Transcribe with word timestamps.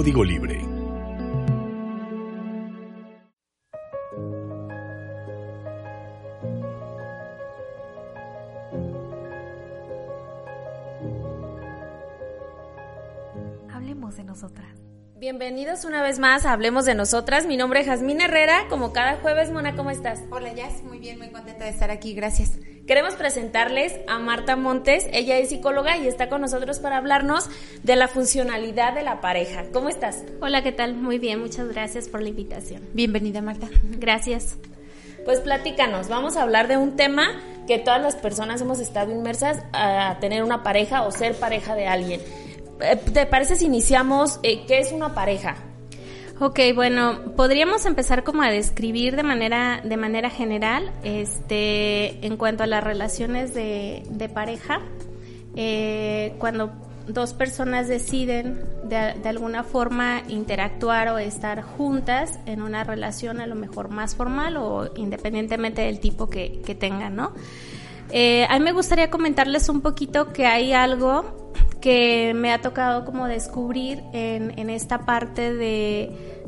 Código 0.00 0.24
Libre. 0.24 0.69
Bienvenidos 15.40 15.86
una 15.86 16.02
vez 16.02 16.18
más 16.18 16.44
a 16.44 16.52
Hablemos 16.52 16.84
de 16.84 16.94
Nosotras. 16.94 17.46
Mi 17.46 17.56
nombre 17.56 17.80
es 17.80 17.86
Jazmín 17.86 18.20
Herrera. 18.20 18.66
Como 18.68 18.92
cada 18.92 19.16
jueves, 19.16 19.50
Mona, 19.50 19.74
¿cómo 19.74 19.90
estás? 19.90 20.20
Hola, 20.28 20.52
Jazz. 20.52 20.82
Muy 20.82 20.98
bien, 20.98 21.16
muy 21.16 21.30
contenta 21.30 21.64
de 21.64 21.70
estar 21.70 21.90
aquí. 21.90 22.12
Gracias. 22.12 22.58
Queremos 22.86 23.14
presentarles 23.14 23.94
a 24.06 24.18
Marta 24.18 24.56
Montes. 24.56 25.06
Ella 25.14 25.38
es 25.38 25.48
psicóloga 25.48 25.96
y 25.96 26.06
está 26.06 26.28
con 26.28 26.42
nosotros 26.42 26.78
para 26.78 26.98
hablarnos 26.98 27.48
de 27.82 27.96
la 27.96 28.06
funcionalidad 28.06 28.92
de 28.92 29.02
la 29.02 29.22
pareja. 29.22 29.64
¿Cómo 29.72 29.88
estás? 29.88 30.24
Hola, 30.42 30.62
¿qué 30.62 30.72
tal? 30.72 30.92
Muy 30.92 31.18
bien, 31.18 31.40
muchas 31.40 31.68
gracias 31.68 32.10
por 32.10 32.20
la 32.20 32.28
invitación. 32.28 32.82
Bienvenida, 32.92 33.40
Marta. 33.40 33.70
Gracias. 33.98 34.58
Pues 35.24 35.40
platícanos, 35.40 36.10
vamos 36.10 36.36
a 36.36 36.42
hablar 36.42 36.68
de 36.68 36.76
un 36.76 36.96
tema 36.96 37.40
que 37.66 37.78
todas 37.78 38.02
las 38.02 38.14
personas 38.14 38.60
hemos 38.60 38.78
estado 38.78 39.10
inmersas 39.10 39.62
a 39.72 40.18
tener 40.20 40.42
una 40.42 40.62
pareja 40.62 41.00
o 41.04 41.10
ser 41.10 41.34
pareja 41.34 41.74
de 41.74 41.86
alguien. 41.86 42.20
Eh, 42.82 42.96
¿Te 42.96 43.26
parece 43.26 43.56
si 43.56 43.66
iniciamos 43.66 44.40
eh, 44.42 44.64
qué 44.66 44.78
es 44.80 44.92
una 44.92 45.14
pareja? 45.14 45.56
Ok, 46.38 46.58
bueno, 46.74 47.34
podríamos 47.36 47.84
empezar 47.84 48.24
como 48.24 48.42
a 48.42 48.50
describir 48.50 49.14
de 49.14 49.22
manera, 49.22 49.82
de 49.84 49.96
manera 49.98 50.30
general, 50.30 50.90
este, 51.04 52.24
en 52.26 52.38
cuanto 52.38 52.62
a 52.62 52.66
las 52.66 52.82
relaciones 52.82 53.52
de, 53.52 54.04
de 54.08 54.28
pareja, 54.30 54.80
eh, 55.54 56.34
cuando 56.38 56.72
dos 57.06 57.34
personas 57.34 57.88
deciden 57.88 58.64
de, 58.84 59.14
de, 59.22 59.28
alguna 59.28 59.64
forma 59.64 60.22
interactuar 60.28 61.08
o 61.08 61.18
estar 61.18 61.60
juntas 61.60 62.38
en 62.46 62.62
una 62.62 62.84
relación 62.84 63.40
a 63.40 63.46
lo 63.46 63.54
mejor 63.54 63.90
más 63.90 64.14
formal 64.14 64.56
o 64.56 64.92
independientemente 64.96 65.82
del 65.82 66.00
tipo 66.00 66.30
que, 66.30 66.62
que 66.64 66.74
tengan, 66.74 67.16
¿no? 67.16 67.32
Eh, 68.12 68.46
a 68.48 68.58
mí 68.58 68.64
me 68.64 68.72
gustaría 68.72 69.10
comentarles 69.10 69.68
un 69.68 69.80
poquito 69.80 70.32
que 70.32 70.46
hay 70.46 70.72
algo 70.72 71.52
que 71.80 72.34
me 72.34 72.52
ha 72.52 72.60
tocado 72.60 73.04
como 73.04 73.26
descubrir 73.26 74.02
en, 74.12 74.58
en 74.58 74.70
esta 74.70 75.06
parte 75.06 75.54
de 75.54 76.40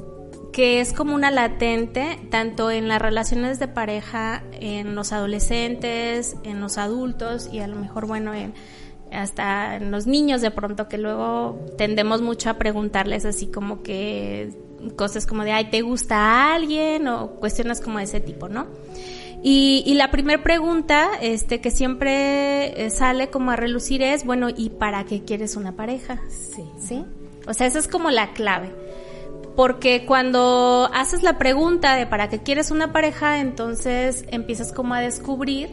que 0.53 0.81
es 0.81 0.93
como 0.93 1.15
una 1.15 1.31
latente 1.31 2.19
tanto 2.31 2.71
en 2.71 2.87
las 2.87 3.01
relaciones 3.01 3.59
de 3.59 3.69
pareja, 3.69 4.43
en 4.53 4.95
los 4.95 5.13
adolescentes, 5.13 6.37
en 6.45 6.61
los 6.61 6.77
adultos 6.77 7.49
y 7.51 7.61
a 7.61 7.67
lo 7.67 7.77
mejor, 7.77 8.07
bueno, 8.07 8.35
en, 8.35 8.53
hasta 9.11 9.77
en 9.77 9.91
los 9.91 10.07
niños 10.07 10.43
de 10.43 10.51
pronto 10.51 10.89
que 10.89 10.99
luego 10.99 11.59
tendemos 11.79 12.21
mucho 12.21 12.51
a 12.51 12.55
preguntarles 12.55 13.25
así 13.25 13.47
como 13.47 13.83
que 13.83 14.51
cosas 14.97 15.27
como 15.27 15.45
de, 15.45 15.53
ay, 15.53 15.71
¿te 15.71 15.81
gusta 15.81 16.17
a 16.17 16.55
alguien? 16.55 17.09
o 17.09 17.31
cuestiones 17.33 17.81
como 17.81 17.99
de 17.99 18.05
ese 18.05 18.21
tipo, 18.21 18.49
¿no? 18.49 18.67
Y, 19.43 19.83
y 19.87 19.95
la 19.95 20.11
primera 20.11 20.43
pregunta 20.43 21.11
este, 21.21 21.61
que 21.61 21.71
siempre 21.71 22.91
sale 22.91 23.29
como 23.29 23.51
a 23.51 23.57
relucir 23.57 24.03
es, 24.03 24.25
bueno, 24.25 24.49
¿y 24.55 24.71
para 24.71 25.05
qué 25.05 25.23
quieres 25.25 25.57
una 25.57 25.73
pareja? 25.73 26.21
Sí. 26.29 26.65
¿Sí? 26.79 27.05
O 27.47 27.55
sea, 27.55 27.67
esa 27.67 27.79
es 27.79 27.89
como 27.89 28.11
la 28.11 28.33
clave. 28.33 28.73
Porque 29.57 30.07
cuando 30.07 30.89
haces 30.95 31.23
la 31.23 31.39
pregunta 31.39 31.97
de 31.97 32.07
para 32.07 32.29
qué 32.29 32.39
quieres 32.39 32.71
una 32.71 32.93
pareja, 32.93 33.41
entonces 33.41 34.25
empiezas 34.29 34.73
como 34.73 34.95
a 34.95 35.01
descubrir 35.01 35.71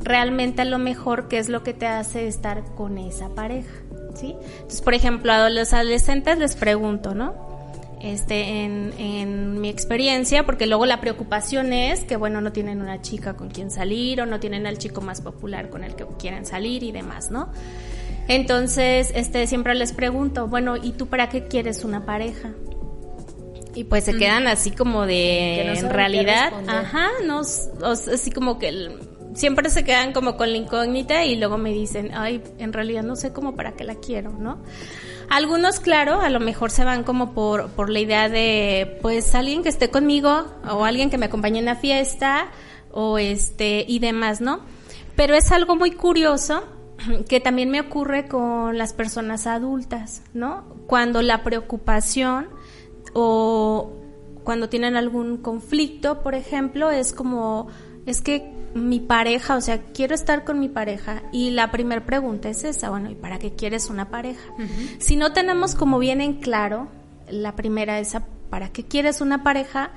realmente 0.00 0.62
a 0.62 0.64
lo 0.64 0.78
mejor 0.78 1.28
qué 1.28 1.38
es 1.38 1.48
lo 1.48 1.62
que 1.62 1.74
te 1.74 1.86
hace 1.86 2.26
estar 2.26 2.64
con 2.74 2.98
esa 2.98 3.34
pareja, 3.34 3.74
¿sí? 4.14 4.34
Entonces, 4.54 4.80
por 4.80 4.94
ejemplo, 4.94 5.32
a 5.32 5.50
los 5.50 5.72
adolescentes 5.72 6.38
les 6.38 6.56
pregunto, 6.56 7.14
¿no? 7.14 7.47
Este, 8.00 8.64
en, 8.64 8.92
en 8.96 9.60
mi 9.60 9.68
experiencia, 9.68 10.46
porque 10.46 10.66
luego 10.66 10.86
la 10.86 11.00
preocupación 11.00 11.72
es 11.72 12.04
que, 12.04 12.16
bueno, 12.16 12.40
no 12.40 12.52
tienen 12.52 12.80
una 12.80 13.02
chica 13.02 13.34
con 13.34 13.50
quien 13.50 13.72
salir 13.72 14.20
o 14.20 14.26
no 14.26 14.38
tienen 14.38 14.66
al 14.68 14.78
chico 14.78 15.00
más 15.00 15.20
popular 15.20 15.68
con 15.68 15.82
el 15.82 15.96
que 15.96 16.06
quieren 16.18 16.46
salir 16.46 16.84
y 16.84 16.92
demás, 16.92 17.32
¿no? 17.32 17.50
Entonces, 18.28 19.10
este, 19.14 19.46
siempre 19.46 19.74
les 19.74 19.92
pregunto, 19.92 20.46
bueno, 20.46 20.76
¿y 20.76 20.92
tú 20.92 21.06
para 21.06 21.28
qué 21.28 21.48
quieres 21.48 21.82
una 21.82 22.04
pareja? 22.04 22.52
Y 23.74 23.84
pues 23.84 24.04
se 24.04 24.16
quedan 24.16 24.46
así 24.46 24.70
como 24.70 25.06
de, 25.06 25.64
no 25.66 25.72
en 25.72 25.90
realidad, 25.90 26.52
ajá, 26.66 27.08
no, 27.24 27.40
así 27.40 28.30
como 28.32 28.58
que 28.58 28.68
el, 28.68 28.98
siempre 29.34 29.70
se 29.70 29.84
quedan 29.84 30.12
como 30.12 30.36
con 30.36 30.50
la 30.50 30.56
incógnita 30.56 31.24
y 31.24 31.36
luego 31.36 31.58
me 31.58 31.72
dicen, 31.72 32.10
ay, 32.12 32.42
en 32.58 32.72
realidad 32.72 33.02
no 33.02 33.16
sé 33.16 33.32
cómo 33.32 33.54
para 33.54 33.74
qué 33.74 33.84
la 33.84 33.94
quiero, 33.94 34.32
¿no? 34.32 34.58
Algunos, 35.30 35.80
claro, 35.80 36.20
a 36.20 36.30
lo 36.30 36.40
mejor 36.40 36.70
se 36.70 36.84
van 36.84 37.04
como 37.04 37.32
por, 37.32 37.68
por 37.70 37.90
la 37.90 38.00
idea 38.00 38.28
de, 38.28 38.98
pues, 39.02 39.34
alguien 39.34 39.62
que 39.62 39.68
esté 39.68 39.90
conmigo 39.90 40.46
o 40.70 40.84
alguien 40.84 41.10
que 41.10 41.18
me 41.18 41.26
acompañe 41.26 41.58
en 41.58 41.66
la 41.66 41.76
fiesta 41.76 42.48
o 42.92 43.18
este, 43.18 43.84
y 43.86 43.98
demás, 43.98 44.40
¿no? 44.40 44.60
Pero 45.16 45.34
es 45.34 45.52
algo 45.52 45.76
muy 45.76 45.90
curioso 45.90 46.64
que 47.28 47.40
también 47.40 47.70
me 47.70 47.80
ocurre 47.80 48.26
con 48.26 48.78
las 48.78 48.92
personas 48.92 49.46
adultas, 49.46 50.22
¿no? 50.32 50.64
Cuando 50.86 51.22
la 51.22 51.42
preocupación 51.42 52.48
o 53.12 53.92
cuando 54.44 54.68
tienen 54.68 54.96
algún 54.96 55.36
conflicto, 55.36 56.22
por 56.22 56.34
ejemplo, 56.34 56.90
es 56.90 57.12
como, 57.12 57.68
es 58.10 58.20
que 58.20 58.50
mi 58.74 59.00
pareja, 59.00 59.56
o 59.56 59.60
sea, 59.60 59.82
quiero 59.92 60.14
estar 60.14 60.44
con 60.44 60.60
mi 60.60 60.68
pareja 60.68 61.22
y 61.32 61.50
la 61.50 61.70
primera 61.70 62.04
pregunta 62.04 62.48
es 62.48 62.64
esa, 62.64 62.90
bueno, 62.90 63.10
¿y 63.10 63.14
para 63.14 63.38
qué 63.38 63.52
quieres 63.52 63.90
una 63.90 64.10
pareja? 64.10 64.40
Uh 64.58 64.62
-huh. 64.62 64.96
Si 64.98 65.16
no 65.16 65.32
tenemos 65.32 65.74
como 65.74 65.98
bien 65.98 66.20
en 66.20 66.34
claro, 66.34 66.88
la 67.30 67.56
primera 67.56 67.98
esa, 67.98 68.26
¿para 68.50 68.70
qué 68.70 68.84
quieres 68.84 69.20
una 69.20 69.42
pareja? 69.42 69.90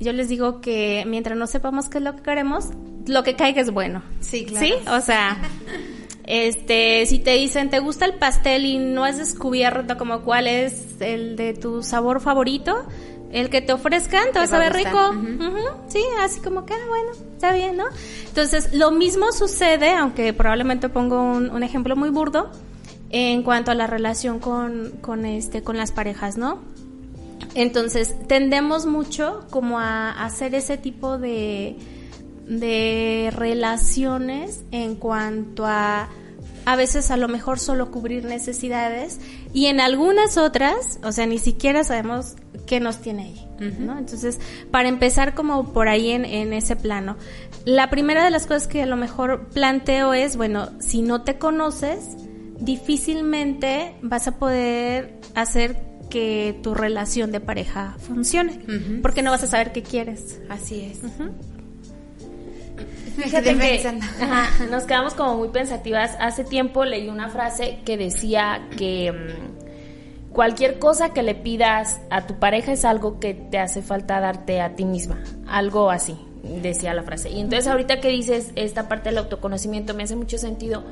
Yo 0.00 0.12
les 0.12 0.28
digo 0.28 0.60
que 0.60 1.04
mientras 1.06 1.36
no 1.36 1.46
sepamos 1.46 1.88
qué 1.88 1.98
es 1.98 2.04
lo 2.04 2.16
que 2.16 2.22
queremos, 2.22 2.70
lo 3.06 3.22
que 3.22 3.36
caiga 3.36 3.60
es 3.60 3.70
bueno. 3.70 4.02
Sí, 4.20 4.44
claro. 4.44 4.66
Sí, 4.66 4.74
o 4.90 5.00
sea, 5.00 5.38
este, 6.24 7.06
si 7.06 7.18
te 7.18 7.32
dicen, 7.32 7.70
¿te 7.70 7.78
gusta 7.78 8.04
el 8.06 8.14
pastel 8.14 8.66
y 8.66 8.78
no 8.78 9.04
has 9.04 9.18
descubierto 9.18 9.96
como 9.96 10.22
cuál 10.22 10.46
es 10.46 11.00
el 11.00 11.36
de 11.36 11.54
tu 11.54 11.82
sabor 11.82 12.20
favorito? 12.20 12.86
el 13.34 13.50
que 13.50 13.60
te 13.60 13.72
ofrezcan 13.72 14.30
te, 14.32 14.38
va 14.38 14.44
a 14.44 14.46
saber 14.46 14.72
rico. 14.72 14.90
Uh 14.90 15.12
-huh. 15.12 15.48
Uh 15.48 15.56
-huh. 15.56 15.72
Sí, 15.88 16.00
así 16.20 16.40
como 16.40 16.64
que, 16.64 16.72
ah, 16.72 16.86
bueno, 16.88 17.10
está 17.44 17.54
bien, 17.54 17.76
¿no? 17.76 17.84
Entonces, 18.26 18.72
lo 18.72 18.90
mismo 18.90 19.30
sucede, 19.32 19.92
aunque 19.92 20.32
probablemente 20.32 20.88
pongo 20.88 21.20
un, 21.22 21.62
ejemplo 21.62 21.94
muy 21.94 22.08
burdo, 22.08 22.50
en 23.10 23.42
cuanto 23.42 23.70
a 23.70 23.74
la 23.74 23.86
relación 23.86 24.38
con, 24.40 24.92
con, 25.00 25.26
este, 25.26 25.62
con 25.62 25.76
las 25.76 25.92
parejas, 25.92 26.38
¿no? 26.38 26.60
Entonces, 27.54 28.14
tendemos 28.26 28.86
mucho 28.86 29.46
como 29.50 29.78
a, 29.78 30.10
hacer 30.24 30.54
ese 30.54 30.78
tipo 30.78 31.18
de, 31.18 31.76
de 32.48 33.30
relaciones 33.36 34.64
en 34.70 34.96
cuanto 34.96 35.66
a 35.66 36.08
a 36.66 36.76
veces 36.76 37.10
a 37.10 37.18
lo 37.18 37.28
mejor 37.28 37.58
solo 37.58 37.90
cubrir 37.90 38.24
necesidades 38.24 39.20
y 39.52 39.66
en 39.66 39.80
algunas 39.80 40.38
otras, 40.38 40.98
o 41.02 41.12
sea, 41.12 41.26
ni 41.26 41.36
siquiera 41.36 41.84
sabemos 41.84 42.36
qué 42.66 42.80
nos 42.80 43.02
tiene 43.02 43.34
-huh. 43.34 43.43
¿No? 43.58 43.98
Entonces, 43.98 44.38
para 44.70 44.88
empezar 44.88 45.34
como 45.34 45.72
por 45.72 45.88
ahí 45.88 46.10
en, 46.10 46.24
en, 46.24 46.52
ese 46.52 46.76
plano, 46.76 47.16
la 47.64 47.90
primera 47.90 48.24
de 48.24 48.30
las 48.30 48.46
cosas 48.46 48.66
que 48.66 48.82
a 48.82 48.86
lo 48.86 48.96
mejor 48.96 49.48
planteo 49.48 50.12
es, 50.12 50.36
bueno, 50.36 50.70
si 50.80 51.02
no 51.02 51.22
te 51.22 51.38
conoces, 51.38 52.16
difícilmente 52.60 53.94
vas 54.02 54.28
a 54.28 54.38
poder 54.38 55.18
hacer 55.34 55.76
que 56.10 56.58
tu 56.62 56.74
relación 56.74 57.32
de 57.32 57.40
pareja 57.40 57.96
funcione, 57.98 58.60
uh 58.68 58.70
-huh. 58.70 59.02
porque 59.02 59.22
no 59.22 59.30
vas 59.30 59.42
a 59.42 59.48
saber 59.48 59.72
qué 59.72 59.82
quieres. 59.82 60.40
Así 60.48 60.80
es. 60.82 61.02
Uh 61.02 61.10
-huh. 61.18 61.32
Fíjate 63.16 63.56
que 63.56 63.88
ajá, 64.20 64.66
nos 64.66 64.84
quedamos 64.84 65.14
como 65.14 65.36
muy 65.36 65.48
pensativas. 65.48 66.16
Hace 66.18 66.44
tiempo 66.44 66.84
leí 66.84 67.08
una 67.08 67.28
frase 67.28 67.78
que 67.84 67.96
decía 67.96 68.68
que 68.76 69.10
um, 69.10 69.63
cualquier 70.34 70.78
cosa 70.78 71.14
que 71.14 71.22
le 71.22 71.34
pidas 71.34 72.00
a 72.10 72.26
tu 72.26 72.38
pareja 72.38 72.72
es 72.72 72.84
algo 72.84 73.20
que 73.20 73.32
te 73.32 73.58
hace 73.58 73.80
falta 73.80 74.20
darte 74.20 74.60
a 74.60 74.74
ti 74.74 74.84
misma, 74.84 75.22
algo 75.46 75.90
así. 75.90 76.18
decía 76.60 76.92
la 76.92 77.02
frase. 77.02 77.30
Y 77.30 77.40
entonces 77.40 77.66
ahorita 77.68 78.00
que 78.00 78.08
dices 78.08 78.52
esta 78.54 78.86
parte 78.86 79.08
del 79.08 79.18
autoconocimiento 79.18 79.94
me 79.94 80.02
hace 80.02 80.16
mucho 80.16 80.36
sentido 80.36 80.82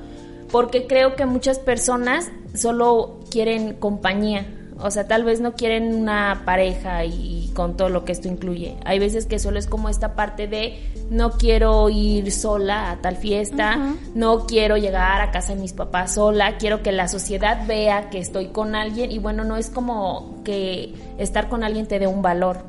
porque 0.50 0.86
creo 0.86 1.16
que 1.16 1.26
muchas 1.26 1.58
personas 1.58 2.30
solo 2.54 3.20
quieren 3.30 3.74
compañía, 3.74 4.46
o 4.82 4.90
sea, 4.90 5.06
tal 5.06 5.24
vez 5.24 5.40
no 5.40 5.54
quieren 5.54 5.94
una 5.94 6.42
pareja 6.44 7.04
y, 7.04 7.50
con 7.54 7.76
todo 7.76 7.88
lo 7.88 8.04
que 8.04 8.12
esto 8.12 8.28
incluye. 8.28 8.76
Hay 8.84 8.98
veces 8.98 9.26
que 9.26 9.38
solo 9.38 9.58
es 9.58 9.66
como 9.66 9.88
esta 9.88 10.14
parte 10.14 10.46
de 10.46 10.78
no 11.10 11.32
quiero 11.32 11.88
ir 11.88 12.30
sola 12.32 12.90
a 12.90 12.96
tal 12.96 13.16
fiesta, 13.16 13.94
no 14.14 14.46
quiero 14.46 14.76
llegar 14.76 15.20
a 15.20 15.30
casa 15.30 15.54
de 15.54 15.60
mis 15.60 15.72
papás 15.72 16.14
sola, 16.14 16.56
quiero 16.58 16.82
que 16.82 16.92
la 16.92 17.08
sociedad 17.08 17.66
vea 17.66 18.10
que 18.10 18.18
estoy 18.18 18.48
con 18.48 18.74
alguien 18.74 19.12
y 19.12 19.18
bueno, 19.18 19.44
no 19.44 19.56
es 19.56 19.70
como 19.70 20.42
que 20.44 20.94
estar 21.18 21.48
con 21.48 21.64
alguien 21.64 21.86
te 21.86 21.98
dé 21.98 22.06
un 22.06 22.22
valor. 22.22 22.64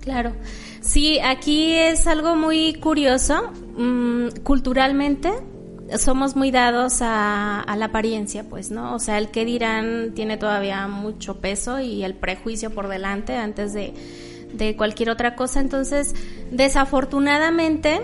Claro. 0.00 0.32
Sí, 0.80 1.18
aquí 1.20 1.74
es 1.74 2.06
algo 2.06 2.36
muy 2.36 2.74
curioso. 2.74 3.50
Mm, 3.76 4.28
culturalmente 4.42 5.32
somos 5.96 6.36
muy 6.36 6.50
dados 6.50 6.98
a, 7.00 7.64
la 7.76 7.86
apariencia, 7.86 8.44
pues, 8.44 8.70
¿no? 8.70 8.94
O 8.94 8.98
sea, 8.98 9.18
el 9.18 9.28
que 9.30 9.44
dirán 9.44 10.12
tiene 10.14 10.36
todavía 10.36 10.86
mucho 10.88 11.40
peso 11.40 11.80
y 11.80 12.04
el 12.04 12.14
prejuicio 12.14 12.70
por 12.70 12.88
delante 12.88 13.36
antes 13.36 13.72
de, 13.72 13.94
cualquier 14.76 15.10
otra 15.10 15.34
cosa. 15.34 15.60
Entonces, 15.60 16.14
desafortunadamente, 16.50 18.00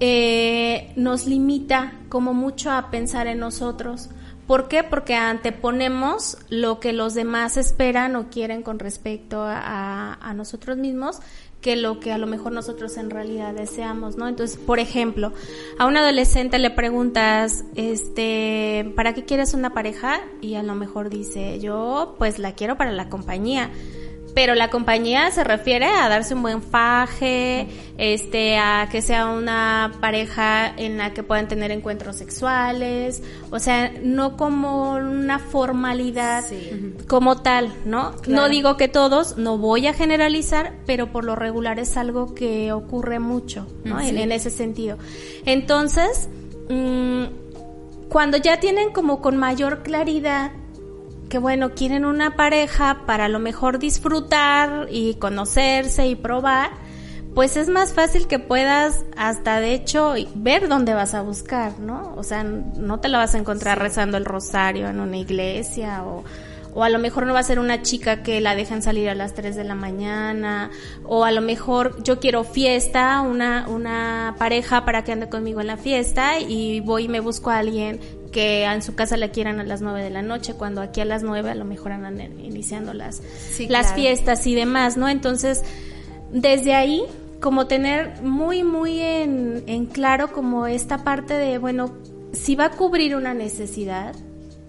eh, 0.00 0.92
nos 0.96 1.26
limita 1.26 1.92
como 2.08 2.34
mucho 2.34 2.70
a 2.70 2.90
pensar 2.90 3.26
en 3.26 3.38
nosotros. 3.38 4.08
¿Por 4.46 4.68
qué? 4.68 4.82
Porque 4.82 5.14
anteponemos 5.14 6.36
lo 6.48 6.80
que 6.80 6.92
los 6.92 7.14
demás 7.14 7.56
esperan 7.56 8.16
o 8.16 8.28
quieren 8.28 8.62
con 8.62 8.78
respecto 8.78 9.42
a, 9.42 10.14
a 10.14 10.34
nosotros 10.34 10.76
mismos 10.76 11.20
que 11.62 11.76
lo 11.76 12.00
que 12.00 12.12
a 12.12 12.18
lo 12.18 12.26
mejor 12.26 12.52
nosotros 12.52 12.96
en 12.98 13.08
realidad 13.08 13.54
deseamos, 13.54 14.18
¿no? 14.18 14.28
Entonces, 14.28 14.58
por 14.58 14.80
ejemplo, 14.80 15.32
a 15.78 15.86
un 15.86 15.96
adolescente 15.96 16.58
le 16.58 16.70
preguntas, 16.70 17.64
este, 17.76 18.92
¿para 18.96 19.14
qué 19.14 19.24
quieres 19.24 19.54
una 19.54 19.72
pareja? 19.72 20.20
Y 20.40 20.56
a 20.56 20.64
lo 20.64 20.74
mejor 20.74 21.08
dice, 21.08 21.60
yo 21.60 22.16
pues 22.18 22.40
la 22.40 22.52
quiero 22.52 22.76
para 22.76 22.90
la 22.90 23.08
compañía 23.08 23.70
pero 24.34 24.54
la 24.54 24.70
compañía 24.70 25.30
se 25.30 25.44
refiere 25.44 25.86
a 25.86 26.08
darse 26.08 26.34
un 26.34 26.42
buen 26.42 26.62
faje, 26.62 27.68
este, 27.98 28.56
a 28.56 28.88
que 28.90 29.02
sea 29.02 29.26
una 29.26 29.92
pareja 30.00 30.72
en 30.76 30.98
la 30.98 31.12
que 31.12 31.22
puedan 31.22 31.48
tener 31.48 31.70
encuentros 31.70 32.16
sexuales, 32.16 33.22
o 33.50 33.58
sea, 33.58 33.92
no 34.02 34.36
como 34.36 34.92
una 34.94 35.38
formalidad 35.38 36.44
como 37.06 37.42
tal, 37.42 37.72
¿no? 37.84 38.14
No 38.26 38.48
digo 38.48 38.76
que 38.76 38.88
todos, 38.88 39.36
no 39.36 39.58
voy 39.58 39.86
a 39.86 39.92
generalizar, 39.92 40.74
pero 40.86 41.12
por 41.12 41.24
lo 41.24 41.36
regular 41.36 41.78
es 41.78 41.96
algo 41.96 42.34
que 42.34 42.72
ocurre 42.72 43.18
mucho, 43.18 43.66
¿no? 43.84 44.00
En, 44.00 44.32
ese 44.32 44.50
sentido. 44.50 44.96
Entonces, 45.44 46.28
mm, 46.70 47.24
cuando 48.08 48.38
ya 48.38 48.60
tienen 48.60 48.92
como 48.92 49.20
con 49.20 49.36
mayor 49.36 49.82
claridad 49.82 50.52
que 51.32 51.38
bueno, 51.38 51.70
quieren 51.70 52.04
una 52.04 52.36
pareja 52.36 53.06
para 53.06 53.26
lo 53.30 53.38
mejor 53.38 53.78
disfrutar 53.78 54.88
y 54.90 55.14
conocerse 55.14 56.06
y 56.06 56.14
probar, 56.14 56.72
pues 57.34 57.56
es 57.56 57.70
más 57.70 57.94
fácil 57.94 58.26
que 58.26 58.38
puedas 58.38 59.06
hasta 59.16 59.58
de 59.58 59.72
hecho 59.72 60.12
ver 60.34 60.68
dónde 60.68 60.92
vas 60.92 61.14
a 61.14 61.22
buscar, 61.22 61.78
¿no? 61.78 62.12
O 62.18 62.22
sea, 62.22 62.44
no 62.44 63.00
te 63.00 63.08
la 63.08 63.16
vas 63.16 63.34
a 63.34 63.38
encontrar 63.38 63.78
rezando 63.78 64.18
el 64.18 64.26
rosario 64.26 64.88
en 64.88 65.00
una 65.00 65.16
iglesia 65.16 66.04
o, 66.04 66.22
o 66.74 66.84
a 66.84 66.90
lo 66.90 66.98
mejor 66.98 67.26
no 67.26 67.32
va 67.32 67.40
a 67.40 67.44
ser 67.44 67.60
una 67.60 67.80
chica 67.80 68.22
que 68.22 68.42
la 68.42 68.54
dejan 68.54 68.82
salir 68.82 69.08
a 69.08 69.14
las 69.14 69.32
3 69.32 69.56
de 69.56 69.64
la 69.64 69.74
mañana, 69.74 70.70
o 71.02 71.24
a 71.24 71.30
lo 71.30 71.40
mejor 71.40 72.02
yo 72.02 72.20
quiero 72.20 72.44
fiesta, 72.44 73.22
una, 73.22 73.66
una 73.70 74.34
pareja 74.38 74.84
para 74.84 75.02
que 75.02 75.12
ande 75.12 75.30
conmigo 75.30 75.62
en 75.62 75.68
la 75.68 75.78
fiesta 75.78 76.40
y 76.40 76.80
voy 76.80 77.04
y 77.04 77.08
me 77.08 77.20
busco 77.20 77.48
a 77.48 77.56
alguien 77.56 78.00
que 78.32 78.64
en 78.64 78.82
su 78.82 78.94
casa 78.94 79.16
la 79.16 79.28
quieran 79.28 79.60
a 79.60 79.64
las 79.64 79.82
9 79.82 80.02
de 80.02 80.10
la 80.10 80.22
noche, 80.22 80.54
cuando 80.54 80.80
aquí 80.80 81.00
a 81.00 81.04
las 81.04 81.22
9 81.22 81.50
a 81.50 81.54
lo 81.54 81.64
mejor 81.64 81.92
andan 81.92 82.20
iniciando 82.40 82.92
las, 82.94 83.22
las 83.68 83.94
fiestas 83.94 84.46
y 84.46 84.54
demás, 84.54 84.96
¿no? 84.96 85.08
Entonces, 85.08 85.62
desde 86.32 86.74
ahí, 86.74 87.02
como 87.40 87.66
tener 87.66 88.22
muy, 88.22 88.64
muy 88.64 89.00
en, 89.00 89.62
en 89.66 89.86
claro 89.86 90.32
como 90.32 90.66
esta 90.66 91.04
parte 91.04 91.34
de, 91.34 91.58
bueno, 91.58 91.92
si 92.32 92.56
va 92.56 92.66
a 92.66 92.70
cubrir 92.70 93.14
una 93.14 93.34
necesidad, 93.34 94.14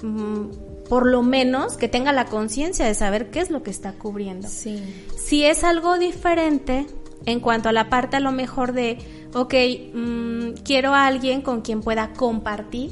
mm, 0.01 0.88
por 0.89 1.07
lo 1.07 1.24
menos 1.24 1.77
que 1.77 1.88
tenga 1.88 2.12
la 2.12 2.25
conciencia 2.25 2.86
de 2.86 2.94
saber 2.94 3.31
qué 3.31 3.39
es 3.39 3.50
lo 3.50 3.63
que 3.63 3.71
está 3.71 3.94
cubriendo. 3.94 4.48
Sí. 4.48 4.83
Si 5.18 5.45
es 5.45 5.63
algo 5.63 5.98
diferente 5.98 6.86
en 7.25 7.39
cuanto 7.39 7.69
a 7.69 7.71
la 7.71 7.89
parte 7.89 8.18
a 8.18 8.19
lo 8.19 8.31
mejor 8.31 8.74
de, 8.74 9.00
ok, 9.33 9.54
mm, 9.94 10.63
quiero 10.63 10.94
a 10.94 11.07
alguien 11.07 11.42
con 11.42 11.62
quien 11.62 11.81
pueda 11.81 12.12
compartir, 12.13 12.92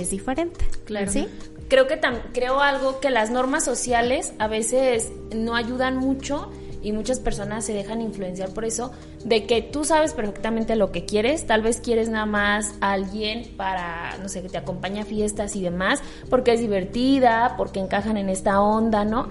es 0.00 0.10
diferente. 0.10 0.64
Claro. 0.84 1.10
¿Sí? 1.10 1.28
Creo 1.68 1.88
que 1.88 1.98
creo 2.32 2.60
algo 2.60 3.00
que 3.00 3.10
las 3.10 3.30
normas 3.30 3.64
sociales 3.64 4.32
a 4.38 4.46
veces 4.46 5.10
no 5.34 5.56
ayudan 5.56 5.96
mucho 5.96 6.50
y 6.86 6.92
muchas 6.92 7.18
personas 7.18 7.64
se 7.64 7.72
dejan 7.72 8.00
influenciar 8.00 8.50
por 8.50 8.64
eso, 8.64 8.92
de 9.24 9.44
que 9.44 9.60
tú 9.60 9.84
sabes 9.84 10.12
perfectamente 10.12 10.76
lo 10.76 10.92
que 10.92 11.04
quieres, 11.04 11.44
tal 11.44 11.60
vez 11.62 11.80
quieres 11.80 12.08
nada 12.08 12.26
más 12.26 12.74
a 12.80 12.92
alguien 12.92 13.54
para, 13.56 14.16
no 14.22 14.28
sé, 14.28 14.40
que 14.40 14.48
te 14.48 14.58
acompañe 14.58 15.00
a 15.00 15.04
fiestas 15.04 15.56
y 15.56 15.62
demás, 15.62 16.00
porque 16.30 16.52
es 16.52 16.60
divertida, 16.60 17.54
porque 17.56 17.80
encajan 17.80 18.16
en 18.16 18.28
esta 18.28 18.60
onda, 18.60 19.04
¿no? 19.04 19.28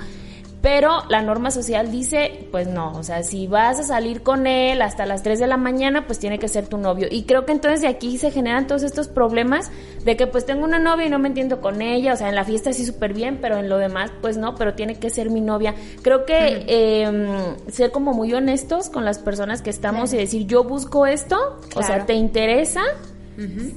Pero 0.66 1.04
la 1.10 1.22
norma 1.22 1.52
social 1.52 1.92
dice, 1.92 2.48
pues 2.50 2.68
no, 2.68 2.94
o 2.94 3.04
sea, 3.04 3.22
si 3.22 3.46
vas 3.46 3.80
a 3.80 3.84
salir 3.84 4.24
con 4.24 4.48
él 4.48 4.82
hasta 4.82 5.06
las 5.06 5.22
3 5.22 5.38
de 5.38 5.46
la 5.46 5.58
mañana, 5.58 6.08
pues 6.08 6.18
tiene 6.18 6.40
que 6.40 6.48
ser 6.48 6.66
tu 6.66 6.80
novio. 6.80 7.08
Y 7.12 7.26
creo 7.26 7.46
que 7.46 7.52
entonces 7.52 7.82
de 7.82 7.88
aquí 7.88 8.18
se 8.18 8.32
generan 8.32 8.66
todos 8.66 8.82
estos 8.82 9.08
problemas 9.08 9.70
de 10.04 10.18
que 10.18 10.26
pues 10.26 10.44
tengo 10.48 10.64
una 10.64 10.80
novia 10.80 11.06
y 11.06 11.10
no 11.12 11.20
me 11.20 11.28
entiendo 11.28 11.62
con 11.62 11.84
ella, 11.84 12.14
o 12.14 12.16
sea, 12.16 12.30
en 12.30 12.36
la 12.36 12.46
fiesta 12.46 12.74
sí 12.74 12.84
súper 12.84 13.14
bien, 13.14 13.38
pero 13.40 13.58
en 13.58 13.70
lo 13.70 13.78
demás 13.78 14.12
pues 14.22 14.38
no, 14.38 14.56
pero 14.56 14.74
tiene 14.74 14.96
que 14.96 15.12
ser 15.12 15.30
mi 15.30 15.40
novia. 15.40 15.76
Creo 16.02 16.26
que 16.26 16.66
eh, 16.68 17.56
ser 17.68 17.92
como 17.92 18.14
muy 18.14 18.34
honestos 18.34 18.90
con 18.90 19.06
las 19.06 19.20
personas 19.20 19.62
que 19.62 19.70
estamos 19.70 20.14
y 20.14 20.18
decir, 20.18 20.48
yo 20.48 20.64
busco 20.64 21.06
esto, 21.06 21.60
o 21.76 21.84
sea, 21.84 22.08
¿te 22.08 22.16
interesa? 22.16 22.82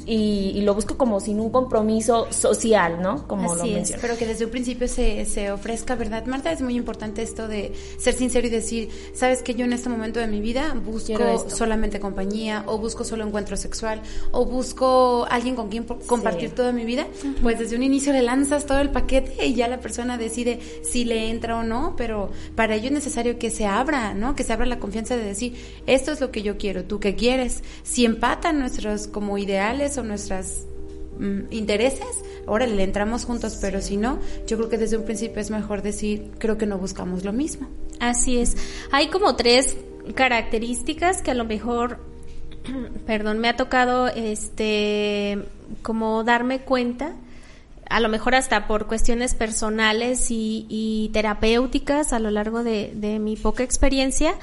Y, 0.07 0.61
lo 0.63 0.75
busco 0.75 0.97
como 0.97 1.21
sin 1.21 1.41
un 1.41 1.51
compromiso 1.51 2.31
social, 2.31 3.01
¿no? 3.01 3.27
Como 3.27 3.53
Así 3.53 3.71
lo 3.71 3.77
es, 3.79 3.95
pero 4.01 4.17
que 4.17 4.27
desde 4.27 4.45
un 4.45 4.51
principio 4.51 4.89
se, 4.89 5.25
se 5.25 5.51
ofrezca, 5.51 5.95
¿verdad? 5.95 6.27
Marta, 6.27 6.53
es 6.53 6.61
muy 6.61 6.77
importante 6.77 7.23
esto 7.23 7.49
de 7.49 7.73
ser 7.99 8.15
sincero 8.15 8.47
y 8.47 8.51
decir, 8.51 8.91
sabes 9.15 9.43
que 9.43 9.55
yo 9.55 9.65
en 9.65 9.73
este 9.73 9.89
momento 9.89 10.21
de 10.21 10.27
mi 10.27 10.41
vida 10.41 10.75
busco 10.75 11.49
solamente 11.49 12.01
compañía, 12.01 12.65
o 12.67 12.79
busco 12.79 13.05
solo 13.05 13.27
encuentro 13.27 13.57
sexual, 13.57 14.03
o 14.33 14.45
busco 14.45 15.27
alguien 15.31 15.55
con 15.55 15.69
quien 15.69 15.85
compartir 15.85 16.51
toda 16.51 16.73
mi 16.73 16.85
vida, 16.85 17.07
pues 17.43 17.59
desde 17.59 17.77
un 17.77 17.83
inicio 17.83 18.13
le 18.13 18.23
lanzas 18.23 18.67
todo 18.67 18.81
el 18.81 18.91
paquete 18.91 19.47
y 19.47 19.55
ya 19.55 19.69
la 19.69 19.81
persona 19.81 20.19
decide 20.19 20.61
si 20.83 21.05
le 21.05 21.31
entra 21.31 21.57
o 21.57 21.63
no, 21.63 21.95
pero 21.97 22.31
para 22.55 22.75
ello 22.75 22.87
es 22.87 22.93
necesario 22.93 23.39
que 23.39 23.51
se 23.51 23.67
abra, 23.67 24.15
¿no? 24.15 24.35
Que 24.35 24.45
se 24.45 24.53
abra 24.53 24.67
la 24.67 24.79
confianza 24.79 25.17
de 25.17 25.25
decir, 25.25 25.55
esto 25.87 26.13
es 26.13 26.21
lo 26.21 26.31
que 26.31 26.43
yo 26.43 26.59
quiero, 26.59 26.85
tú 26.85 27.01
qué 27.01 27.15
quieres, 27.15 27.63
si 27.83 28.05
empatan 28.05 28.59
nuestros 28.59 29.09
como 29.09 29.39
ideales 29.49 29.97
o 29.97 30.05
nuestros 30.05 30.67
mm, 31.19 31.51
intereses, 31.51 32.23
ahora 32.47 32.67
le 32.67 32.83
entramos 32.83 33.25
juntos, 33.25 33.59
pero 33.61 33.81
si 33.81 33.97
no, 33.97 34.19
yo 34.47 34.59
creo 34.59 34.69
que 34.69 34.79
desde 34.79 34.97
un 34.97 35.05
principio 35.05 35.41
es 35.41 35.51
mejor 35.51 35.83
decir, 35.83 36.31
creo 36.39 36.59
que 36.59 36.67
no 36.67 36.79
buscamos 36.79 37.25
lo 37.25 37.33
mismo. 37.33 37.69
Así 37.99 38.39
es. 38.39 38.57
Hay 38.93 39.09
como 39.09 39.35
tres 39.37 39.77
características 40.15 41.23
que 41.23 41.31
a 41.31 41.35
lo 41.35 41.45
mejor, 41.45 41.99
perdón, 43.07 43.39
me 43.39 43.49
ha 43.49 43.57
tocado 43.57 44.09
este 44.09 45.39
como 45.83 46.25
darme 46.25 46.61
cuenta 46.61 47.15
a 47.91 48.01
lo 48.01 48.11
mejor 48.11 48.35
hasta 48.35 48.67
por 48.67 48.87
cuestiones 48.87 49.35
personales 49.35 50.27
y, 50.29 51.11
terapéuticas 51.15 52.13
a 52.13 52.19
lo 52.19 52.31
largo 52.31 52.63
de, 52.63 52.93
de 52.95 53.19
mi 53.19 53.35
poca 53.35 53.63
experiencia, 53.63 54.35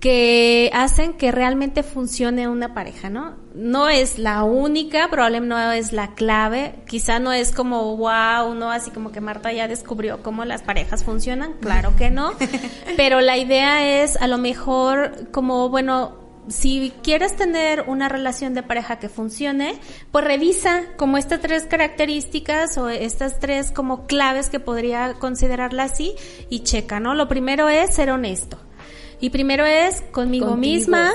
que 0.00 0.70
hacen 0.74 1.14
que 1.14 1.32
realmente 1.32 1.82
funcione 1.82 2.48
una 2.48 2.74
pareja, 2.74 3.08
¿no? 3.08 3.36
No 3.54 3.88
es 3.88 4.18
la 4.18 4.44
única, 4.44 5.08
probablemente 5.10 5.54
no 5.54 5.72
es 5.72 5.92
la 5.92 6.14
clave, 6.14 6.74
quizá 6.86 7.18
no 7.18 7.32
es 7.32 7.50
como 7.52 7.96
wow, 7.96 8.54
no 8.54 8.70
así 8.70 8.90
como 8.90 9.10
que 9.10 9.20
Marta 9.20 9.52
ya 9.52 9.68
descubrió 9.68 10.22
cómo 10.22 10.44
las 10.44 10.62
parejas 10.62 11.02
funcionan, 11.02 11.54
claro 11.54 11.94
que 11.96 12.10
no, 12.10 12.32
pero 12.96 13.20
la 13.20 13.38
idea 13.38 14.02
es 14.02 14.16
a 14.16 14.26
lo 14.26 14.36
mejor 14.36 15.30
como 15.30 15.70
bueno, 15.70 16.26
si 16.48 16.92
quieres 17.02 17.34
tener 17.34 17.84
una 17.86 18.08
relación 18.08 18.54
de 18.54 18.62
pareja 18.62 18.98
que 18.98 19.08
funcione, 19.08 19.80
pues 20.12 20.24
revisa 20.24 20.82
como 20.96 21.16
estas 21.16 21.40
tres 21.40 21.64
características 21.64 22.76
o 22.78 22.88
estas 22.88 23.40
tres 23.40 23.72
como 23.72 24.06
claves 24.06 24.50
que 24.50 24.60
podría 24.60 25.14
considerarla 25.14 25.84
así 25.84 26.14
y 26.50 26.60
checa, 26.60 27.00
¿no? 27.00 27.14
Lo 27.14 27.28
primero 27.28 27.68
es 27.68 27.94
ser 27.94 28.10
honesto. 28.10 28.58
Y 29.20 29.30
primero 29.30 29.64
es 29.64 30.02
conmigo 30.12 30.56
misma 30.56 31.10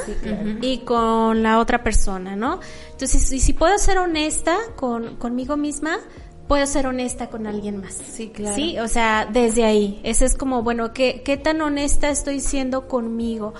y 0.61 0.79
con 0.79 1.43
la 1.43 1.59
otra 1.59 1.83
persona, 1.83 2.35
¿no? 2.35 2.59
Entonces, 2.91 3.21
si, 3.21 3.39
si 3.39 3.53
puedo 3.53 3.77
ser 3.77 3.99
honesta 3.99 4.57
con, 4.75 5.17
conmigo 5.17 5.55
misma, 5.55 5.99
puedo 6.47 6.65
ser 6.65 6.87
honesta 6.87 7.29
con 7.29 7.45
alguien 7.45 7.77
más. 7.77 7.93
Sí, 7.93 8.29
claro. 8.29 8.55
Sí, 8.55 8.79
o 8.79 8.87
sea, 8.87 9.27
desde 9.31 9.65
ahí. 9.65 9.99
Ese 10.03 10.25
es 10.25 10.35
como, 10.35 10.63
bueno, 10.63 10.93
¿qué, 10.93 11.21
qué 11.23 11.37
tan 11.37 11.61
honesta 11.61 12.09
estoy 12.09 12.39
siendo 12.39 12.87
conmigo? 12.87 13.53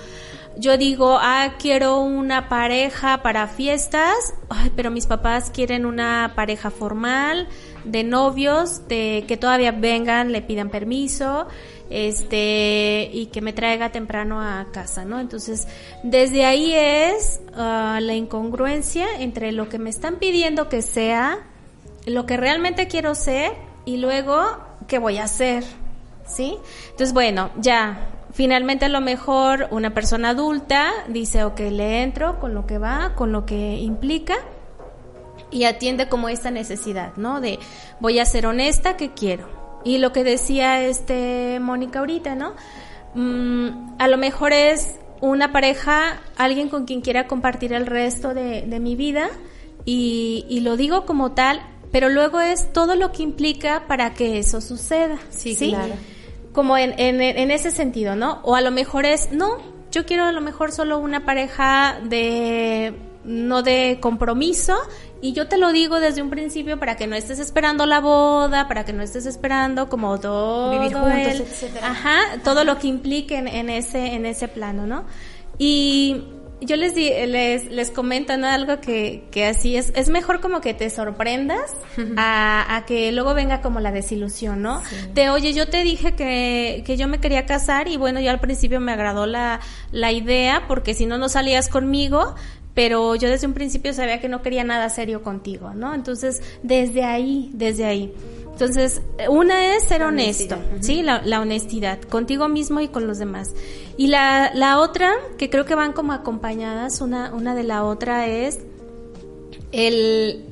yo 0.56 0.76
digo, 0.76 1.18
ah, 1.20 1.54
quiero 1.58 2.00
una 2.00 2.48
pareja 2.48 3.22
para 3.22 3.46
fiestas, 3.48 4.34
ay, 4.48 4.70
pero 4.76 4.90
mis 4.90 5.06
papás 5.06 5.50
quieren 5.50 5.86
una 5.86 6.32
pareja 6.34 6.70
formal, 6.70 7.48
de 7.84 8.04
novios, 8.04 8.86
de 8.88 9.24
que 9.26 9.36
todavía 9.36 9.72
vengan, 9.72 10.32
le 10.32 10.42
pidan 10.42 10.70
permiso, 10.70 11.46
este, 11.90 13.10
y 13.12 13.26
que 13.26 13.42
me 13.42 13.52
traiga 13.52 13.90
temprano 13.90 14.40
a 14.40 14.66
casa, 14.72 15.04
¿no? 15.04 15.20
Entonces, 15.20 15.68
desde 16.02 16.44
ahí 16.44 16.72
es 16.72 17.40
ah, 17.54 17.98
la 18.00 18.14
incongruencia 18.14 19.06
entre 19.20 19.52
lo 19.52 19.68
que 19.68 19.78
me 19.78 19.90
están 19.90 20.16
pidiendo 20.16 20.68
que 20.68 20.80
sea, 20.80 21.38
lo 22.06 22.24
que 22.24 22.36
realmente 22.36 22.88
quiero 22.88 23.14
ser, 23.14 23.52
y 23.84 23.98
luego, 23.98 24.42
¿qué 24.88 24.98
voy 24.98 25.18
a 25.18 25.24
hacer? 25.24 25.64
¿Sí? 26.26 26.56
Entonces, 26.90 27.12
bueno, 27.12 27.50
ya, 27.58 28.08
finalmente 28.32 28.86
a 28.86 28.88
lo 28.88 29.00
mejor 29.00 29.68
una 29.70 29.92
persona 29.92 30.30
adulta 30.30 30.90
dice, 31.08 31.44
ok, 31.44 31.60
le 31.60 32.02
entro 32.02 32.40
con 32.40 32.54
lo 32.54 32.66
que 32.66 32.78
va, 32.78 33.12
con 33.14 33.32
lo 33.32 33.44
que 33.44 33.74
implica 33.74 34.36
y 35.52 35.64
atiende 35.64 36.08
como 36.08 36.28
esta 36.28 36.50
necesidad, 36.50 37.12
¿no? 37.16 37.40
De 37.40 37.58
voy 38.00 38.18
a 38.18 38.24
ser 38.24 38.46
honesta, 38.46 38.96
¿qué 38.96 39.12
quiero? 39.12 39.48
Y 39.84 39.98
lo 39.98 40.12
que 40.12 40.24
decía 40.24 40.82
este 40.82 41.58
Mónica 41.60 41.98
ahorita, 41.98 42.34
¿no? 42.34 42.54
Mm, 43.14 43.96
a 43.98 44.08
lo 44.08 44.16
mejor 44.16 44.52
es 44.52 44.96
una 45.20 45.52
pareja, 45.52 46.20
alguien 46.36 46.68
con 46.68 46.84
quien 46.84 47.00
quiera 47.00 47.26
compartir 47.26 47.72
el 47.72 47.86
resto 47.86 48.34
de, 48.34 48.64
mi 48.80 48.96
vida 48.96 49.28
y, 49.84 50.46
y, 50.48 50.60
lo 50.60 50.76
digo 50.76 51.04
como 51.04 51.32
tal, 51.32 51.62
pero 51.92 52.08
luego 52.08 52.40
es 52.40 52.72
todo 52.72 52.96
lo 52.96 53.12
que 53.12 53.22
implica 53.22 53.84
para 53.86 54.14
que 54.14 54.38
eso 54.38 54.60
suceda. 54.60 55.18
Sí, 55.30 55.54
¿sí? 55.54 55.70
claro 55.70 55.94
como 56.52 56.76
en, 56.76 56.94
en, 56.98 57.20
en 57.20 57.50
ese 57.50 57.70
sentido, 57.70 58.14
¿no? 58.14 58.40
O 58.42 58.54
a 58.54 58.60
lo 58.60 58.70
mejor 58.70 59.06
es, 59.06 59.32
no, 59.32 59.58
yo 59.90 60.04
quiero 60.06 60.24
a 60.24 60.32
lo 60.32 60.40
mejor 60.40 60.72
solo 60.72 60.98
una 60.98 61.24
pareja 61.24 61.98
de 62.04 62.94
no 63.24 63.62
de 63.62 63.98
compromiso 64.00 64.76
y 65.20 65.32
yo 65.32 65.46
te 65.46 65.56
lo 65.56 65.72
digo 65.72 66.00
desde 66.00 66.22
un 66.22 66.30
principio 66.30 66.78
para 66.78 66.96
que 66.96 67.06
no 67.06 67.14
estés 67.14 67.38
esperando 67.38 67.86
la 67.86 68.00
boda, 68.00 68.66
para 68.66 68.84
que 68.84 68.92
no 68.92 69.02
estés 69.02 69.26
esperando 69.26 69.88
como 69.88 70.18
todo 70.18 70.72
vivir 70.72 70.94
juntos, 70.94 71.62
Ajá, 71.82 72.18
todo 72.42 72.64
lo 72.64 72.78
que 72.78 72.88
implique 72.88 73.36
en, 73.36 73.46
en, 73.46 73.70
ese 73.70 74.14
en 74.14 74.26
ese 74.26 74.48
plano, 74.48 74.86
¿no? 74.86 75.04
Y 75.58 76.24
yo 76.64 76.76
les, 76.76 76.94
di, 76.94 77.10
les, 77.10 77.70
les 77.70 77.90
comento 77.90 78.36
¿no? 78.36 78.46
algo 78.46 78.80
que, 78.80 79.24
que 79.30 79.46
así 79.46 79.76
es, 79.76 79.92
es 79.96 80.08
mejor 80.08 80.40
como 80.40 80.60
que 80.60 80.74
te 80.74 80.90
sorprendas 80.90 81.72
a, 82.16 82.76
a 82.76 82.84
que 82.84 83.12
luego 83.12 83.34
venga 83.34 83.60
como 83.60 83.80
la 83.80 83.92
desilusión, 83.92 84.62
¿no? 84.62 84.82
De, 85.14 85.30
oye, 85.30 85.52
yo 85.52 85.68
te 85.68 85.82
dije 85.82 86.12
que, 86.12 86.82
que 86.86 86.96
yo 86.96 87.08
me 87.08 87.18
quería 87.18 87.46
casar 87.46 87.88
y 87.88 87.96
bueno, 87.96 88.20
ya 88.20 88.30
al 88.30 88.40
principio 88.40 88.80
me 88.80 88.92
agradó 88.92 89.26
la, 89.26 89.60
la 89.90 90.12
idea 90.12 90.64
porque 90.68 90.94
si 90.94 91.06
no, 91.06 91.18
no 91.18 91.28
salías 91.28 91.68
conmigo, 91.68 92.34
pero 92.74 93.14
yo 93.14 93.28
desde 93.28 93.46
un 93.46 93.52
principio 93.52 93.92
sabía 93.92 94.20
que 94.20 94.28
no 94.28 94.42
quería 94.42 94.64
nada 94.64 94.88
serio 94.88 95.22
contigo, 95.22 95.74
¿no? 95.74 95.94
Entonces, 95.94 96.42
desde 96.62 97.04
ahí, 97.04 97.50
desde 97.52 97.84
ahí. 97.84 98.14
Entonces, 98.52 99.02
una 99.28 99.74
es 99.74 99.84
ser 99.84 100.02
honesto, 100.02 100.56
¿sí? 100.80 101.02
La, 101.02 101.22
la, 101.22 101.40
honestidad, 101.40 102.00
contigo 102.02 102.48
mismo 102.48 102.80
y 102.80 102.88
con 102.88 103.06
los 103.06 103.18
demás. 103.18 103.54
Y 103.96 104.08
la, 104.08 104.52
la 104.54 104.78
otra, 104.78 105.12
que 105.38 105.50
creo 105.50 105.64
que 105.64 105.74
van 105.74 105.92
como 105.92 106.12
acompañadas 106.12 107.00
una, 107.00 107.32
una 107.32 107.54
de 107.54 107.62
la 107.62 107.84
otra, 107.84 108.26
es 108.26 108.60
el, 109.72 110.44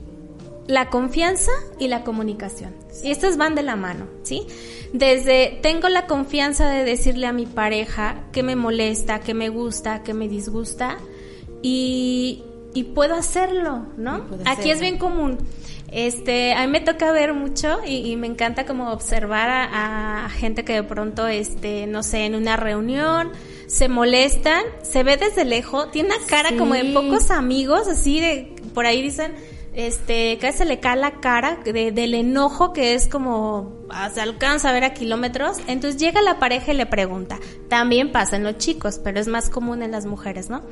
la 0.66 0.88
confianza 0.88 1.52
y 1.78 1.88
la 1.88 2.02
comunicación. 2.02 2.74
Y 3.02 3.10
estas 3.10 3.36
van 3.36 3.54
de 3.54 3.62
la 3.62 3.76
mano, 3.76 4.06
¿sí? 4.22 4.46
Desde 4.92 5.58
tengo 5.62 5.88
la 5.88 6.06
confianza 6.06 6.68
de 6.68 6.84
decirle 6.84 7.26
a 7.26 7.32
mi 7.32 7.46
pareja 7.46 8.24
que 8.32 8.42
me 8.42 8.56
molesta, 8.56 9.20
que 9.20 9.34
me 9.34 9.48
gusta, 9.48 10.02
que 10.02 10.14
me 10.14 10.28
disgusta 10.28 10.98
y, 11.62 12.42
y 12.74 12.84
puedo 12.84 13.14
hacerlo, 13.14 13.86
¿no? 13.96 14.26
Aquí 14.44 14.70
es 14.70 14.80
bien 14.80 14.98
común. 14.98 15.38
Este, 15.92 16.54
a 16.54 16.64
mí 16.66 16.72
me 16.72 16.80
toca 16.80 17.10
ver 17.10 17.34
mucho 17.34 17.80
y, 17.84 18.14
me 18.16 18.28
encanta 18.28 18.64
como 18.64 18.92
observar 18.92 19.48
a, 19.50 20.28
gente 20.30 20.64
que 20.64 20.74
de 20.74 20.82
pronto, 20.84 21.26
este, 21.26 21.86
no 21.86 22.02
sé, 22.02 22.26
en 22.26 22.36
una 22.36 22.56
reunión 22.56 23.32
se 23.66 23.88
molestan, 23.88 24.62
se 24.82 25.02
ve 25.02 25.16
desde 25.16 25.44
lejos, 25.44 25.90
tiene 25.90 26.10
una 26.14 26.26
cara 26.26 26.50
como 26.56 26.74
de 26.74 26.92
pocos 26.92 27.30
amigos, 27.30 27.88
así 27.88 28.20
de, 28.20 28.54
por 28.72 28.86
ahí 28.86 29.02
dicen, 29.02 29.34
este, 29.74 30.38
casi 30.40 30.58
se 30.58 30.64
le 30.64 30.80
cae 30.80 30.96
la 30.96 31.20
cara 31.20 31.60
de, 31.64 31.92
del 31.92 32.14
enojo 32.14 32.72
que 32.72 32.94
es 32.94 33.08
como, 33.08 33.84
ah, 33.88 34.10
se 34.10 34.20
alcanza 34.20 34.70
a 34.70 34.72
ver 34.72 34.84
a 34.84 34.94
kilómetros. 34.94 35.58
Entonces 35.66 36.00
llega 36.00 36.22
la 36.22 36.38
pareja 36.38 36.72
y 36.72 36.76
le 36.76 36.86
pregunta. 36.86 37.38
También 37.68 38.10
pasa 38.10 38.36
en 38.36 38.44
los 38.44 38.58
chicos, 38.58 39.00
pero 39.02 39.20
es 39.20 39.28
más 39.28 39.48
común 39.50 39.82
en 39.82 39.92
las 39.92 40.06
mujeres, 40.06 40.50
¿no? 40.50 40.62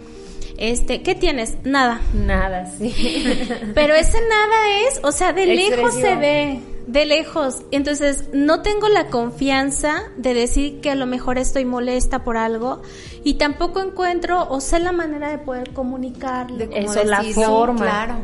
Este, 0.59 1.03
¿qué 1.03 1.15
tienes? 1.15 1.57
Nada. 1.65 2.01
Nada, 2.13 2.67
sí. 2.67 2.93
Pero 3.75 3.95
ese 3.95 4.19
nada 4.21 4.89
es, 4.89 5.01
o 5.05 5.13
sea, 5.13 5.33
de 5.33 5.47
lejos 5.47 5.95
se 5.95 6.17
ve, 6.17 6.61
de 6.89 7.07
lejos. 7.07 7.63
Entonces, 7.71 8.25
no 8.33 8.61
tengo 8.63 8.89
la 8.89 9.07
confianza 9.07 10.03
de 10.17 10.35
decir 10.35 10.81
que 10.81 10.91
a 10.91 10.97
lo 10.97 11.07
mejor 11.07 11.39
estoy 11.39 11.65
molesta 11.65 12.25
por 12.25 12.37
algo 12.37 12.83
y 13.23 13.35
tampoco 13.35 13.81
encuentro 13.81 14.49
o 14.51 14.61
sé 14.61 14.81
la 14.81 14.91
manera 14.91 15.31
de 15.31 15.39
poder 15.39 15.73
comunicarlo. 15.73 16.57
De 16.57 16.69
Eso, 16.73 17.05
la 17.05 17.23
forma. 17.23 17.81
Claro. 17.81 18.15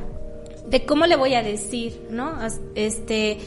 De 0.67 0.85
cómo 0.85 1.07
le 1.07 1.15
voy 1.15 1.35
a 1.35 1.43
decir, 1.43 2.09
¿no? 2.11 2.39
Este, 2.75 3.39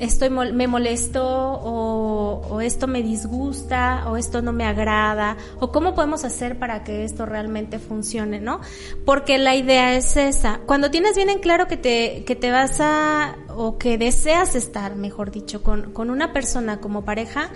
estoy 0.00 0.30
me 0.30 0.66
molesto 0.66 1.22
o, 1.24 2.60
esto 2.60 2.86
me 2.86 3.02
disgusta 3.02 4.04
o 4.08 4.16
esto 4.16 4.40
no 4.40 4.52
me 4.52 4.64
agrada 4.64 5.36
o 5.58 5.72
cómo 5.72 5.94
podemos 5.94 6.24
hacer 6.24 6.58
para 6.58 6.84
que 6.84 7.04
esto 7.04 7.26
realmente 7.26 7.78
funcione, 7.78 8.40
¿no? 8.40 8.60
Porque 9.04 9.38
la 9.38 9.56
idea 9.56 9.96
es 9.96 10.16
esa. 10.16 10.60
Cuando 10.66 10.90
tienes 10.90 11.16
bien 11.16 11.30
en 11.30 11.40
claro 11.40 11.66
que 11.66 11.76
te, 11.76 12.24
que 12.24 12.36
te 12.36 12.50
vas 12.50 12.80
a 12.80 13.36
o 13.48 13.76
que 13.76 13.98
deseas 13.98 14.54
estar, 14.54 14.96
mejor 14.96 15.30
dicho, 15.30 15.62
con, 15.62 15.92
con 15.92 16.10
una 16.10 16.32
persona 16.32 16.80
como 16.80 17.04
pareja, 17.04 17.50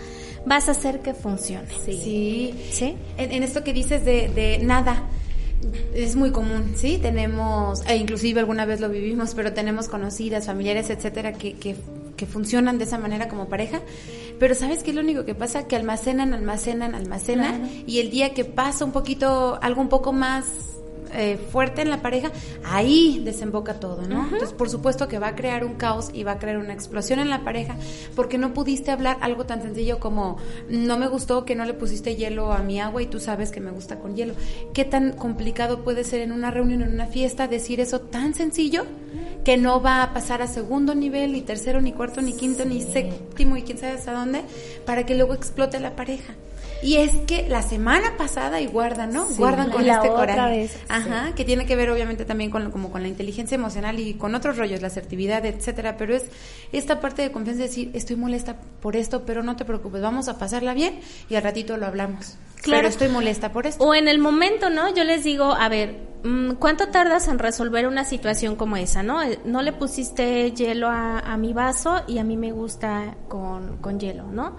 vas 0.44 0.68
a 0.68 0.72
hacer 0.72 1.00
que 1.00 1.14
funcione. 1.14 1.68
Sí. 1.84 2.54
¿Sí? 2.70 2.96
En, 3.16 3.42
esto 3.42 3.62
que 3.62 3.72
dices 3.72 4.04
de, 4.04 4.28
de 4.28 4.58
nada 4.58 5.04
es 5.94 6.16
muy 6.16 6.30
común, 6.30 6.74
¿sí? 6.76 6.98
Tenemos, 6.98 7.82
e 7.86 7.96
inclusive 7.96 8.40
alguna 8.40 8.64
vez 8.64 8.80
lo 8.80 8.88
vivimos, 8.88 9.34
pero 9.34 9.52
tenemos 9.52 9.88
conocidas, 9.88 10.46
familiares, 10.46 10.90
etcétera, 10.90 11.32
que, 11.32 11.54
que, 11.54 11.76
que 12.18 12.26
funcionan 12.26 12.76
de 12.76 12.84
esa 12.84 12.98
manera 12.98 13.28
como 13.28 13.48
pareja. 13.48 13.80
Pero 14.38 14.54
¿sabes 14.54 14.82
qué 14.82 14.90
es 14.90 14.96
lo 14.96 15.02
único 15.02 15.24
que 15.24 15.34
pasa? 15.34 15.66
Que 15.66 15.76
almacenan, 15.76 16.34
almacenan, 16.34 16.94
almacenan, 16.94 17.70
y 17.86 18.00
el 18.00 18.10
día 18.10 18.34
que 18.34 18.44
pasa 18.44 18.84
un 18.84 18.92
poquito, 18.92 19.58
algo 19.62 19.80
un 19.80 19.88
poco 19.88 20.12
más 20.12 20.44
eh, 21.14 21.38
fuerte 21.50 21.80
en 21.80 21.90
la 21.90 22.02
pareja, 22.02 22.30
ahí 22.64 23.22
desemboca 23.24 23.80
todo, 23.80 24.02
¿no? 24.02 24.24
Entonces, 24.24 24.52
por 24.52 24.68
supuesto 24.68 25.08
que 25.08 25.18
va 25.18 25.28
a 25.28 25.34
crear 25.34 25.64
un 25.64 25.74
caos 25.74 26.10
y 26.12 26.22
va 26.22 26.32
a 26.32 26.38
crear 26.38 26.58
una 26.58 26.74
explosión 26.74 27.18
en 27.18 27.30
la 27.30 27.44
pareja 27.44 27.76
porque 28.14 28.36
no 28.36 28.52
pudiste 28.52 28.90
hablar 28.90 29.16
algo 29.22 29.46
tan 29.46 29.62
sencillo 29.62 30.00
como 30.00 30.36
no 30.68 30.98
me 30.98 31.08
gustó 31.08 31.46
que 31.46 31.54
no 31.54 31.64
le 31.64 31.72
pusiste 31.72 32.16
hielo 32.16 32.52
a 32.52 32.58
mi 32.58 32.78
agua 32.78 33.02
y 33.02 33.06
tú 33.06 33.20
sabes 33.20 33.50
que 33.50 33.60
me 33.60 33.70
gusta 33.70 33.98
con 33.98 34.16
hielo. 34.16 34.34
¿Qué 34.74 34.84
tan 34.84 35.12
complicado 35.12 35.82
puede 35.82 36.04
ser 36.04 36.20
en 36.20 36.32
una 36.32 36.50
reunión, 36.50 36.82
en 36.82 36.92
una 36.92 37.06
fiesta, 37.06 37.48
decir 37.48 37.80
eso 37.80 38.00
tan 38.00 38.34
sencillo 38.34 38.84
que 39.48 39.56
no 39.56 39.80
va 39.80 40.02
a 40.02 40.12
pasar 40.12 40.42
a 40.42 40.46
segundo 40.46 40.94
nivel, 40.94 41.32
ni 41.32 41.40
tercero, 41.40 41.80
ni 41.80 41.94
cuarto, 41.94 42.20
ni 42.20 42.34
quinto, 42.34 42.66
ni 42.66 42.82
séptimo 42.82 43.56
y 43.56 43.62
quién 43.62 43.78
sabe 43.78 43.92
hasta 43.92 44.12
dónde, 44.12 44.42
para 44.84 45.06
que 45.06 45.14
luego 45.14 45.32
explote 45.32 45.80
la 45.80 45.96
pareja? 45.96 46.34
Y 46.82 46.96
es 46.96 47.16
que 47.26 47.48
la 47.48 47.62
semana 47.62 48.16
pasada 48.16 48.60
y 48.60 48.66
guardan, 48.66 49.12
¿no? 49.12 49.26
guardan 49.36 49.70
con 49.70 49.88
este 49.88 50.08
coraje. 50.08 50.70
Ajá, 50.88 51.34
que 51.34 51.44
tiene 51.44 51.66
que 51.66 51.76
ver 51.76 51.90
obviamente 51.90 52.24
también 52.24 52.50
con 52.50 52.70
como 52.70 52.90
con 52.90 53.02
la 53.02 53.08
inteligencia 53.08 53.56
emocional 53.56 53.98
y 53.98 54.14
con 54.14 54.34
otros 54.34 54.56
rollos, 54.56 54.80
la 54.80 54.86
asertividad, 54.86 55.44
etcétera, 55.44 55.96
pero 55.96 56.14
es 56.14 56.26
esta 56.72 57.00
parte 57.00 57.22
de 57.22 57.32
confianza 57.32 57.62
de 57.62 57.68
decir, 57.68 57.90
estoy 57.94 58.16
molesta 58.16 58.56
por 58.80 58.96
esto, 58.96 59.24
pero 59.24 59.42
no 59.42 59.56
te 59.56 59.64
preocupes, 59.64 60.02
vamos 60.02 60.28
a 60.28 60.38
pasarla 60.38 60.74
bien 60.74 61.00
y 61.28 61.34
al 61.34 61.42
ratito 61.42 61.76
lo 61.76 61.86
hablamos. 61.86 62.36
Claro. 62.62 62.80
Pero 62.80 62.88
estoy 62.88 63.08
molesta 63.08 63.52
por 63.52 63.66
esto. 63.66 63.84
O 63.84 63.94
en 63.94 64.08
el 64.08 64.18
momento, 64.18 64.68
¿no? 64.68 64.92
Yo 64.94 65.04
les 65.04 65.24
digo, 65.24 65.52
a 65.52 65.68
ver, 65.68 65.96
mm, 66.24 66.54
¿cuánto 66.54 66.88
tardas 66.88 67.28
en 67.28 67.38
resolver 67.38 67.86
una 67.86 68.04
situación 68.04 68.56
como 68.56 68.76
esa, 68.76 69.02
no? 69.02 69.22
Eh, 69.22 69.38
no 69.44 69.62
le 69.62 69.72
pusiste 69.72 70.50
hielo 70.52 70.88
a, 70.88 71.20
a 71.20 71.36
mi 71.36 71.52
vaso 71.52 72.02
y 72.08 72.18
a 72.18 72.24
mí 72.24 72.36
me 72.36 72.50
gusta 72.52 73.16
con, 73.28 73.76
con 73.78 74.00
hielo, 74.00 74.24
¿no? 74.24 74.56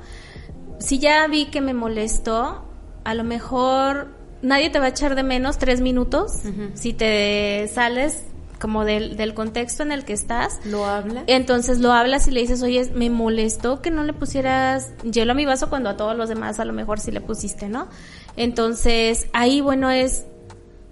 Si 0.79 0.99
ya 0.99 1.27
vi 1.27 1.45
que 1.45 1.61
me 1.61 1.73
molestó, 1.73 2.65
a 3.03 3.13
lo 3.13 3.23
mejor 3.23 4.09
nadie 4.41 4.69
te 4.69 4.79
va 4.79 4.85
a 4.85 4.89
echar 4.89 5.15
de 5.15 5.23
menos 5.23 5.57
tres 5.57 5.81
minutos 5.81 6.31
si 6.73 6.93
te 6.93 7.67
sales 7.67 8.25
como 8.59 8.83
del, 8.83 9.15
del, 9.15 9.33
contexto 9.33 9.83
en 9.83 9.93
el 9.93 10.03
que 10.03 10.11
estás. 10.11 10.59
Lo 10.65 10.85
hablas. 10.85 11.23
Entonces 11.27 11.79
lo 11.79 11.93
hablas 11.93 12.27
y 12.27 12.31
le 12.31 12.41
dices, 12.41 12.61
oye, 12.61 12.91
me 12.93 13.09
molestó 13.09 13.81
que 13.81 13.89
no 13.89 14.03
le 14.03 14.11
pusieras 14.11 14.91
hielo 15.09 15.31
a 15.31 15.35
mi 15.35 15.45
vaso 15.45 15.69
cuando 15.69 15.89
a 15.89 15.95
todos 15.95 16.17
los 16.17 16.27
demás 16.27 16.59
a 16.59 16.65
lo 16.65 16.73
mejor 16.73 16.99
sí 16.99 17.11
le 17.11 17.21
pusiste, 17.21 17.69
¿no? 17.69 17.87
Entonces 18.35 19.27
ahí, 19.31 19.61
bueno, 19.61 19.89
es 19.89 20.25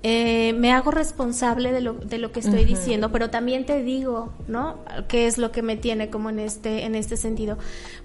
eh, 0.10 0.54
me 0.54 0.72
hago 0.72 0.90
responsable 0.90 1.74
de 1.74 1.82
lo, 1.82 1.96
de 1.96 2.18
lo 2.18 2.32
que 2.32 2.40
estoy 2.40 2.64
diciendo, 2.64 3.12
pero 3.12 3.30
también 3.30 3.66
te 3.66 3.84
digo, 3.84 4.32
¿no? 4.48 4.78
¿Qué 5.10 5.28
es 5.28 5.38
lo 5.38 5.52
que 5.52 5.62
me 5.62 5.76
tiene 5.76 6.10
como 6.10 6.30
en 6.30 6.40
este, 6.40 6.86
en 6.86 6.96
este 6.96 7.18
sentido? 7.18 7.58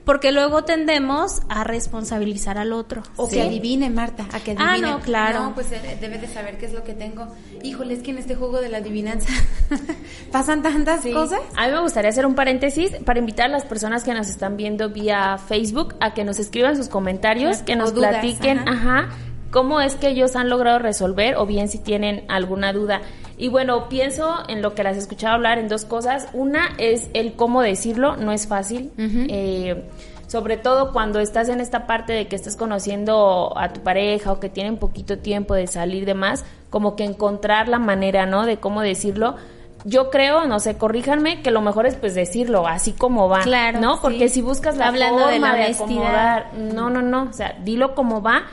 Porque 0.04 0.32
luego 0.32 0.64
tendemos 0.64 1.42
a 1.48 1.62
responsabilizar 1.62 2.58
al 2.58 2.72
otro. 2.72 3.04
O 3.14 3.28
que 3.28 3.40
adivine, 3.40 3.88
Marta, 3.88 4.26
a 4.32 4.40
que 4.40 4.50
adivine. 4.50 4.68
Ah, 4.68 4.78
no, 4.78 4.98
claro. 4.98 5.44
No, 5.44 5.54
pues 5.54 5.70
eh, 5.70 5.96
debe 6.00 6.18
de 6.18 6.26
saber 6.26 6.58
qué 6.58 6.66
es 6.66 6.72
lo 6.72 6.82
que 6.82 6.94
tengo. 6.94 7.28
Híjole, 7.62 7.94
es 7.94 8.02
que 8.02 8.10
en 8.10 8.18
este 8.18 8.34
juego 8.34 8.60
de 8.60 8.68
la 8.68 8.78
adivinanza 8.78 9.32
pasan 10.32 10.60
tantas 10.60 11.02
cosas. 11.06 11.38
A 11.54 11.68
mí 11.68 11.72
me 11.72 11.82
gustaría 11.82 12.10
hacer 12.10 12.26
un 12.26 12.34
paréntesis 12.34 12.90
para 13.04 13.20
invitar 13.20 13.46
a 13.46 13.50
las 13.50 13.64
personas 13.64 14.02
que 14.02 14.12
nos 14.12 14.28
están 14.28 14.56
viendo 14.56 14.90
vía 14.90 15.38
Facebook 15.38 15.94
a 16.00 16.14
que 16.14 16.24
nos 16.24 16.40
escriban 16.40 16.76
sus 16.76 16.88
comentarios, 16.88 17.58
que 17.58 17.76
nos 17.76 17.92
platiquen, 17.92 18.68
ajá 18.68 19.08
cómo 19.52 19.80
es 19.80 19.94
que 19.94 20.08
ellos 20.08 20.34
han 20.34 20.48
logrado 20.48 20.80
resolver 20.80 21.36
o 21.36 21.46
bien 21.46 21.68
si 21.68 21.78
tienen 21.78 22.24
alguna 22.28 22.72
duda. 22.72 23.02
Y 23.36 23.48
bueno, 23.48 23.88
pienso 23.88 24.38
en 24.48 24.62
lo 24.62 24.74
que 24.74 24.82
las 24.82 24.96
he 24.96 25.00
escuchado 25.00 25.34
hablar 25.34 25.58
en 25.58 25.68
dos 25.68 25.84
cosas. 25.84 26.28
Una 26.32 26.70
es 26.78 27.08
el 27.12 27.34
cómo 27.34 27.60
decirlo, 27.60 28.16
no 28.16 28.32
es 28.32 28.48
fácil. 28.48 28.90
Eh, 28.98 29.84
sobre 30.26 30.56
todo 30.56 30.92
cuando 30.92 31.20
estás 31.20 31.48
en 31.50 31.60
esta 31.60 31.86
parte 31.86 32.14
de 32.14 32.26
que 32.26 32.36
estás 32.36 32.56
conociendo 32.56 33.52
a 33.56 33.72
tu 33.72 33.80
pareja 33.80 34.32
o 34.32 34.40
que 34.40 34.48
tienen 34.48 34.78
poquito 34.78 35.18
tiempo 35.18 35.54
de 35.54 35.66
salir 35.66 36.06
de 36.06 36.14
más, 36.14 36.44
como 36.70 36.96
que 36.96 37.04
encontrar 37.04 37.68
la 37.68 37.78
manera, 37.78 38.24
¿no? 38.24 38.46
De 38.46 38.56
cómo 38.56 38.80
decirlo. 38.80 39.36
Yo 39.84 40.10
creo, 40.10 40.46
no 40.46 40.60
sé, 40.60 40.78
corríjanme, 40.78 41.42
que 41.42 41.50
lo 41.50 41.60
mejor 41.60 41.86
es 41.86 41.96
pues 41.96 42.14
decirlo 42.14 42.68
así 42.68 42.92
como 42.92 43.28
va, 43.28 43.40
claro, 43.40 43.80
¿no? 43.80 44.00
Porque 44.00 44.28
si 44.28 44.40
buscas 44.40 44.76
la 44.76 44.86
Hablando 44.86 45.24
forma 45.24 45.54
de, 45.54 45.58
de 45.58 45.74
acomodar, 45.74 46.54
no, 46.54 46.88
no, 46.88 47.02
no, 47.02 47.24
o 47.24 47.32
sea, 47.32 47.58
dilo 47.64 47.96
como 47.96 48.22
va 48.22 48.44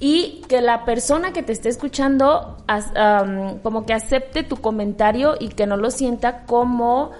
y 0.00 0.42
que 0.48 0.60
la 0.60 0.84
persona 0.84 1.32
que 1.32 1.42
te 1.42 1.52
esté 1.52 1.68
escuchando 1.68 2.56
como 3.62 3.84
que 3.84 3.94
acepte 3.94 4.42
tu 4.44 4.56
comentario 4.56 5.34
y 5.38 5.48
que 5.48 5.66
no 5.66 5.76
lo 5.76 5.90
sienta 5.90 6.44
como 6.44 7.10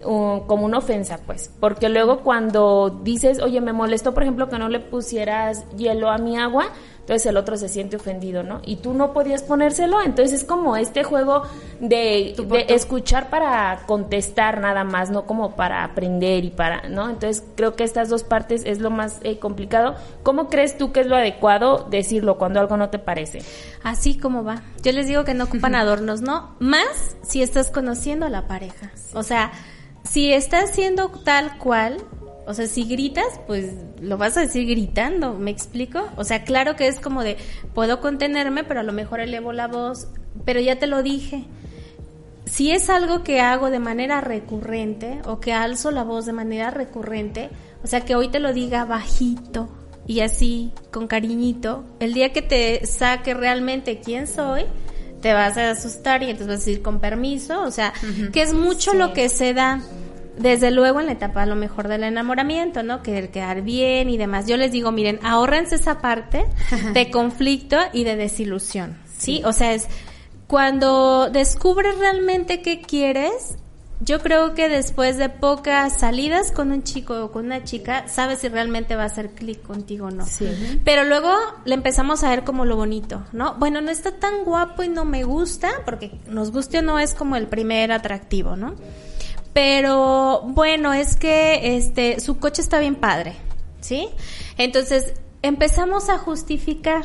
como 0.00 0.64
una 0.64 0.78
ofensa, 0.78 1.18
pues, 1.26 1.50
porque 1.58 1.88
luego 1.88 2.20
cuando 2.20 3.00
dices, 3.02 3.40
oye, 3.40 3.60
me 3.60 3.72
molestó, 3.72 4.14
por 4.14 4.22
ejemplo, 4.22 4.48
que 4.48 4.58
no 4.58 4.68
le 4.68 4.80
pusieras 4.80 5.68
hielo 5.76 6.10
a 6.10 6.18
mi 6.18 6.38
agua, 6.38 6.66
entonces 7.08 7.24
el 7.24 7.38
otro 7.38 7.56
se 7.56 7.70
siente 7.70 7.96
ofendido, 7.96 8.42
¿no? 8.42 8.60
Y 8.66 8.76
tú 8.76 8.92
no 8.92 9.14
podías 9.14 9.42
ponérselo, 9.42 10.02
entonces 10.02 10.42
es 10.42 10.46
como 10.46 10.76
este 10.76 11.04
juego 11.04 11.42
de, 11.80 12.36
escuchar 12.68 13.30
para 13.30 13.80
contestar 13.86 14.60
nada 14.60 14.84
más, 14.84 15.08
no 15.08 15.24
como 15.24 15.56
para 15.56 15.84
aprender 15.84 16.44
y 16.44 16.50
para, 16.50 16.86
¿no? 16.90 17.08
Entonces 17.08 17.42
creo 17.56 17.74
que 17.76 17.84
estas 17.84 18.10
dos 18.10 18.24
partes 18.24 18.62
es 18.66 18.80
lo 18.80 18.90
más 18.90 19.20
eh, 19.22 19.38
complicado. 19.38 19.94
¿Cómo 20.22 20.50
crees 20.50 20.76
tú 20.76 20.92
que 20.92 21.00
es 21.00 21.06
lo 21.06 21.16
adecuado 21.16 21.86
decirlo 21.88 22.36
cuando 22.36 22.60
algo 22.60 22.76
no 22.76 22.90
te 22.90 22.98
parece? 22.98 23.40
Así 23.82 24.18
como 24.18 24.44
va. 24.44 24.60
Yo 24.82 24.92
les 24.92 25.08
digo 25.08 25.24
que 25.24 25.32
no 25.32 25.44
ocupan 25.44 25.76
adornos, 25.76 26.20
¿no? 26.20 26.56
Más 26.58 27.16
si 27.22 27.42
estás 27.42 27.70
conociendo 27.70 28.26
a 28.26 28.28
la 28.28 28.46
pareja. 28.46 28.92
O 29.14 29.22
sea, 29.22 29.50
si 30.04 30.32
estás 30.32 30.70
siendo 30.74 31.08
tal 31.08 31.58
cual, 31.58 31.98
o 32.46 32.54
sea, 32.54 32.66
si 32.66 32.84
gritas, 32.84 33.40
pues 33.46 33.74
lo 34.00 34.16
vas 34.16 34.36
a 34.36 34.40
decir 34.40 34.66
gritando, 34.66 35.34
¿me 35.34 35.50
explico? 35.50 36.08
O 36.16 36.24
sea, 36.24 36.44
claro 36.44 36.76
que 36.76 36.86
es 36.86 36.98
como 36.98 37.22
de, 37.22 37.36
puedo 37.74 38.00
contenerme, 38.00 38.64
pero 38.64 38.80
a 38.80 38.84
lo 38.84 38.92
mejor 38.92 39.20
elevo 39.20 39.52
la 39.52 39.66
voz, 39.66 40.08
pero 40.44 40.60
ya 40.60 40.78
te 40.78 40.86
lo 40.86 41.02
dije. 41.02 41.44
Si 42.46 42.70
es 42.70 42.88
algo 42.88 43.22
que 43.22 43.40
hago 43.40 43.68
de 43.70 43.78
manera 43.78 44.22
recurrente 44.22 45.20
o 45.26 45.40
que 45.40 45.52
alzo 45.52 45.90
la 45.90 46.04
voz 46.04 46.24
de 46.24 46.32
manera 46.32 46.70
recurrente, 46.70 47.50
o 47.84 47.86
sea, 47.86 48.00
que 48.00 48.16
hoy 48.16 48.28
te 48.28 48.40
lo 48.40 48.54
diga 48.54 48.84
bajito 48.86 49.68
y 50.06 50.20
así, 50.20 50.72
con 50.90 51.06
cariñito, 51.06 51.84
el 52.00 52.14
día 52.14 52.32
que 52.32 52.40
te 52.40 52.86
saque 52.86 53.34
realmente 53.34 54.00
quién 54.00 54.26
soy, 54.26 54.64
te 55.20 55.32
vas 55.32 55.56
a 55.56 55.70
asustar 55.70 56.22
y 56.22 56.30
entonces 56.30 56.48
vas 56.48 56.56
a 56.56 56.64
decir 56.64 56.82
con 56.82 57.00
permiso, 57.00 57.62
o 57.62 57.70
sea, 57.70 57.92
que 58.32 58.42
es 58.42 58.54
mucho 58.54 58.94
lo 58.94 59.12
que 59.12 59.28
se 59.28 59.54
da 59.54 59.80
desde 60.38 60.70
luego 60.70 61.00
en 61.00 61.06
la 61.06 61.12
etapa 61.12 61.42
a 61.42 61.46
lo 61.46 61.56
mejor 61.56 61.88
del 61.88 62.04
enamoramiento, 62.04 62.82
¿no? 62.82 63.02
Querer 63.02 63.30
quedar 63.30 63.62
bien 63.62 64.08
y 64.08 64.16
demás. 64.16 64.46
Yo 64.46 64.56
les 64.56 64.70
digo, 64.70 64.92
miren, 64.92 65.18
ahórrense 65.22 65.74
esa 65.74 66.00
parte 66.00 66.44
de 66.94 67.10
conflicto 67.10 67.76
y 67.92 68.04
de 68.04 68.16
desilusión, 68.16 68.96
¿sí? 69.16 69.42
O 69.44 69.52
sea, 69.52 69.74
es 69.74 69.88
cuando 70.46 71.28
descubres 71.30 71.98
realmente 71.98 72.62
qué 72.62 72.80
quieres, 72.80 73.58
yo 74.00 74.20
creo 74.20 74.54
que 74.54 74.68
después 74.68 75.16
de 75.16 75.28
pocas 75.28 75.98
salidas 75.98 76.52
con 76.52 76.70
un 76.70 76.84
chico 76.84 77.24
o 77.24 77.32
con 77.32 77.46
una 77.46 77.64
chica, 77.64 78.06
sabes 78.08 78.40
si 78.40 78.48
realmente 78.48 78.94
va 78.94 79.02
a 79.02 79.06
hacer 79.06 79.30
clic 79.30 79.62
contigo 79.62 80.06
o 80.06 80.10
no. 80.10 80.24
Sí. 80.24 80.48
Pero 80.84 81.04
luego 81.04 81.32
le 81.64 81.74
empezamos 81.74 82.22
a 82.22 82.30
ver 82.30 82.44
como 82.44 82.64
lo 82.64 82.76
bonito, 82.76 83.24
¿no? 83.32 83.54
Bueno, 83.54 83.80
no 83.80 83.90
está 83.90 84.12
tan 84.12 84.44
guapo 84.44 84.84
y 84.84 84.88
no 84.88 85.04
me 85.04 85.24
gusta, 85.24 85.70
porque 85.84 86.12
nos 86.28 86.52
guste 86.52 86.78
o 86.78 86.82
no 86.82 86.98
es 86.98 87.14
como 87.14 87.36
el 87.36 87.48
primer 87.48 87.90
atractivo, 87.90 88.56
¿no? 88.56 88.74
Pero 89.52 90.42
bueno, 90.44 90.92
es 90.92 91.16
que 91.16 91.76
este 91.76 92.20
su 92.20 92.38
coche 92.38 92.62
está 92.62 92.78
bien 92.78 92.94
padre, 92.94 93.34
¿sí? 93.80 94.08
Entonces, 94.56 95.14
empezamos 95.42 96.08
a 96.08 96.18
justificar 96.18 97.04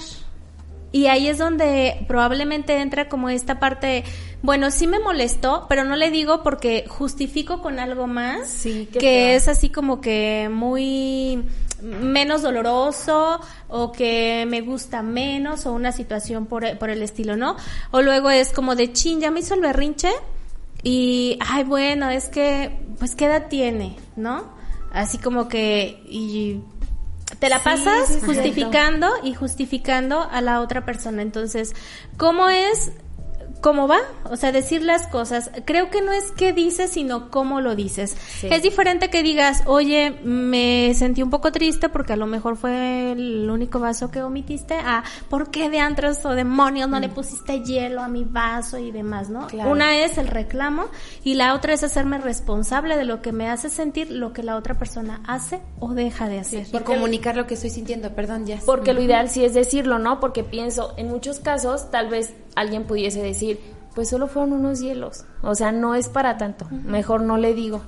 y 0.93 1.07
ahí 1.07 1.27
es 1.27 1.39
donde 1.39 2.05
probablemente 2.07 2.77
entra 2.77 3.09
como 3.09 3.27
esta 3.27 3.59
parte, 3.59 4.05
bueno, 4.41 4.71
sí 4.71 4.87
me 4.87 4.99
molestó, 4.99 5.65
pero 5.67 5.83
no 5.83 5.97
le 5.97 6.11
digo 6.11 6.43
porque 6.43 6.85
justifico 6.87 7.61
con 7.61 7.79
algo 7.79 8.07
más, 8.07 8.47
sí, 8.47 8.87
que 8.91 9.35
es 9.35 9.49
así 9.49 9.69
como 9.69 9.99
que 9.99 10.49
muy 10.49 11.43
menos 11.81 12.43
doloroso 12.43 13.41
o 13.67 13.91
que 13.91 14.45
me 14.47 14.61
gusta 14.61 15.01
menos 15.01 15.65
o 15.65 15.73
una 15.73 15.91
situación 15.91 16.45
por, 16.45 16.77
por 16.77 16.89
el 16.89 17.01
estilo, 17.01 17.35
¿no? 17.35 17.57
O 17.91 18.01
luego 18.01 18.29
es 18.29 18.53
como 18.53 18.75
de 18.75 18.93
chin, 18.93 19.19
ya 19.19 19.31
me 19.31 19.41
hizo 19.41 19.55
el 19.55 19.61
berrinche, 19.61 20.11
y, 20.83 21.39
ay, 21.39 21.63
bueno, 21.63 22.09
es 22.09 22.27
que, 22.27 22.77
pues, 22.99 23.15
¿qué 23.15 23.25
edad 23.25 23.47
tiene? 23.47 23.95
¿No? 24.17 24.51
Así 24.91 25.17
como 25.17 25.47
que, 25.47 26.03
y 26.07 26.59
te 27.39 27.49
la 27.49 27.63
pasas 27.63 28.19
justificando 28.25 29.09
y 29.23 29.33
justificando 29.33 30.21
a 30.29 30.41
la 30.41 30.61
otra 30.61 30.85
persona. 30.85 31.21
Entonces, 31.21 31.73
¿cómo 32.17 32.49
es 32.49 32.91
cómo 33.63 33.87
va, 33.87 33.99
o 34.29 34.35
sea, 34.35 34.51
decir 34.51 34.83
las 34.83 35.07
cosas. 35.07 35.49
Creo 35.63 35.89
que 35.89 36.01
no 36.01 36.11
es 36.11 36.31
qué 36.31 36.51
dices, 36.51 36.91
sino 36.91 37.31
cómo 37.31 37.61
lo 37.61 37.75
dices. 37.75 38.17
Es 38.43 38.61
diferente 38.61 39.09
que 39.09 39.23
digas, 39.23 39.63
oye, 39.65 40.19
me 40.25 40.93
sentí 40.93 41.23
un 41.23 41.29
poco 41.29 41.53
triste 41.53 41.87
porque 41.87 42.11
a 42.11 42.17
lo 42.17 42.27
mejor 42.27 42.57
fue 42.57 43.13
el 43.13 43.49
único 43.49 43.79
vaso 43.79 44.11
que 44.11 44.21
omitiste, 44.21 44.73
a 44.75 45.05
¿por 45.29 45.49
qué 45.49 45.69
de 45.69 45.79
antros 45.79 46.25
o 46.25 46.35
demonios 46.35 46.89
no 46.89 46.99
le 46.99 47.07
mm. 47.07 47.13
pusiste 47.13 47.61
hielo 47.61 48.01
a 48.01 48.09
mi 48.09 48.25
vaso 48.25 48.77
y 48.77 48.91
demás, 48.91 49.29
no? 49.29 49.47
Una 49.65 49.97
es 49.97 50.17
el 50.17 50.27
reclamo 50.27 50.87
y 51.23 51.35
la 51.35 51.55
otra 51.55 51.73
es 51.73 51.85
hacerme 51.85 52.17
responsable 52.17 52.97
de 52.97 53.05
lo 53.05 53.21
que 53.21 53.31
me 53.31 53.49
hace 53.49 53.69
sentir 53.69 54.11
lo 54.11 54.33
que 54.33 54.43
la 54.43 54.57
otra 54.57 54.77
persona 54.77 55.21
hace 55.25 55.61
o 55.79 55.93
deja 55.93 56.27
de 56.27 56.39
hacer. 56.39 56.67
por 56.69 56.83
comunicar 56.83 57.37
lo 57.37 57.47
que 57.47 57.53
estoy 57.53 57.69
sintiendo, 57.69 58.13
perdón, 58.13 58.45
ya. 58.45 58.59
Porque 58.65 58.93
lo 58.93 59.01
ideal 59.01 59.29
sí 59.29 59.45
es 59.45 59.53
decirlo, 59.53 59.99
¿no? 59.99 60.19
Porque 60.19 60.43
pienso, 60.43 60.93
en 60.97 61.07
muchos 61.07 61.39
casos, 61.39 61.89
tal 61.91 62.09
vez 62.09 62.33
alguien 62.55 62.85
pudiese 62.85 63.21
decir, 63.21 63.59
pues 63.95 64.09
solo 64.09 64.27
fueron 64.27 64.53
unos 64.53 64.79
hielos, 64.79 65.25
o 65.41 65.55
sea, 65.55 65.71
no 65.71 65.95
es 65.95 66.09
para 66.09 66.37
tanto, 66.37 66.67
mejor 66.69 67.21
no 67.21 67.37
le 67.37 67.53
digo, 67.53 67.81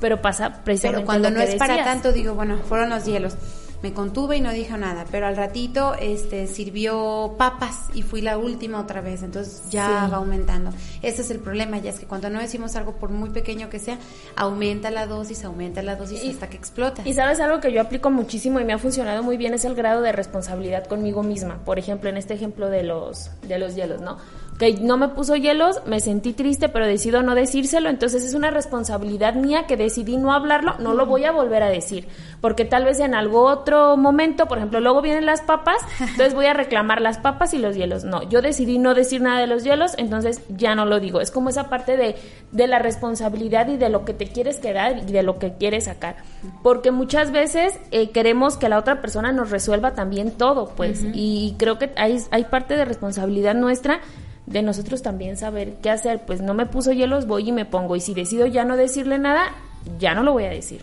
pero 0.00 0.20
pasa 0.20 0.62
precisamente 0.64 1.02
Pero 1.02 1.06
cuando 1.06 1.30
no 1.30 1.40
es 1.40 1.54
para 1.54 1.84
tanto, 1.84 2.12
digo, 2.12 2.34
bueno, 2.34 2.58
fueron 2.58 2.90
los 2.90 3.04
hielos 3.04 3.36
me 3.82 3.92
contuve 3.92 4.36
y 4.36 4.40
no 4.40 4.52
dije 4.52 4.76
nada, 4.78 5.04
pero 5.10 5.26
al 5.26 5.36
ratito 5.36 5.94
este 5.98 6.46
sirvió 6.46 7.34
papas 7.36 7.88
y 7.94 8.02
fui 8.02 8.20
la 8.20 8.38
última 8.38 8.80
otra 8.80 9.00
vez, 9.00 9.22
entonces 9.22 9.62
ya 9.70 10.08
va 10.08 10.18
aumentando. 10.18 10.70
Ese 11.02 11.22
es 11.22 11.30
el 11.30 11.40
problema, 11.40 11.78
ya 11.78 11.90
es 11.90 11.98
que 11.98 12.06
cuando 12.06 12.30
no 12.30 12.40
decimos 12.40 12.76
algo 12.76 12.92
por 12.92 13.10
muy 13.10 13.30
pequeño 13.30 13.68
que 13.68 13.78
sea, 13.78 13.98
aumenta 14.36 14.90
la 14.90 15.06
dosis, 15.06 15.44
aumenta 15.44 15.82
la 15.82 15.96
dosis 15.96 16.24
hasta 16.24 16.48
que 16.48 16.56
explota. 16.56 17.02
Y 17.04 17.14
sabes 17.14 17.40
algo 17.40 17.60
que 17.60 17.72
yo 17.72 17.80
aplico 17.80 18.10
muchísimo 18.10 18.60
y 18.60 18.64
me 18.64 18.72
ha 18.72 18.78
funcionado 18.78 19.22
muy 19.22 19.36
bien 19.36 19.54
es 19.54 19.64
el 19.64 19.74
grado 19.74 20.00
de 20.02 20.12
responsabilidad 20.12 20.86
conmigo 20.86 21.22
misma. 21.22 21.58
Por 21.64 21.78
ejemplo, 21.78 22.08
en 22.08 22.16
este 22.16 22.34
ejemplo 22.34 22.70
de 22.70 22.84
los 22.84 23.30
de 23.42 23.58
los 23.58 23.74
hielos, 23.74 24.00
¿no? 24.00 24.18
Que 24.62 24.74
no 24.80 24.96
me 24.96 25.08
puso 25.08 25.34
hielos, 25.34 25.82
me 25.86 25.98
sentí 25.98 26.32
triste, 26.32 26.68
pero 26.68 26.86
decido 26.86 27.22
no 27.24 27.34
decírselo, 27.34 27.88
entonces 27.88 28.24
es 28.24 28.34
una 28.34 28.52
responsabilidad 28.52 29.34
mía 29.34 29.66
que 29.66 29.76
decidí 29.76 30.16
no 30.18 30.32
hablarlo, 30.32 30.74
no 30.78 30.94
lo 30.94 31.04
voy 31.04 31.24
a 31.24 31.32
volver 31.32 31.64
a 31.64 31.68
decir, 31.68 32.06
porque 32.40 32.64
tal 32.64 32.84
vez 32.84 33.00
en 33.00 33.12
algo 33.14 33.42
otro 33.42 33.96
momento, 33.96 34.46
por 34.46 34.58
ejemplo, 34.58 34.78
luego 34.78 35.02
vienen 35.02 35.26
las 35.26 35.40
papas, 35.40 35.78
entonces 36.00 36.34
voy 36.34 36.46
a 36.46 36.54
reclamar 36.54 37.00
las 37.00 37.18
papas 37.18 37.54
y 37.54 37.58
los 37.58 37.74
hielos. 37.74 38.04
No, 38.04 38.22
yo 38.22 38.40
decidí 38.40 38.78
no 38.78 38.94
decir 38.94 39.20
nada 39.20 39.40
de 39.40 39.48
los 39.48 39.64
hielos, 39.64 39.94
entonces 39.98 40.40
ya 40.48 40.76
no 40.76 40.84
lo 40.84 41.00
digo. 41.00 41.20
Es 41.20 41.32
como 41.32 41.48
esa 41.48 41.68
parte 41.68 41.96
de, 41.96 42.14
de 42.52 42.66
la 42.68 42.78
responsabilidad 42.78 43.66
y 43.66 43.76
de 43.76 43.88
lo 43.88 44.04
que 44.04 44.14
te 44.14 44.28
quieres 44.28 44.58
quedar 44.58 44.98
y 45.08 45.12
de 45.12 45.24
lo 45.24 45.40
que 45.40 45.54
quieres 45.54 45.84
sacar, 45.84 46.14
porque 46.62 46.92
muchas 46.92 47.32
veces 47.32 47.74
eh, 47.90 48.10
queremos 48.10 48.56
que 48.56 48.68
la 48.68 48.78
otra 48.78 49.00
persona 49.00 49.32
nos 49.32 49.50
resuelva 49.50 49.94
también 49.94 50.30
todo, 50.30 50.68
pues, 50.76 51.04
y 51.12 51.56
creo 51.58 51.80
que 51.80 51.90
hay, 51.96 52.18
hay 52.30 52.44
parte 52.44 52.76
de 52.76 52.84
responsabilidad 52.84 53.54
nuestra 53.54 54.00
de 54.46 54.62
nosotros 54.62 55.02
también 55.02 55.36
saber 55.36 55.74
qué 55.82 55.90
hacer. 55.90 56.22
Pues 56.26 56.40
no 56.40 56.54
me 56.54 56.66
puso 56.66 56.92
hielos, 56.92 57.26
voy 57.26 57.48
y 57.48 57.52
me 57.52 57.64
pongo. 57.64 57.96
Y 57.96 58.00
si 58.00 58.14
decido 58.14 58.46
ya 58.46 58.64
no 58.64 58.76
decirle 58.76 59.18
nada, 59.18 59.54
ya 59.98 60.14
no 60.14 60.22
lo 60.22 60.32
voy 60.32 60.44
a 60.44 60.50
decir. 60.50 60.82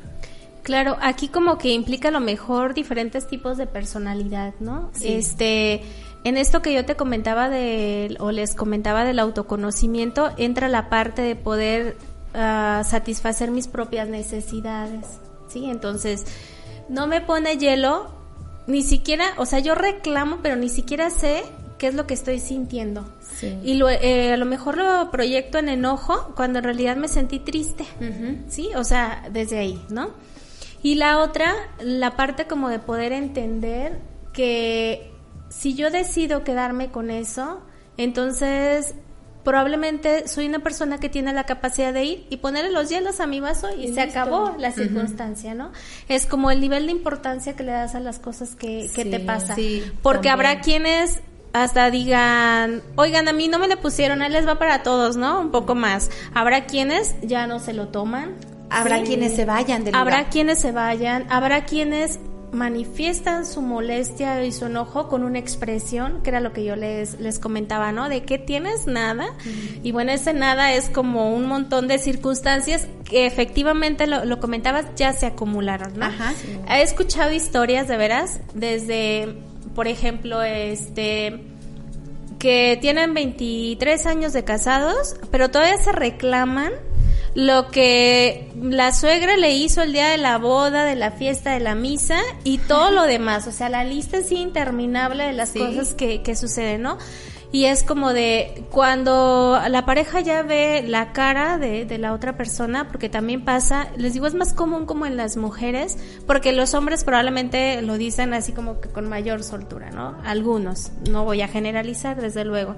Claro, 0.64 0.98
aquí 1.02 1.30
como 1.30 1.58
que 1.58 1.70
implica 1.70 2.10
a 2.10 2.12
lo 2.12 2.20
mejor 2.20 2.74
diferentes 2.74 3.28
tipos 3.28 3.58
de 3.58 3.66
personalidad, 3.66 4.54
¿no? 4.60 4.92
Este, 5.02 5.82
en 6.24 6.38
esto 6.38 6.62
que 6.62 6.74
yo 6.74 6.86
te 6.86 6.96
comentaba 6.96 7.50
de, 7.50 8.16
o 8.20 8.32
les 8.32 8.56
comentaba 8.56 9.04
del 9.04 9.20
autoconocimiento, 9.20 10.32
entra 10.38 10.68
la 10.68 10.90
parte 10.90 11.22
de 11.22 11.36
poder 11.36 11.98
ah, 12.34 12.84
satisfacer 12.86 13.52
mis 13.52 13.68
propias 13.68 14.10
necesidades, 14.10 15.06
¿sí? 15.48 15.70
Entonces, 15.70 16.26
no 16.90 17.08
me 17.08 17.22
pone 17.22 17.58
hielo, 17.58 18.12
ni 18.68 18.84
siquiera, 18.84 19.26
o 19.38 19.46
sea, 19.46 19.60
yo 19.60 19.76
reclamo, 19.76 20.40
pero 20.44 20.56
ni 20.56 20.70
siquiera 20.70 21.10
sé 21.10 21.44
qué 21.78 21.88
es 21.88 21.96
lo 21.96 22.06
que 22.06 22.14
estoy 22.14 22.40
sintiendo. 22.40 23.06
Y 23.64 23.76
lo, 23.76 23.90
eh, 23.90 24.34
a 24.34 24.38
lo 24.38 24.46
mejor 24.46 24.78
lo 24.78 25.12
proyecto 25.12 25.58
en 25.58 25.70
enojo 25.70 26.34
cuando 26.36 26.60
en 26.60 26.66
realidad 26.66 26.98
me 26.98 27.08
sentí 27.08 27.40
triste, 27.40 27.86
¿sí? 28.48 28.70
O 28.76 28.84
sea, 28.84 29.28
desde 29.32 29.60
ahí, 29.60 29.82
¿no? 29.90 30.12
Y 30.82 30.96
la 30.96 31.20
otra, 31.20 31.54
la 31.82 32.16
parte 32.16 32.48
como 32.48 32.70
de 32.70 32.80
poder 32.80 33.12
entender 33.12 34.00
que 34.34 35.12
si 35.50 35.76
yo 35.76 35.90
decido 35.90 36.44
quedarme 36.44 36.90
con 36.90 37.12
eso, 37.12 37.62
entonces 37.98 38.96
probablemente 39.44 40.28
soy 40.28 40.46
una 40.48 40.60
persona 40.60 41.00
que 41.00 41.10
tiene 41.10 41.34
la 41.34 41.46
capacidad 41.46 41.94
de 41.94 42.04
ir 42.04 42.28
y 42.30 42.38
ponerle 42.38 42.72
los 42.72 42.90
hielos 42.90 43.20
a 43.20 43.28
mi 43.28 43.40
vaso 43.40 43.70
y, 43.76 43.94
se 43.94 44.02
acabó 44.02 44.56
la 44.58 44.72
circunstancia, 44.72 45.54
¿no? 45.54 45.72
Es 46.08 46.26
como 46.26 46.52
el 46.52 46.62
nivel 46.62 46.86
de 46.86 46.92
importancia 46.92 47.56
que 47.56 47.64
le 47.64 47.72
das 47.72 47.96
a 47.96 48.00
las 48.00 48.20
cosas 48.20 48.56
que, 48.56 48.90
que 48.94 49.06
te 49.06 49.20
pasa. 49.20 49.56
Porque 50.02 50.30
habrá 50.30 50.62
quienes 50.62 51.22
hasta 51.54 51.90
digan, 51.90 52.82
oigan, 52.96 53.28
a 53.28 53.34
mí 53.34 53.48
no 53.48 53.60
me 53.60 53.68
le 53.68 53.78
pusieron, 53.78 54.22
él 54.22 54.34
les 54.34 54.48
va 54.48 54.60
para 54.60 54.84
todos, 54.84 55.18
¿no? 55.18 55.40
Un 55.42 55.52
poco 55.52 55.76
más. 55.76 56.10
Habrá 56.34 56.66
quienes 56.66 57.16
ya 57.22 57.48
no 57.48 57.60
se 57.60 57.74
lo 57.74 57.88
toman. 57.88 58.36
Habrá 58.70 59.02
quienes 59.02 59.36
se 59.36 59.46
vayan 59.46 59.84
del 59.84 59.96
Habrá 59.96 60.30
quienes 60.30 60.60
se 60.60 60.72
vayan, 60.72 61.26
habrá 61.30 61.66
quienes 61.66 62.20
manifiestan 62.52 63.46
su 63.46 63.62
molestia 63.62 64.44
y 64.44 64.52
su 64.52 64.66
enojo 64.66 65.08
con 65.08 65.24
una 65.24 65.40
expresión, 65.40 66.22
que 66.24 66.30
era 66.30 66.40
lo 66.40 66.54
que 66.54 66.64
yo 66.64 66.76
les, 66.76 67.20
les 67.20 67.40
comentaba, 67.40 67.92
¿no? 67.92 68.10
De 68.10 68.24
que 68.24 68.38
tienes 68.38 68.88
nada. 68.88 69.28
Y 69.84 69.92
bueno, 69.92 70.12
ese 70.12 70.34
nada 70.34 70.74
es 70.74 70.90
como 70.90 71.34
un 71.34 71.48
montón 71.48 71.88
de 71.88 72.00
circunstancias 72.00 72.88
que 73.04 73.26
efectivamente 73.26 74.08
lo, 74.08 74.26
lo 74.26 74.40
comentabas, 74.40 74.86
ya 74.96 75.14
se 75.14 75.26
acumularon, 75.26 75.98
¿no? 75.98 76.06
Ajá. 76.06 76.34
He 76.70 76.82
escuchado 76.82 77.32
historias 77.32 77.88
de 77.88 77.98
veras, 77.98 78.40
desde, 78.54 79.38
por 79.80 79.88
ejemplo, 79.88 80.44
este 80.44 81.40
que 82.38 82.78
tienen 82.82 83.14
23 83.14 84.06
años 84.08 84.34
de 84.34 84.44
casados, 84.44 85.16
pero 85.32 85.52
todavía 85.52 85.78
se 85.78 85.94
reclaman 85.94 86.74
lo 87.34 87.72
que 87.72 88.52
la 88.62 88.92
suegra 88.92 89.38
le 89.38 89.52
hizo 89.52 89.82
el 89.82 89.94
día 89.94 90.10
de 90.10 90.18
la 90.18 90.38
boda, 90.38 90.84
de 90.84 90.98
la 90.98 91.12
fiesta, 91.12 91.54
de 91.54 91.62
la 91.62 91.76
misa 91.76 92.20
y 92.44 92.58
todo 92.58 92.92
lo 92.92 93.04
demás. 93.08 93.48
O 93.48 93.54
sea, 93.54 93.70
la 93.70 93.86
lista 93.86 94.18
es 94.18 94.34
interminable 94.34 95.24
de 95.24 95.32
las 95.32 95.54
cosas 95.54 95.94
que, 95.94 96.24
que 96.24 96.36
suceden, 96.36 96.82
¿no? 96.82 96.98
Y 97.52 97.66
es 97.66 97.84
como 97.84 98.14
de 98.14 98.64
cuando 98.70 99.60
la 99.70 99.84
pareja 99.84 100.20
ya 100.22 100.44
ve 100.44 100.84
la 100.88 101.14
cara 101.14 101.58
de, 101.58 101.86
de, 101.86 101.98
la 101.98 102.14
otra 102.14 102.38
persona, 102.38 102.88
porque 102.90 103.10
también 103.10 103.44
pasa, 103.44 103.88
les 103.98 104.14
digo, 104.14 104.28
es 104.28 104.36
más 104.36 104.54
común 104.54 104.86
como 104.86 105.08
en 105.08 105.18
las 105.18 105.36
mujeres, 105.36 105.98
porque 106.28 106.54
los 106.54 106.76
hombres 106.76 107.04
probablemente 107.04 107.82
lo 107.82 107.98
dicen 107.98 108.36
así 108.36 108.52
como 108.52 108.80
que 108.80 108.90
con 108.90 109.10
mayor 109.10 109.44
soltura, 109.44 109.90
¿no? 109.90 110.16
Algunos, 110.24 110.92
no 111.10 111.26
voy 111.26 111.42
a 111.42 111.48
generalizar, 111.48 112.22
desde 112.22 112.46
luego 112.46 112.76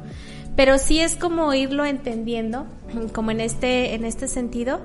pero 0.56 0.78
sí 0.78 1.00
es 1.00 1.16
como 1.16 1.54
irlo 1.54 1.86
entendiendo, 1.86 2.66
como 3.14 3.32
en 3.32 3.42
este, 3.42 3.94
en 3.94 4.06
este 4.06 4.28
sentido. 4.28 4.80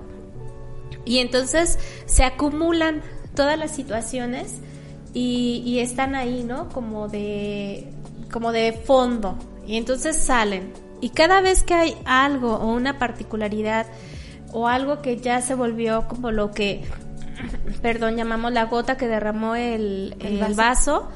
Y 1.05 1.18
entonces 1.18 1.79
se 2.07 2.25
acumulan 2.25 3.03
todas 3.35 3.59
las 3.59 3.70
situaciones 3.70 4.59
y, 5.12 5.79
están 5.79 6.14
ahí, 6.14 6.44
¿no? 6.44 6.68
Como 6.68 7.09
de, 7.09 7.88
como 8.31 8.53
de 8.53 8.72
fondo. 8.72 9.38
Y 9.66 9.76
entonces 9.76 10.16
salen. 10.16 10.72
Y 11.00 11.11
cada 11.11 11.40
vez 11.40 11.62
que 11.62 11.74
hay 11.74 11.96
algo 12.05 12.55
o 12.55 12.72
una 12.72 12.98
particularidad 12.98 13.87
o 14.52 14.68
algo 14.68 15.02
que 15.02 15.18
ya 15.18 15.40
se 15.42 15.55
volvió 15.55 16.09
como 16.09 16.31
lo 16.31 16.52
que, 16.52 16.85
perdón, 17.83 18.16
llamamos 18.16 18.52
la 18.52 18.64
gota 18.64 18.96
que 18.96 19.09
derramó 19.09 19.55
el, 19.55 20.16
el, 20.20 20.42
el 20.42 20.55
vaso, 20.55 21.09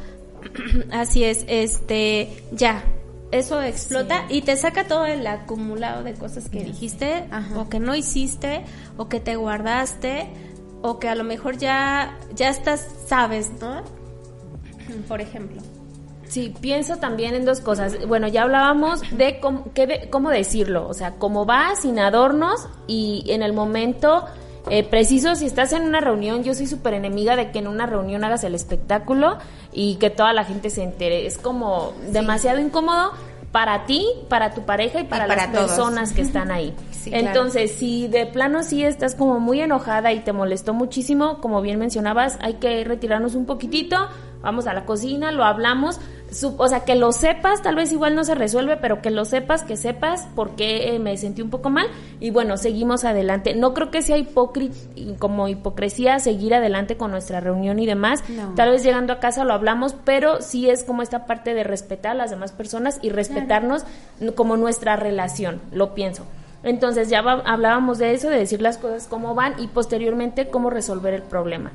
así 0.93 1.25
es, 1.25 1.45
este, 1.49 2.43
ya, 2.53 2.85
eso 3.31 3.63
explota 3.63 4.25
y 4.29 4.43
te 4.43 4.57
saca 4.57 4.89
todo 4.89 5.07
el 5.07 5.27
acumulado 5.27 6.03
de 6.03 6.15
cosas 6.15 6.49
que 6.49 6.65
dijiste 6.65 7.29
o 7.57 7.69
que 7.69 7.79
no 7.79 7.95
hiciste 7.95 8.65
o 8.97 9.09
que 9.09 9.21
te 9.21 9.37
guardaste 9.37 10.27
o 10.83 10.99
que 10.99 11.09
a 11.09 11.15
lo 11.15 11.23
mejor 11.23 11.57
ya 11.57 12.19
ya 12.35 12.49
estás 12.49 12.89
sabes, 13.07 13.51
¿no? 13.61 13.83
Por 15.09 15.21
ejemplo. 15.21 15.63
Sí, 16.31 16.55
pienso 16.61 16.99
también 16.99 17.35
en 17.35 17.45
dos 17.45 17.61
cosas. 17.61 18.07
Bueno, 18.07 18.29
ya 18.29 18.43
hablábamos 18.43 19.03
de 19.11 19.41
cómo, 19.41 19.65
cómo 20.11 20.31
decirlo, 20.31 20.87
o 20.87 20.95
sea, 20.95 21.15
cómo 21.17 21.45
va 21.45 21.75
sin 21.75 21.99
adornos 21.99 22.69
y 22.87 23.25
en 23.27 23.43
el 23.43 23.53
momento 23.53 24.25
eh, 24.69 24.85
preciso, 24.85 25.35
si 25.35 25.47
estás 25.47 25.73
en 25.73 25.83
una 25.83 26.01
reunión, 26.01 26.45
yo 26.45 26.55
soy 26.55 26.69
súper 26.69 26.95
enemiga 26.95 27.35
de 27.35 27.51
que 27.51 27.59
en 27.59 27.67
una 27.67 27.87
reunión 27.87 28.23
hagas 28.23 28.45
el 28.45 28.55
espectáculo 28.55 29.39
y 29.73 29.97
que 29.97 30.11
toda 30.11 30.33
la 30.33 30.45
gente 30.45 30.71
se 30.71 30.85
entere. 30.85 31.27
Es 31.27 31.37
como 31.37 31.95
demasiado 32.13 32.61
incómodo 32.61 33.11
para 33.51 33.87
ti, 33.87 34.07
para 34.29 34.55
tu 34.55 34.63
pareja 34.63 35.01
y 35.01 35.05
para, 35.05 35.27
las 35.27 35.49
personas 35.49 36.13
que 36.13 36.23
están 36.23 36.53
ahí. 36.53 36.75
Entonces, 37.07 37.73
si 37.73 38.07
de 38.07 38.27
plano 38.27 38.63
sí 38.63 38.85
estás 38.85 39.15
como 39.15 39.41
muy 39.41 39.61
enojada 39.61 40.13
y 40.13 40.21
te 40.21 40.33
molestó 40.33 40.75
muchísimo, 40.75 41.41
como 41.41 41.61
bien 41.63 41.79
mencionabas, 41.79 42.39
hay 42.41 42.55
que 42.55 42.85
retirarnos 42.85 43.35
un 43.35 43.47
poquitito, 43.47 43.97
vamos 44.43 44.67
a 44.67 44.75
la 44.75 44.85
cocina, 44.85 45.33
lo 45.33 45.45
hablamos, 45.45 45.99
o 46.57 46.69
sea, 46.69 46.81
que 46.85 46.95
lo 46.95 47.13
sepas, 47.13 47.63
tal 47.63 47.77
vez 47.77 47.93
igual 47.93 48.15
no 48.15 48.25
se 48.25 48.35
resuelve, 48.35 48.77
pero 48.77 49.03
que 49.03 49.11
lo 49.11 49.25
sepas, 49.25 49.63
que 49.63 49.77
sepas 49.77 50.27
por 50.35 50.57
qué 50.57 50.95
eh, 50.95 50.99
me 50.99 51.17
sentí 51.17 51.43
un 51.43 51.51
poco 51.51 51.71
mal 51.71 51.87
y 52.21 52.31
bueno, 52.31 52.57
seguimos 52.57 53.05
adelante. 53.05 53.55
No 53.55 53.75
creo 53.75 53.91
que 53.91 54.03
sea 54.03 54.17
hipócrita, 54.17 54.77
como 55.19 55.49
hipocresía 55.49 56.19
seguir 56.21 56.55
adelante 56.55 56.97
con 56.97 57.11
nuestra 57.11 57.41
reunión 57.41 57.79
y 57.79 57.87
demás. 57.87 58.23
Tal 58.57 58.71
vez 58.71 58.83
llegando 58.83 59.13
a 59.13 59.21
casa 59.21 59.45
lo 59.45 59.55
hablamos, 59.55 59.95
pero 60.05 60.41
sí 60.41 60.71
es 60.71 60.85
como 60.85 61.03
esta 61.03 61.27
parte 61.27 61.55
de 61.55 61.65
respetar 61.65 62.13
a 62.13 62.15
las 62.15 62.31
demás 62.31 62.53
personas 62.53 62.99
y 63.03 63.11
respetarnos 63.11 63.85
como 64.35 64.57
nuestra 64.57 64.97
relación, 64.97 65.61
lo 65.73 65.95
pienso. 65.95 66.25
Entonces 66.63 67.09
ya 67.09 67.21
hablábamos 67.21 67.99
de 67.99 68.13
eso, 68.13 68.29
de 68.29 68.37
decir 68.37 68.61
las 68.61 68.77
cosas 68.79 69.07
cómo 69.09 69.35
van 69.35 69.55
y 69.59 69.69
posteriormente 69.69 70.49
cómo 70.49 70.69
resolver 70.69 71.15
el 71.15 71.23
problema 71.23 71.73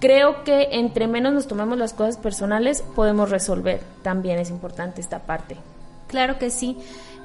creo 0.00 0.44
que 0.44 0.68
entre 0.72 1.06
menos 1.06 1.32
nos 1.32 1.46
tomemos 1.46 1.78
las 1.78 1.92
cosas 1.92 2.16
personales 2.16 2.82
podemos 2.94 3.30
resolver. 3.30 3.80
También 4.02 4.38
es 4.38 4.50
importante 4.50 5.00
esta 5.00 5.20
parte. 5.20 5.56
Claro 6.08 6.38
que 6.38 6.50
sí. 6.50 6.78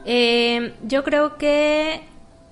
Eh, 0.06 0.76
yo 0.84 1.04
creo 1.04 1.38
que 1.38 2.02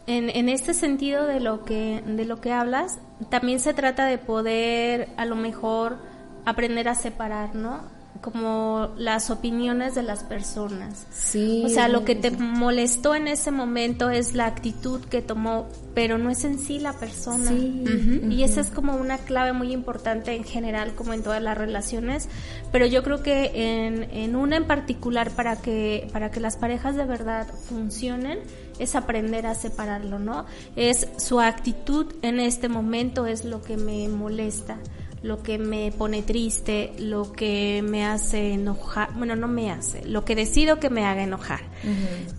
en, 0.08 0.29
en, 0.29 0.49
este 0.49 0.73
sentido 0.73 1.25
de 1.25 1.39
lo 1.39 1.65
que 1.65 2.03
de 2.05 2.25
lo 2.25 2.41
que 2.41 2.51
hablas, 2.51 2.99
también 3.29 3.60
se 3.60 3.73
trata 3.73 4.05
de 4.05 4.17
poder 4.17 5.10
a 5.17 5.25
lo 5.25 5.36
mejor 5.36 5.97
aprender 6.45 6.88
a 6.88 6.95
separar, 6.95 7.55
¿no? 7.55 7.82
Como 8.21 8.89
las 8.97 9.29
opiniones 9.29 9.95
de 9.95 10.03
las 10.03 10.23
personas. 10.23 11.05
Sí. 11.12 11.63
O 11.65 11.69
sea, 11.69 11.88
lo 11.88 12.03
que 12.03 12.15
te 12.15 12.32
molestó 12.32 13.15
en 13.15 13.27
ese 13.27 13.51
momento 13.51 14.10
es 14.10 14.34
la 14.34 14.45
actitud 14.45 15.01
que 15.05 15.21
tomó, 15.21 15.67
pero 15.93 16.17
no 16.17 16.29
es 16.29 16.43
en 16.43 16.60
sí 16.60 16.79
la 16.79 16.93
persona. 16.93 17.49
Sí. 17.49 17.84
Y 18.29 18.43
esa 18.43 18.62
es 18.62 18.69
como 18.69 18.95
una 18.95 19.17
clave 19.17 19.53
muy 19.53 19.71
importante 19.71 20.34
en 20.36 20.43
general, 20.43 20.95
como 20.95 21.13
en 21.13 21.23
todas 21.23 21.41
las 21.41 21.58
relaciones. 21.58 22.27
Pero 22.71 22.86
yo 22.86 23.03
creo 23.03 23.23
que 23.23 23.86
en, 23.86 24.03
en 24.12 24.36
una 24.36 24.58
en 24.58 24.67
particular, 24.67 25.32
para 25.32 25.55
que, 25.55 26.08
para 26.12 26.29
que 26.32 26.39
las 26.39 26.58
parejas 26.58 26.95
de 26.95 27.05
verdad 27.05 27.47
funcionen, 27.69 28.39
es 28.79 28.95
aprender 28.95 29.45
a 29.45 29.55
separarlo, 29.55 30.19
¿no? 30.19 30.45
Es 30.75 31.08
su 31.17 31.39
actitud 31.39 32.13
en 32.21 32.39
este 32.39 32.69
momento 32.69 33.27
es 33.27 33.45
lo 33.45 33.62
que 33.62 33.77
me 33.77 34.08
molesta 34.08 34.77
lo 35.21 35.43
que 35.43 35.58
me 35.58 35.91
pone 35.91 36.21
triste, 36.21 36.93
lo 36.99 37.32
que 37.32 37.82
me 37.84 38.05
hace 38.05 38.53
enojar, 38.53 39.13
bueno, 39.15 39.36
no 39.36 39.47
me 39.47 39.71
hace, 39.71 40.05
lo 40.05 40.23
que 40.25 40.36
decido 40.36 40.79
que 40.79 40.89
me 40.89 41.05
haga 41.05 41.23
enojar, 41.23 41.62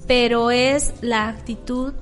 pero 0.07 0.51
es 0.51 0.95
la 1.01 1.29
actitud 1.29 1.93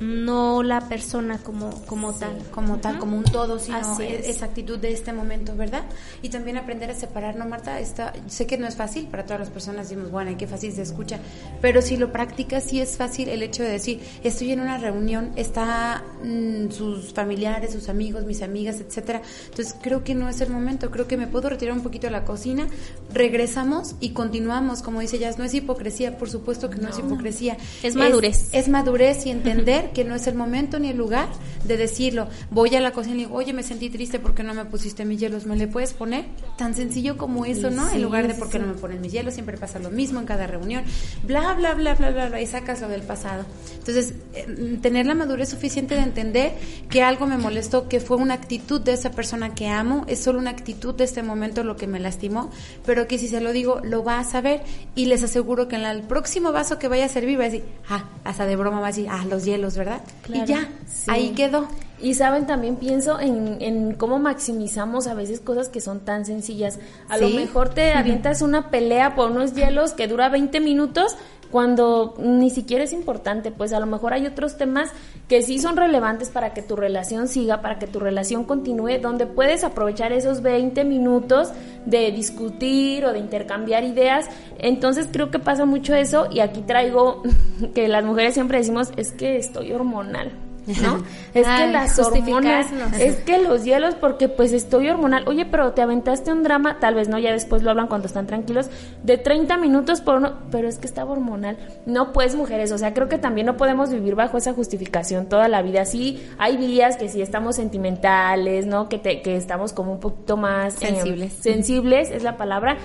no 0.00 0.62
la 0.62 0.88
persona 0.88 1.38
como, 1.38 1.70
como 1.86 2.12
tal. 2.12 2.36
Como 2.50 2.78
tal, 2.78 2.98
como 2.98 3.16
un 3.16 3.24
todo, 3.24 3.58
sino 3.58 3.98
esa 4.00 4.46
actitud 4.46 4.78
de 4.78 4.92
este 4.92 5.12
momento, 5.12 5.56
¿verdad? 5.56 5.84
Y 6.22 6.28
también 6.28 6.56
aprender 6.56 6.90
a 6.90 6.94
separar, 6.94 7.36
¿no, 7.36 7.46
Marta? 7.46 7.80
Está, 7.80 8.12
sé 8.26 8.46
que 8.46 8.58
no 8.58 8.66
es 8.66 8.76
fácil 8.76 9.06
para 9.06 9.24
todas 9.24 9.40
las 9.40 9.50
personas, 9.50 9.88
decimos, 9.88 10.10
bueno, 10.10 10.36
qué 10.36 10.46
fácil 10.46 10.72
se 10.72 10.82
escucha, 10.82 11.18
pero 11.60 11.82
si 11.82 11.96
lo 11.96 12.12
practicas, 12.12 12.64
sí 12.64 12.80
es 12.80 12.96
fácil 12.96 13.28
el 13.28 13.42
hecho 13.42 13.62
de 13.62 13.70
decir, 13.70 14.00
estoy 14.22 14.52
en 14.52 14.60
una 14.60 14.78
reunión, 14.78 15.32
está 15.36 16.04
mm, 16.22 16.70
sus 16.70 17.12
familiares, 17.12 17.72
sus 17.72 17.88
amigos, 17.88 18.24
mis 18.24 18.42
amigas, 18.42 18.80
etcétera. 18.80 19.22
Entonces 19.48 19.74
creo 19.80 20.04
que 20.04 20.14
no 20.14 20.28
es 20.28 20.40
el 20.40 20.50
momento, 20.50 20.90
creo 20.90 21.06
que 21.06 21.16
me 21.16 21.26
puedo 21.26 21.48
retirar 21.48 21.74
un 21.74 21.82
poquito 21.82 22.06
a 22.06 22.10
la 22.10 22.24
cocina, 22.24 22.68
regresamos 23.12 23.94
y 24.00 24.10
continuamos, 24.10 24.82
como 24.82 25.00
dice 25.00 25.18
Jazz, 25.18 25.38
no 25.38 25.44
es 25.44 25.54
hipocresía, 25.54 26.18
por 26.18 26.28
supuesto 26.28 26.70
que 26.70 26.78
no, 26.78 26.88
es 26.88 26.98
hipocresía. 26.98 27.56
Es 27.82 27.94
madurez. 27.94 28.48
es 28.52 28.68
madurez 28.68 29.26
y 29.26 29.30
entender 29.36 29.85
entender 29.86 29.92
que 29.92 30.04
no 30.04 30.14
es 30.14 30.26
el 30.26 30.34
momento 30.34 30.78
ni 30.78 30.88
el 30.88 30.96
lugar 30.96 31.28
de 31.64 31.76
decirlo. 31.76 32.28
Voy 32.50 32.74
a 32.74 32.80
la 32.80 32.92
cocina 32.92 33.16
y 33.16 33.18
digo, 33.20 33.34
oye, 33.34 33.52
me 33.52 33.62
sentí 33.62 33.90
triste 33.90 34.18
porque 34.18 34.42
no 34.42 34.54
me 34.54 34.64
pusiste 34.64 35.04
mis 35.04 35.20
hielos, 35.20 35.46
¿me 35.46 35.56
le 35.56 35.66
puedes 35.66 35.92
poner? 35.92 36.26
Tan 36.56 36.74
sencillo 36.74 37.16
como 37.16 37.44
eso, 37.44 37.70
¿no? 37.70 37.90
en 37.90 38.02
lugar 38.02 38.28
de 38.28 38.34
porque 38.34 38.58
no 38.58 38.66
me 38.66 38.74
ponen 38.74 39.00
mis 39.00 39.12
hielos, 39.12 39.34
siempre 39.34 39.56
pasa 39.56 39.78
lo 39.78 39.90
mismo 39.90 40.20
en 40.20 40.26
cada 40.26 40.46
reunión, 40.46 40.84
bla, 41.24 41.54
bla, 41.54 41.74
bla, 41.74 41.94
bla, 41.94 42.10
bla, 42.10 42.28
bla, 42.28 42.40
y 42.40 42.46
sacas 42.46 42.80
lo 42.80 42.88
del 42.88 43.02
pasado. 43.02 43.44
Entonces, 43.78 44.14
eh, 44.34 44.78
tener 44.82 45.06
la 45.06 45.14
madurez 45.14 45.48
suficiente 45.48 45.94
de 45.94 46.02
entender 46.02 46.52
que 46.90 47.02
algo 47.02 47.26
me 47.26 47.38
molestó, 47.38 47.88
que 47.88 48.00
fue 48.00 48.16
una 48.16 48.34
actitud 48.34 48.80
de 48.80 48.92
esa 48.92 49.10
persona 49.10 49.54
que 49.54 49.68
amo, 49.68 50.04
es 50.08 50.20
solo 50.20 50.38
una 50.38 50.50
actitud 50.50 50.94
de 50.94 51.04
este 51.04 51.22
momento 51.22 51.64
lo 51.64 51.76
que 51.76 51.86
me 51.86 52.00
lastimó, 52.00 52.50
pero 52.84 53.06
que 53.06 53.18
si 53.18 53.28
se 53.28 53.40
lo 53.40 53.52
digo, 53.52 53.80
lo 53.82 54.04
va 54.04 54.18
a 54.18 54.24
saber 54.24 54.62
y 54.94 55.06
les 55.06 55.22
aseguro 55.22 55.68
que 55.68 55.76
en 55.76 55.84
el 55.84 56.02
próximo 56.02 56.52
vaso 56.52 56.78
que 56.78 56.88
vaya 56.88 57.06
a 57.06 57.08
servir 57.08 57.38
va 57.38 57.44
a 57.44 57.50
decir, 57.50 57.64
ah, 57.88 58.04
hasta 58.24 58.46
de 58.46 58.56
broma 58.56 58.80
va 58.80 58.88
a 58.88 58.90
decir, 58.90 59.08
ah, 59.10 59.24
los 59.28 59.44
hielos, 59.44 59.75
¿verdad? 59.76 60.02
y 60.28 60.44
ya, 60.44 60.68
ahí 61.06 61.30
quedó. 61.30 61.68
Y 61.98 62.12
saben, 62.12 62.46
también 62.46 62.76
pienso 62.76 63.18
en, 63.20 63.56
en, 63.60 63.94
cómo 63.94 64.18
maximizamos 64.18 65.06
a 65.06 65.14
veces 65.14 65.40
cosas 65.40 65.70
que 65.70 65.80
son 65.80 66.00
tan 66.00 66.26
sencillas. 66.26 66.78
A 67.08 67.16
lo 67.16 67.30
mejor 67.30 67.70
te 67.70 67.92
avientas 67.94 68.42
una 68.42 68.68
pelea 68.70 69.14
por 69.14 69.30
unos 69.30 69.54
hielos 69.54 69.92
que 69.92 70.06
dura 70.06 70.28
20 70.28 70.60
minutos 70.60 71.16
cuando 71.50 72.14
ni 72.18 72.50
siquiera 72.50 72.84
es 72.84 72.92
importante, 72.92 73.50
pues 73.50 73.72
a 73.72 73.80
lo 73.80 73.86
mejor 73.86 74.12
hay 74.12 74.26
otros 74.26 74.56
temas 74.56 74.90
que 75.28 75.42
sí 75.42 75.58
son 75.58 75.76
relevantes 75.76 76.30
para 76.30 76.54
que 76.54 76.62
tu 76.62 76.76
relación 76.76 77.28
siga, 77.28 77.62
para 77.62 77.78
que 77.78 77.86
tu 77.86 78.00
relación 78.00 78.44
continúe, 78.44 78.98
donde 79.00 79.26
puedes 79.26 79.64
aprovechar 79.64 80.12
esos 80.12 80.42
20 80.42 80.84
minutos 80.84 81.52
de 81.84 82.10
discutir 82.12 83.04
o 83.04 83.12
de 83.12 83.18
intercambiar 83.18 83.84
ideas. 83.84 84.26
Entonces 84.58 85.08
creo 85.10 85.30
que 85.30 85.38
pasa 85.38 85.64
mucho 85.64 85.94
eso 85.94 86.28
y 86.30 86.40
aquí 86.40 86.62
traigo 86.62 87.22
que 87.74 87.88
las 87.88 88.04
mujeres 88.04 88.34
siempre 88.34 88.58
decimos 88.58 88.92
es 88.96 89.12
que 89.12 89.36
estoy 89.36 89.72
hormonal. 89.72 90.45
¿No? 90.66 91.02
Es 91.34 91.46
que 91.46 91.66
las 91.68 91.98
hormonas, 91.98 92.66
es 92.98 93.16
que 93.16 93.38
los 93.38 93.64
hielos, 93.64 93.94
porque 93.94 94.28
pues 94.28 94.52
estoy 94.52 94.88
hormonal. 94.88 95.24
Oye, 95.28 95.46
pero 95.46 95.72
te 95.72 95.82
aventaste 95.82 96.32
un 96.32 96.42
drama, 96.42 96.78
tal 96.80 96.94
vez 96.94 97.08
no, 97.08 97.18
ya 97.18 97.32
después 97.32 97.62
lo 97.62 97.70
hablan 97.70 97.86
cuando 97.86 98.06
están 98.06 98.26
tranquilos, 98.26 98.68
de 99.02 99.18
30 99.18 99.56
minutos 99.58 100.00
por 100.00 100.16
uno, 100.16 100.34
pero 100.50 100.68
es 100.68 100.78
que 100.78 100.86
estaba 100.86 101.12
hormonal. 101.12 101.56
No, 101.86 102.12
pues 102.12 102.34
mujeres, 102.34 102.72
o 102.72 102.78
sea, 102.78 102.94
creo 102.94 103.08
que 103.08 103.18
también 103.18 103.46
no 103.46 103.56
podemos 103.56 103.90
vivir 103.90 104.14
bajo 104.14 104.38
esa 104.38 104.52
justificación 104.52 105.26
toda 105.28 105.48
la 105.48 105.62
vida. 105.62 105.84
Sí, 105.84 106.22
hay 106.38 106.56
días 106.56 106.96
que 106.96 107.08
sí 107.08 107.22
estamos 107.22 107.56
sentimentales, 107.56 108.66
¿no? 108.66 108.88
Que, 108.88 108.98
te, 108.98 109.22
que 109.22 109.36
estamos 109.36 109.72
como 109.72 109.92
un 109.92 110.00
poquito 110.00 110.36
más 110.36 110.80
em, 110.82 110.94
sensibles. 110.94 111.32
sensibles, 111.32 112.10
es 112.10 112.22
la 112.22 112.36
palabra 112.36 112.76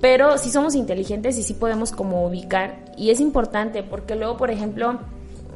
pero 0.00 0.36
sí 0.36 0.50
somos 0.50 0.74
inteligentes 0.74 1.38
y 1.38 1.42
sí 1.42 1.54
podemos 1.54 1.90
como 1.90 2.26
ubicar 2.26 2.84
y 2.98 3.08
es 3.08 3.20
importante 3.20 3.82
porque 3.82 4.16
luego 4.16 4.36
por 4.36 4.50
ejemplo 4.50 4.98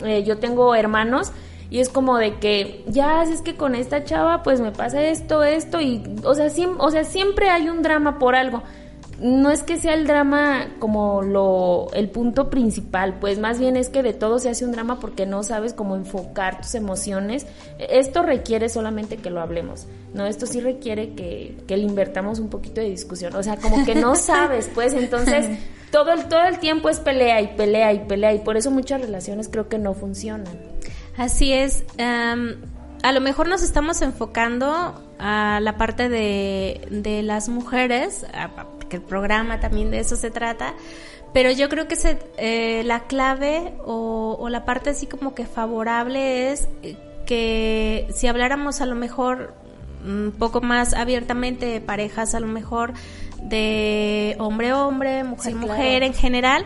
eh, 0.05 0.23
yo 0.25 0.39
tengo 0.39 0.75
hermanos 0.75 1.33
y 1.71 1.81
es 1.81 1.89
como 1.89 2.17
de 2.17 2.37
que, 2.37 2.85
ya, 2.87 3.23
es 3.23 3.43
que 3.43 3.57
con 3.57 3.75
esta 3.75 4.05
chava 4.05 4.43
pues 4.43 4.61
me 4.61 4.73
pasa 4.73 5.03
esto, 5.03 5.45
esto, 5.45 5.81
y, 5.81 6.03
o 6.25 6.35
sea, 6.35 6.49
o 6.79 6.91
sea, 6.91 7.05
siempre 7.05 7.51
hay 7.51 7.69
un 7.69 7.83
drama 7.83 8.19
por 8.19 8.35
algo. 8.35 8.63
No 9.21 9.51
es 9.51 9.65
que 9.65 9.79
sea 9.79 9.95
el 9.95 10.07
drama 10.07 10.69
como 10.79 11.23
lo, 11.23 11.89
el 11.93 12.09
punto 12.09 12.51
principal, 12.51 13.19
pues 13.19 13.41
más 13.41 13.59
bien 13.59 13.77
es 13.77 13.89
que 13.89 14.05
de 14.05 14.13
todo 14.13 14.39
se 14.39 14.49
hace 14.49 14.65
un 14.65 14.71
drama 14.71 15.01
porque 15.01 15.27
no 15.27 15.43
sabes 15.43 15.73
cómo 15.73 15.97
enfocar 15.97 16.61
tus 16.61 16.77
emociones. 16.77 17.45
Esto 17.81 18.23
requiere 18.23 18.69
solamente 18.69 19.17
que 19.17 19.31
lo 19.31 19.41
hablemos, 19.41 19.89
¿no? 20.15 20.25
Esto 20.25 20.47
sí 20.47 20.61
requiere 20.61 21.15
que, 21.15 21.57
que 21.67 21.77
le 21.77 21.83
invertamos 21.83 22.39
un 22.39 22.49
poquito 22.49 22.81
de 22.81 22.91
discusión. 22.91 23.35
O 23.35 23.43
sea, 23.43 23.57
como 23.57 23.85
que 23.85 23.97
no 23.97 24.15
sabes, 24.15 24.71
pues 24.73 24.93
entonces 24.93 25.59
todo 25.91 26.13
el, 26.13 26.29
todo 26.29 26.45
el 26.45 26.61
tiempo 26.61 26.89
es 26.89 27.01
pelea 27.01 27.41
y 27.41 27.49
pelea 27.49 27.93
y 27.93 27.99
pelea 28.01 28.35
y 28.35 28.39
por 28.39 28.57
eso 28.57 28.71
muchas 28.71 29.01
relaciones 29.01 29.49
creo 29.49 29.69
que 29.69 29.79
no 29.79 29.95
funcionan. 29.95 30.57
Así 31.19 31.53
es. 31.53 31.85
a 31.99 33.13
lo 33.13 33.21
mejor 33.21 33.49
nos 33.49 33.63
estamos 33.63 34.03
enfocando 34.03 35.03
a 35.19 35.59
la 35.61 35.77
parte 35.77 36.09
de, 36.09 37.21
las 37.25 37.49
mujeres, 37.49 38.25
porque 38.79 38.97
el 38.97 39.03
programa 39.03 39.59
también 39.59 39.91
de 39.91 39.99
eso 39.99 40.15
se 40.15 40.31
trata, 40.31 40.75
pero 41.35 41.51
yo 41.51 41.69
creo 41.69 41.89
que 41.89 41.97
se, 41.97 42.19
eh, 42.39 42.83
la 42.85 43.01
clave 43.01 43.75
o, 43.85 44.49
la 44.49 44.65
parte 44.65 44.91
así 44.91 45.07
como 45.07 45.35
que 45.35 45.45
favorable 45.45 46.53
es 46.53 46.69
que 47.27 48.07
si 48.15 48.29
habláramos 48.29 48.81
a 48.81 48.87
lo 48.87 48.95
mejor 48.95 49.55
un 50.07 50.33
poco 50.39 50.61
más 50.61 50.95
abiertamente 50.95 51.67
de 51.67 51.81
parejas, 51.81 52.37
a 52.37 52.41
lo 52.41 52.47
mejor 52.47 52.93
de 53.43 54.37
hombre-hombre, 54.39 55.25
mujer-mujer 55.25 56.05
en 56.05 56.15
general, 56.15 56.65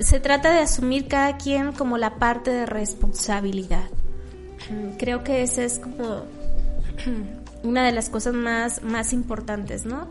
se 0.00 0.18
trata 0.18 0.50
de 0.50 0.60
asumir 0.60 1.08
cada 1.08 1.36
quien 1.36 1.72
como 1.72 1.98
la 1.98 2.16
parte 2.16 2.50
de 2.50 2.66
responsabilidad. 2.66 3.88
Creo 4.98 5.24
que 5.24 5.42
esa 5.42 5.64
es 5.64 5.78
como 5.78 6.24
una 7.62 7.84
de 7.84 7.92
las 7.92 8.08
cosas 8.08 8.34
más, 8.34 8.82
más 8.82 9.12
importantes, 9.12 9.84
¿no? 9.84 10.08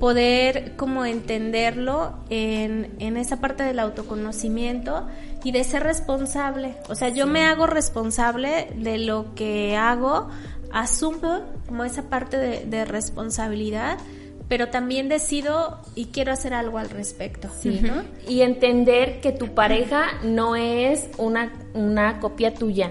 Poder 0.00 0.76
como 0.76 1.04
entenderlo 1.04 2.14
en, 2.30 2.94
en 3.00 3.16
esa 3.16 3.40
parte 3.40 3.64
del 3.64 3.80
autoconocimiento 3.80 5.06
y 5.44 5.52
de 5.52 5.64
ser 5.64 5.82
responsable. 5.82 6.76
O 6.88 6.94
sea, 6.94 7.08
yo 7.08 7.26
me 7.26 7.44
hago 7.44 7.66
responsable 7.66 8.72
de 8.76 8.98
lo 8.98 9.34
que 9.34 9.76
hago, 9.76 10.28
asumo 10.72 11.42
como 11.66 11.84
esa 11.84 12.08
parte 12.08 12.36
de, 12.36 12.64
de 12.64 12.84
responsabilidad 12.84 13.98
pero 14.48 14.68
también 14.68 15.08
decido 15.08 15.78
y 15.94 16.06
quiero 16.06 16.32
hacer 16.32 16.54
algo 16.54 16.78
al 16.78 16.90
respecto. 16.90 17.48
Sí. 17.60 17.82
Y 18.26 18.40
entender 18.42 19.20
que 19.20 19.32
tu 19.32 19.54
pareja 19.54 20.06
no 20.22 20.56
es 20.56 21.08
una, 21.18 21.52
una 21.74 22.20
copia 22.20 22.54
tuya 22.54 22.90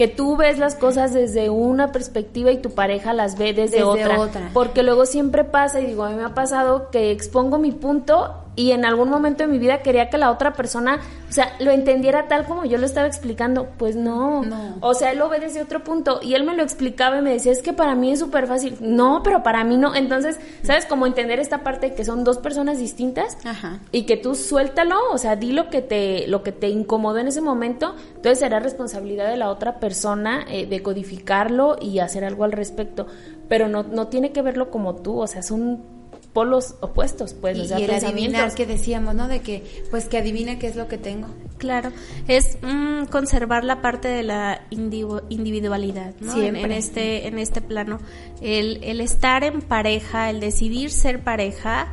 que 0.00 0.08
tú 0.08 0.34
ves 0.34 0.58
las 0.58 0.76
cosas 0.76 1.12
desde 1.12 1.50
una 1.50 1.92
perspectiva 1.92 2.50
y 2.50 2.56
tu 2.56 2.70
pareja 2.70 3.12
las 3.12 3.36
ve 3.36 3.52
desde, 3.52 3.82
otra. 3.82 4.18
otra. 4.18 4.48
Porque 4.54 4.82
luego 4.82 5.04
siempre 5.04 5.44
pasa, 5.44 5.78
y 5.78 5.84
digo, 5.84 6.04
a 6.04 6.08
mí 6.08 6.16
me 6.16 6.24
ha 6.24 6.32
pasado 6.32 6.88
que 6.88 7.10
expongo 7.10 7.58
mi 7.58 7.70
punto 7.70 8.34
y 8.56 8.72
en 8.72 8.84
algún 8.84 9.08
momento 9.08 9.44
de 9.44 9.48
mi 9.48 9.58
vida 9.58 9.82
quería 9.82 10.10
que 10.10 10.18
la 10.18 10.30
otra 10.30 10.52
persona, 10.54 11.00
o 11.28 11.32
sea, 11.32 11.54
lo 11.60 11.70
entendiera 11.70 12.26
tal 12.26 12.44
como 12.44 12.64
yo 12.64 12.78
lo 12.78 12.86
estaba 12.86 13.06
explicando. 13.06 13.68
Pues 13.78 13.96
no. 13.96 14.42
no. 14.42 14.76
O 14.80 14.94
sea, 14.94 15.12
él 15.12 15.18
lo 15.18 15.28
ve 15.28 15.38
desde 15.38 15.62
otro 15.62 15.84
punto 15.84 16.20
y 16.22 16.34
él 16.34 16.44
me 16.44 16.54
lo 16.56 16.62
explicaba 16.62 17.18
y 17.18 17.22
me 17.22 17.32
decía, 17.32 17.52
es 17.52 17.62
que 17.62 17.72
para 17.72 17.94
mí 17.94 18.12
es 18.12 18.18
súper 18.18 18.46
fácil. 18.46 18.76
No, 18.80 19.22
pero 19.22 19.42
para 19.42 19.62
mí 19.64 19.76
no. 19.76 19.94
Entonces, 19.94 20.38
¿sabes? 20.62 20.84
cómo 20.86 21.06
entender 21.06 21.38
esta 21.38 21.58
parte 21.62 21.94
que 21.94 22.04
son 22.04 22.24
dos 22.24 22.38
personas 22.38 22.78
distintas 22.78 23.38
Ajá. 23.44 23.78
y 23.92 24.02
que 24.02 24.16
tú 24.16 24.34
suéltalo, 24.34 24.96
o 25.12 25.18
sea, 25.18 25.36
di 25.36 25.52
lo 25.52 25.70
que 25.70 25.82
te, 25.82 26.26
lo 26.26 26.42
que 26.42 26.52
te 26.52 26.68
incomodó 26.68 27.18
en 27.18 27.28
ese 27.28 27.40
momento, 27.40 27.94
entonces 28.08 28.40
será 28.40 28.58
responsabilidad 28.58 29.28
de 29.30 29.36
la 29.36 29.50
otra 29.50 29.78
persona 29.78 30.44
eh, 30.48 30.66
de 30.66 30.82
codificarlo 30.82 31.76
y 31.80 32.00
hacer 32.00 32.24
algo 32.24 32.44
al 32.44 32.52
respecto. 32.52 33.06
Pero 33.48 33.68
no, 33.68 33.84
no 33.84 34.08
tiene 34.08 34.32
que 34.32 34.42
verlo 34.42 34.70
como 34.70 34.96
tú, 34.96 35.20
o 35.20 35.26
sea, 35.26 35.42
son 35.42 35.99
polos 36.32 36.76
opuestos, 36.80 37.34
pues, 37.34 37.58
y, 37.58 37.60
o 37.62 37.64
sea, 37.64 37.80
y 37.80 37.84
el 37.84 37.90
adivinar 37.90 38.54
que 38.54 38.66
decíamos, 38.66 39.14
¿no? 39.14 39.28
De 39.28 39.40
que, 39.40 39.84
pues, 39.90 40.06
que 40.06 40.18
adivine 40.18 40.58
qué 40.58 40.68
es 40.68 40.76
lo 40.76 40.86
que 40.86 40.98
tengo. 40.98 41.28
Claro, 41.58 41.90
es 42.28 42.58
mm, 42.62 43.06
conservar 43.06 43.64
la 43.64 43.82
parte 43.82 44.08
de 44.08 44.22
la 44.22 44.62
individualidad, 44.70 46.14
¿no? 46.20 46.40
En, 46.40 46.72
este, 46.72 47.26
en 47.26 47.38
este 47.38 47.60
plano, 47.60 47.98
el, 48.40 48.82
el 48.82 49.00
estar 49.00 49.44
en 49.44 49.60
pareja, 49.60 50.30
el 50.30 50.40
decidir 50.40 50.90
ser 50.90 51.22
pareja, 51.22 51.88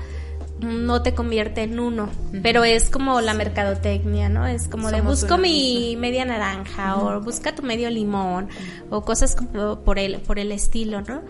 no 0.59 1.01
te 1.03 1.13
convierte 1.13 1.61
en 1.61 1.79
uno, 1.79 2.09
pero 2.41 2.63
es 2.63 2.89
como 2.89 3.21
la 3.21 3.33
mercadotecnia, 3.33 4.27
¿no? 4.27 4.47
Es 4.47 4.67
como 4.67 4.89
de 4.91 5.01
busco 5.01 5.37
mi 5.37 5.95
media 5.99 6.25
naranja 6.25 6.97
o 6.97 7.21
busca 7.21 7.53
tu 7.53 7.61
medio 7.61 7.89
limón 7.91 8.49
o 8.89 9.01
cosas 9.01 9.35
como 9.35 9.81
por 9.81 9.99
el 9.99 10.19
por 10.19 10.39
el 10.39 10.51
estilo, 10.51 11.01
¿no? 11.01 11.21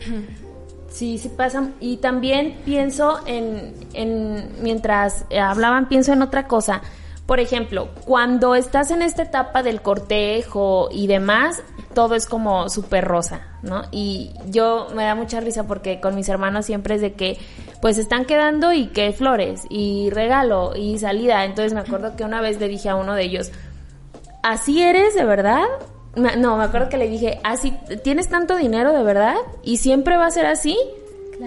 Sí, 0.92 1.18
sí 1.18 1.30
pasan. 1.30 1.74
Y 1.80 1.96
también 1.96 2.58
pienso 2.64 3.20
en, 3.26 3.74
en, 3.94 4.52
mientras 4.62 5.24
hablaban, 5.36 5.88
pienso 5.88 6.12
en 6.12 6.22
otra 6.22 6.46
cosa. 6.46 6.82
Por 7.26 7.40
ejemplo, 7.40 7.88
cuando 8.04 8.54
estás 8.54 8.90
en 8.90 9.00
esta 9.00 9.22
etapa 9.22 9.62
del 9.62 9.80
cortejo 9.80 10.88
y 10.92 11.06
demás, 11.06 11.62
todo 11.94 12.14
es 12.14 12.26
como 12.26 12.68
súper 12.68 13.04
rosa, 13.04 13.46
¿no? 13.62 13.82
Y 13.90 14.32
yo 14.46 14.88
me 14.94 15.04
da 15.04 15.14
mucha 15.14 15.40
risa 15.40 15.66
porque 15.66 16.00
con 16.00 16.14
mis 16.14 16.28
hermanos 16.28 16.66
siempre 16.66 16.96
es 16.96 17.00
de 17.00 17.14
que, 17.14 17.38
pues 17.80 17.98
están 17.98 18.26
quedando 18.26 18.72
y 18.72 18.88
que 18.88 19.12
flores 19.12 19.62
y 19.70 20.10
regalo 20.10 20.76
y 20.76 20.98
salida. 20.98 21.44
Entonces 21.44 21.72
me 21.72 21.80
acuerdo 21.80 22.16
que 22.16 22.24
una 22.24 22.40
vez 22.40 22.60
le 22.60 22.68
dije 22.68 22.88
a 22.88 22.96
uno 22.96 23.14
de 23.14 23.22
ellos, 23.22 23.50
¿así 24.42 24.82
eres 24.82 25.14
de 25.14 25.24
verdad? 25.24 25.64
No, 26.14 26.56
me 26.56 26.64
acuerdo 26.64 26.88
que 26.88 26.98
le 26.98 27.08
dije, 27.08 27.40
así, 27.42 27.72
¿tienes 28.02 28.28
tanto 28.28 28.56
dinero 28.56 28.92
de 28.92 29.02
verdad? 29.02 29.36
¿Y 29.62 29.78
siempre 29.78 30.16
va 30.16 30.26
a 30.26 30.30
ser 30.30 30.46
así? 30.46 30.76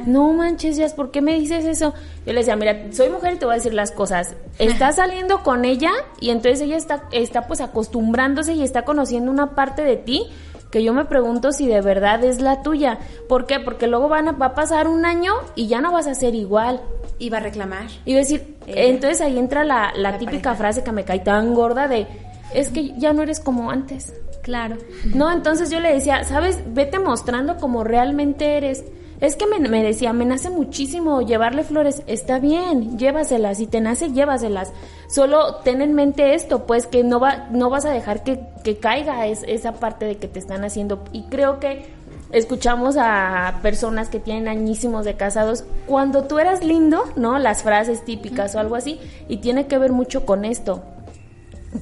No 0.05 0.33
manches, 0.33 0.75
ya, 0.75 0.87
¿por 0.89 1.11
qué 1.11 1.21
me 1.21 1.35
dices 1.35 1.63
eso? 1.65 1.93
Yo 2.25 2.33
le 2.33 2.39
decía, 2.39 2.55
mira, 2.55 2.91
soy 2.91 3.09
mujer 3.09 3.35
y 3.35 3.37
te 3.37 3.45
voy 3.45 3.53
a 3.53 3.57
decir 3.57 3.73
las 3.73 3.91
cosas. 3.91 4.35
Estás 4.59 4.95
saliendo 4.95 5.43
con 5.43 5.65
ella 5.65 5.91
y 6.19 6.31
entonces 6.31 6.61
ella 6.61 6.77
está, 6.77 7.03
está 7.11 7.47
pues 7.47 7.61
acostumbrándose 7.61 8.53
y 8.53 8.63
está 8.63 8.83
conociendo 8.83 9.31
una 9.31 9.55
parte 9.55 9.83
de 9.83 9.97
ti 9.97 10.27
que 10.71 10.83
yo 10.83 10.93
me 10.93 11.05
pregunto 11.05 11.53
si 11.53 11.67
de 11.67 11.79
verdad 11.79 12.23
es 12.23 12.41
la 12.41 12.61
tuya. 12.61 12.99
¿Por 13.29 13.45
qué? 13.45 13.59
Porque 13.59 13.87
luego 13.87 14.09
van 14.09 14.27
a, 14.27 14.31
va 14.33 14.47
a 14.47 14.55
pasar 14.55 14.89
un 14.89 15.05
año 15.05 15.33
y 15.55 15.67
ya 15.67 15.79
no 15.79 15.93
vas 15.93 16.07
a 16.07 16.15
ser 16.15 16.35
igual. 16.35 16.81
Y 17.17 17.29
va 17.29 17.37
a 17.37 17.41
reclamar. 17.41 17.85
Y 18.03 18.11
va 18.11 18.17
a 18.17 18.23
decir, 18.23 18.57
entonces 18.67 19.21
ahí 19.21 19.37
entra 19.39 19.63
la, 19.63 19.93
la 19.95 20.17
típica 20.17 20.53
frase 20.55 20.83
que 20.83 20.91
me 20.91 21.05
cae 21.05 21.19
tan 21.19 21.53
gorda 21.53 21.87
de 21.87 22.07
es 22.53 22.69
que 22.69 22.93
ya 22.97 23.13
no 23.13 23.21
eres 23.21 23.39
como 23.39 23.71
antes. 23.71 24.13
Claro. 24.45 24.77
No, 25.15 25.31
entonces 25.31 25.71
yo 25.71 25.79
le 25.79 25.91
decía, 25.91 26.23
¿sabes? 26.23 26.59
Vete 26.67 26.99
mostrando 26.99 27.57
como 27.57 27.83
realmente 27.83 28.57
eres. 28.57 28.85
Es 29.19 29.35
que 29.35 29.47
me, 29.47 29.57
me, 29.57 29.81
decía, 29.81 30.13
me 30.13 30.23
nace 30.23 30.51
muchísimo 30.51 31.23
llevarle 31.23 31.63
flores. 31.63 32.03
Está 32.05 32.37
bien, 32.37 32.99
llévaselas. 32.99 33.57
Si 33.57 33.65
te 33.65 33.81
nace, 33.81 34.11
llévaselas. 34.11 34.71
Solo 35.07 35.55
ten 35.63 35.81
en 35.81 35.95
mente 35.95 36.35
esto, 36.35 36.67
pues 36.67 36.85
que 36.85 37.03
no, 37.03 37.19
va, 37.19 37.47
no 37.49 37.71
vas 37.71 37.85
a 37.85 37.89
dejar 37.89 38.21
que, 38.21 38.39
que 38.63 38.77
caiga 38.77 39.25
es, 39.25 39.41
esa 39.47 39.71
parte 39.79 40.05
de 40.05 40.17
que 40.17 40.27
te 40.27 40.37
están 40.37 40.63
haciendo. 40.63 41.03
Y 41.11 41.23
creo 41.23 41.59
que 41.59 41.87
escuchamos 42.31 42.97
a 42.99 43.61
personas 43.63 44.09
que 44.09 44.19
tienen 44.19 44.47
añísimos 44.47 45.05
de 45.05 45.15
casados, 45.15 45.63
cuando 45.87 46.25
tú 46.25 46.37
eras 46.37 46.63
lindo, 46.63 47.01
¿no? 47.15 47.39
Las 47.39 47.63
frases 47.63 48.05
típicas 48.05 48.53
o 48.53 48.59
algo 48.59 48.75
así. 48.75 48.99
Y 49.27 49.37
tiene 49.37 49.65
que 49.65 49.79
ver 49.79 49.91
mucho 49.91 50.23
con 50.23 50.45
esto. 50.45 50.83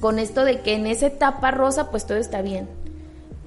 Con 0.00 0.18
esto 0.18 0.44
de 0.44 0.60
que 0.60 0.74
en 0.74 0.86
esa 0.86 1.06
etapa 1.06 1.50
rosa, 1.50 1.90
pues 1.90 2.06
todo 2.06 2.18
está 2.18 2.42
bien. 2.42 2.68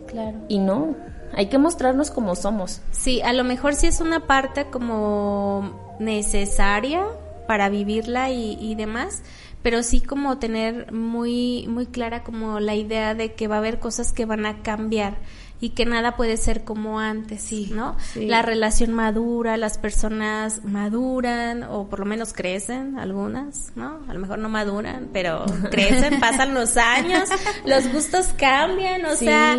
Claro. 0.07 0.37
Y 0.47 0.59
no, 0.59 0.95
hay 1.33 1.47
que 1.47 1.57
mostrarnos 1.57 2.11
como 2.11 2.35
somos. 2.35 2.81
Sí, 2.91 3.21
a 3.21 3.33
lo 3.33 3.43
mejor 3.43 3.75
sí 3.75 3.87
es 3.87 4.01
una 4.01 4.27
parte 4.27 4.65
como 4.65 5.95
necesaria 5.99 7.03
para 7.47 7.69
vivirla 7.69 8.29
y, 8.29 8.57
y, 8.59 8.75
demás, 8.75 9.21
pero 9.61 9.83
sí 9.83 10.01
como 10.01 10.37
tener 10.37 10.91
muy 10.91 11.65
muy 11.69 11.85
clara 11.85 12.23
como 12.23 12.59
la 12.59 12.75
idea 12.75 13.15
de 13.15 13.33
que 13.33 13.47
va 13.47 13.55
a 13.55 13.59
haber 13.59 13.79
cosas 13.79 14.13
que 14.13 14.25
van 14.25 14.45
a 14.45 14.61
cambiar 14.61 15.17
y 15.59 15.69
que 15.69 15.85
nada 15.85 16.15
puede 16.15 16.37
ser 16.37 16.63
como 16.63 16.99
antes, 16.99 17.41
sí, 17.41 17.71
¿no? 17.73 17.95
Sí. 18.13 18.27
La 18.27 18.43
relación 18.43 18.93
madura, 18.93 19.57
las 19.57 19.77
personas 19.77 20.63
maduran 20.63 21.63
o 21.63 21.87
por 21.87 21.99
lo 21.99 22.05
menos 22.05 22.33
crecen, 22.33 22.99
algunas, 22.99 23.71
¿no? 23.75 23.99
A 24.07 24.13
lo 24.13 24.19
mejor 24.19 24.37
no 24.37 24.49
maduran, 24.49 25.09
pero 25.11 25.45
crecen, 25.71 26.19
pasan 26.19 26.53
los 26.53 26.77
años, 26.77 27.29
los 27.65 27.91
gustos 27.91 28.27
cambian, 28.37 29.03
o 29.05 29.15
sí. 29.15 29.25
sea, 29.25 29.57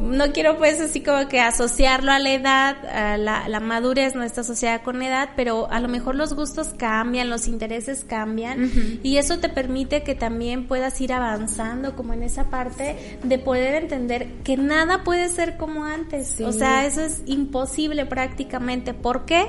no 0.00 0.32
quiero 0.32 0.56
pues 0.56 0.80
así 0.80 1.02
como 1.02 1.28
que 1.28 1.40
asociarlo 1.40 2.12
a 2.12 2.20
la 2.20 2.30
edad, 2.30 2.86
a 2.86 3.16
la, 3.16 3.48
la, 3.48 3.60
madurez 3.60 4.14
no 4.14 4.22
está 4.22 4.42
asociada 4.42 4.82
con 4.82 5.02
edad, 5.02 5.30
pero 5.34 5.68
a 5.70 5.80
lo 5.80 5.88
mejor 5.88 6.14
los 6.14 6.34
gustos 6.34 6.68
cambian, 6.76 7.28
los 7.28 7.48
intereses 7.48 8.04
cambian 8.04 8.64
uh 8.64 8.66
-huh. 8.66 9.00
y 9.02 9.16
eso 9.16 9.38
te 9.38 9.48
permite 9.48 10.02
que 10.02 10.14
también 10.14 10.66
puedas 10.66 11.00
ir 11.00 11.12
avanzando 11.12 11.96
como 11.96 12.12
en 12.12 12.22
esa 12.22 12.50
parte 12.50 13.18
de 13.22 13.38
poder 13.38 13.74
entender 13.74 14.28
que 14.44 14.56
nada 14.56 15.02
puede 15.02 15.28
ser 15.28 15.39
ser 15.40 15.56
como 15.56 15.84
antes. 15.84 16.34
Sí. 16.36 16.44
O 16.44 16.52
sea, 16.52 16.86
eso 16.86 17.00
es 17.00 17.22
imposible 17.26 18.04
prácticamente. 18.04 18.92
¿Por 18.92 19.24
qué? 19.24 19.46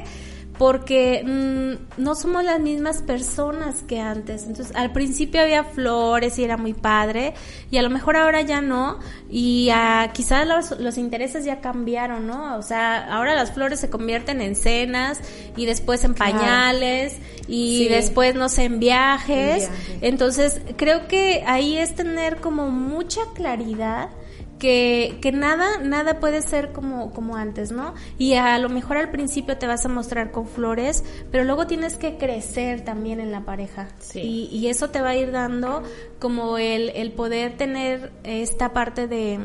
Porque 0.58 1.24
mmm, 1.26 2.02
no 2.02 2.14
somos 2.14 2.44
las 2.44 2.60
mismas 2.60 3.02
personas 3.02 3.84
que 3.84 4.00
antes. 4.00 4.46
Entonces, 4.46 4.76
al 4.76 4.94
principio 4.94 5.42
había 5.42 5.64
flores 5.64 6.38
y 6.38 6.44
era 6.44 6.56
muy 6.56 6.74
padre, 6.74 7.34
y 7.72 7.78
a 7.78 7.82
lo 7.82 7.90
mejor 7.90 8.16
ahora 8.16 8.42
ya 8.42 8.62
no, 8.62 9.00
y 9.30 9.70
uh, 9.72 10.12
quizás 10.14 10.48
los, 10.48 10.80
los, 10.80 10.98
intereses 11.00 11.46
ya 11.46 11.62
cambiaron, 11.62 12.28
¿no? 12.28 12.58
O 12.58 12.62
sea, 12.62 13.12
ahora 13.12 13.34
las 13.34 13.52
flores 13.54 13.80
se 13.80 13.90
convierten 13.90 14.40
en 14.40 14.56
cenas, 14.56 15.20
y 15.58 15.66
después 15.66 16.04
en 16.04 16.14
pañales, 16.14 17.14
claro. 17.16 17.44
y 17.48 17.78
sí. 17.80 17.88
después, 17.88 18.36
no 18.36 18.48
sé, 18.48 18.66
en 18.66 18.80
viajes. 18.80 19.70
Viaje. 19.70 20.00
Entonces, 20.02 20.62
creo 20.78 21.08
que 21.08 21.44
ahí 21.48 21.78
es 21.78 21.96
tener 21.96 22.38
como 22.38 22.70
mucha 22.70 23.22
claridad 23.34 24.10
que, 24.62 25.17
que 25.24 25.32
nada, 25.32 25.80
nada 25.80 26.19
puede 26.19 26.43
ser 26.43 26.71
como, 26.71 27.12
como 27.13 27.36
antes, 27.36 27.71
¿no? 27.71 27.95
Y 28.19 28.36
a 28.36 28.60
lo 28.60 28.69
mejor 28.69 28.97
al 28.97 29.10
principio 29.10 29.58
te 29.58 29.65
vas 29.65 29.88
a 29.88 29.89
mostrar 29.89 30.30
con 30.30 30.45
flores, 30.45 31.04
pero 31.32 31.45
luego 31.45 31.65
tienes 31.65 31.97
que 31.97 32.17
crecer 32.17 32.82
también 32.82 33.19
en 33.19 33.32
la 33.32 33.43
pareja. 33.43 33.88
Sí. 33.97 34.19
Y, 34.21 34.56
y, 34.56 34.67
eso 34.67 34.91
te 34.91 35.02
va 35.02 35.10
a 35.10 35.15
ir 35.15 35.32
dando 35.32 35.82
como 36.19 36.60
el, 36.60 36.89
el 36.89 37.12
poder 37.12 37.58
tener 37.58 38.12
esta 38.24 38.71
parte 38.71 39.08
de, 39.08 39.39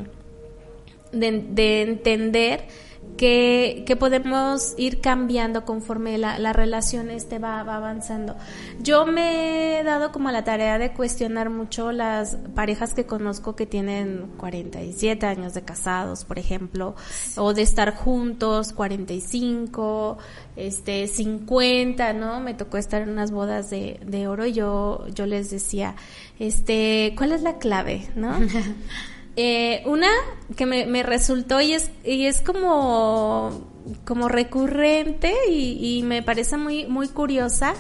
de, 1.12 1.46
de 1.48 1.80
entender 1.80 2.68
que, 3.16 3.84
que, 3.86 3.96
podemos 3.96 4.74
ir 4.76 5.00
cambiando 5.00 5.64
conforme 5.64 6.18
la, 6.18 6.38
la 6.38 6.52
relación 6.52 7.10
este 7.10 7.38
va, 7.38 7.62
va, 7.62 7.76
avanzando. 7.76 8.36
Yo 8.80 9.06
me 9.06 9.80
he 9.80 9.84
dado 9.84 10.12
como 10.12 10.30
la 10.30 10.44
tarea 10.44 10.78
de 10.78 10.92
cuestionar 10.92 11.50
mucho 11.50 11.92
las 11.92 12.36
parejas 12.54 12.94
que 12.94 13.06
conozco 13.06 13.56
que 13.56 13.66
tienen 13.66 14.30
47 14.36 15.26
años 15.26 15.54
de 15.54 15.62
casados, 15.62 16.24
por 16.24 16.38
ejemplo, 16.38 16.94
o 17.36 17.54
de 17.54 17.62
estar 17.62 17.94
juntos 17.94 18.72
45, 18.72 20.18
este 20.56 21.06
50, 21.08 22.12
¿no? 22.12 22.40
Me 22.40 22.54
tocó 22.54 22.76
estar 22.76 23.02
en 23.02 23.10
unas 23.10 23.30
bodas 23.30 23.70
de, 23.70 24.00
de 24.04 24.28
oro 24.28 24.46
y 24.46 24.52
yo, 24.52 25.06
yo 25.14 25.26
les 25.26 25.50
decía, 25.50 25.96
este, 26.38 27.14
¿cuál 27.16 27.32
es 27.32 27.42
la 27.42 27.58
clave, 27.58 28.08
no? 28.14 28.34
Eh, 29.36 29.82
una 29.84 30.08
que 30.56 30.64
me, 30.64 30.86
me, 30.86 31.02
resultó 31.02 31.60
y 31.60 31.74
es, 31.74 31.90
y 32.04 32.24
es 32.24 32.40
como, 32.40 33.68
como 34.04 34.28
recurrente 34.28 35.34
y, 35.50 35.98
y, 35.98 36.02
me 36.02 36.22
parece 36.22 36.56
muy, 36.56 36.86
muy 36.86 37.08
curiosa 37.08 37.74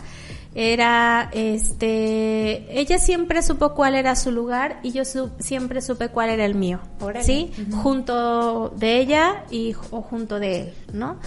era, 0.58 1.28
este, 1.34 2.80
ella 2.80 2.98
siempre 2.98 3.42
supo 3.42 3.74
cuál 3.74 3.94
era 3.94 4.16
su 4.16 4.32
lugar 4.32 4.80
y 4.82 4.92
yo 4.92 5.04
su, 5.04 5.30
siempre 5.38 5.82
supe 5.82 6.08
cuál 6.08 6.30
era 6.30 6.46
el 6.46 6.54
mío, 6.54 6.80
Órale. 6.98 7.26
¿sí? 7.26 7.52
Uh 7.58 7.60
-huh. 7.60 7.82
Junto 7.82 8.68
de 8.70 8.98
ella 8.98 9.44
y 9.50 9.74
o 9.90 10.00
junto 10.00 10.40
de 10.40 10.60
él, 10.60 10.72
¿no? 10.94 11.18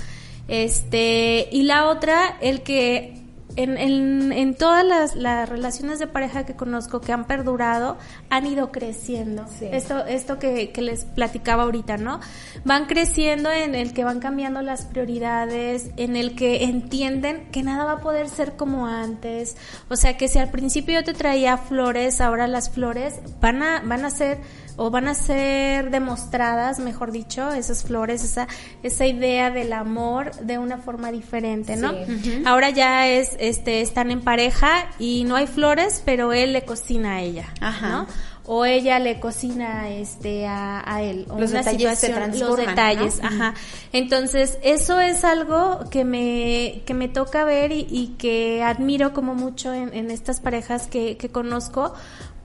Este, 0.48 1.48
y 1.52 1.62
la 1.62 1.90
otra, 1.90 2.38
el 2.42 2.64
que 2.64 3.19
en, 3.60 3.78
en, 3.78 4.32
en, 4.32 4.56
todas 4.56 4.86
las, 4.86 5.16
las, 5.16 5.50
relaciones 5.50 6.00
de 6.00 6.08
pareja 6.08 6.46
que 6.46 6.56
conozco 6.56 7.02
que 7.02 7.12
han 7.12 7.26
perdurado, 7.26 7.98
han 8.30 8.46
ido 8.48 8.72
creciendo. 8.72 9.46
Sí. 9.60 9.68
Esto, 9.70 10.06
esto 10.06 10.40
que, 10.40 10.72
que, 10.72 10.82
les 10.82 11.04
platicaba 11.04 11.64
ahorita, 11.64 11.98
¿no? 11.98 12.22
Van 12.64 12.86
creciendo 12.86 13.52
en 13.52 13.76
el 13.76 13.94
que 13.94 14.06
van 14.06 14.22
cambiando 14.22 14.62
las 14.62 14.86
prioridades, 14.86 15.92
en 15.98 16.16
el 16.16 16.36
que 16.36 16.64
entienden 16.64 17.50
que 17.52 17.62
nada 17.62 17.84
va 17.84 17.92
a 17.94 18.00
poder 18.00 18.30
ser 18.30 18.56
como 18.56 18.88
antes. 18.88 19.58
O 19.90 19.98
sea, 19.98 20.16
que 20.16 20.30
si 20.30 20.40
al 20.40 20.52
principio 20.52 20.96
yo 20.96 21.04
te 21.04 21.14
traía 21.14 21.58
flores, 21.58 22.22
ahora 22.22 22.48
las 22.48 22.70
flores 22.70 23.20
van 23.42 23.62
a, 23.62 23.82
van 23.82 24.06
a 24.06 24.10
ser 24.10 24.40
o 24.82 24.90
van 24.90 25.10
a 25.10 25.14
ser 25.14 25.92
demostradas, 25.92 26.80
mejor 26.80 27.12
dicho, 27.12 27.52
esas 27.52 27.84
flores, 27.84 28.24
esa, 28.24 28.48
esa 28.82 29.06
idea 29.06 29.52
del 29.52 29.74
amor 29.74 30.34
de 30.38 30.58
una 30.58 30.78
forma 30.78 31.12
diferente, 31.12 31.76
¿no? 31.76 31.90
Sí. 31.90 31.98
Uh 31.98 32.12
-huh. 32.12 32.48
Ahora 32.48 32.70
ya 32.70 33.06
es, 33.10 33.36
este, 33.42 33.82
están 33.82 34.10
en 34.10 34.22
pareja 34.22 34.90
y 34.98 35.26
no 35.26 35.36
hay 35.36 35.48
flores, 35.48 36.02
pero 36.06 36.32
él 36.32 36.54
le 36.54 36.62
cocina 36.64 37.16
a 37.16 37.22
ella, 37.22 37.54
Ajá. 37.60 37.90
¿no? 37.90 38.08
o 38.52 38.66
ella 38.66 38.98
le 38.98 39.20
cocina 39.20 39.90
este 39.90 40.48
a, 40.48 40.82
a 40.84 41.04
él 41.04 41.28
o 41.30 41.40
los 41.40 41.52
una 41.52 41.60
detalles 41.60 42.00
situación 42.00 42.40
los 42.40 42.58
detalles 42.58 43.22
¿no? 43.22 43.28
ajá 43.28 43.54
entonces 43.94 44.58
eso 44.64 45.00
es 45.00 45.24
algo 45.24 45.82
que 45.92 46.04
me 46.04 46.82
que 46.88 46.96
me 46.96 47.10
toca 47.10 47.44
ver 47.44 47.72
y, 47.72 47.86
y 47.92 48.16
que 48.18 48.64
admiro 48.64 49.14
como 49.14 49.36
mucho 49.36 49.72
en, 49.72 49.94
en 49.94 50.10
estas 50.10 50.40
parejas 50.40 50.88
que, 50.88 51.16
que 51.16 51.30
conozco 51.30 51.94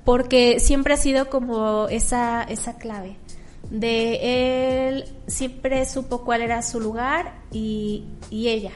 porque 0.05 0.61
siempre 0.61 0.95
ha 0.95 0.97
sido 0.97 1.31
como 1.31 1.88
esa, 1.88 2.43
esa 2.43 2.77
clave. 2.77 3.17
De 3.71 4.88
él 4.88 5.05
siempre 5.27 5.85
supo 5.87 6.25
cuál 6.25 6.43
era 6.43 6.62
su 6.62 6.81
lugar 6.81 7.35
y, 7.51 8.05
y 8.31 8.49
ella. 8.49 8.73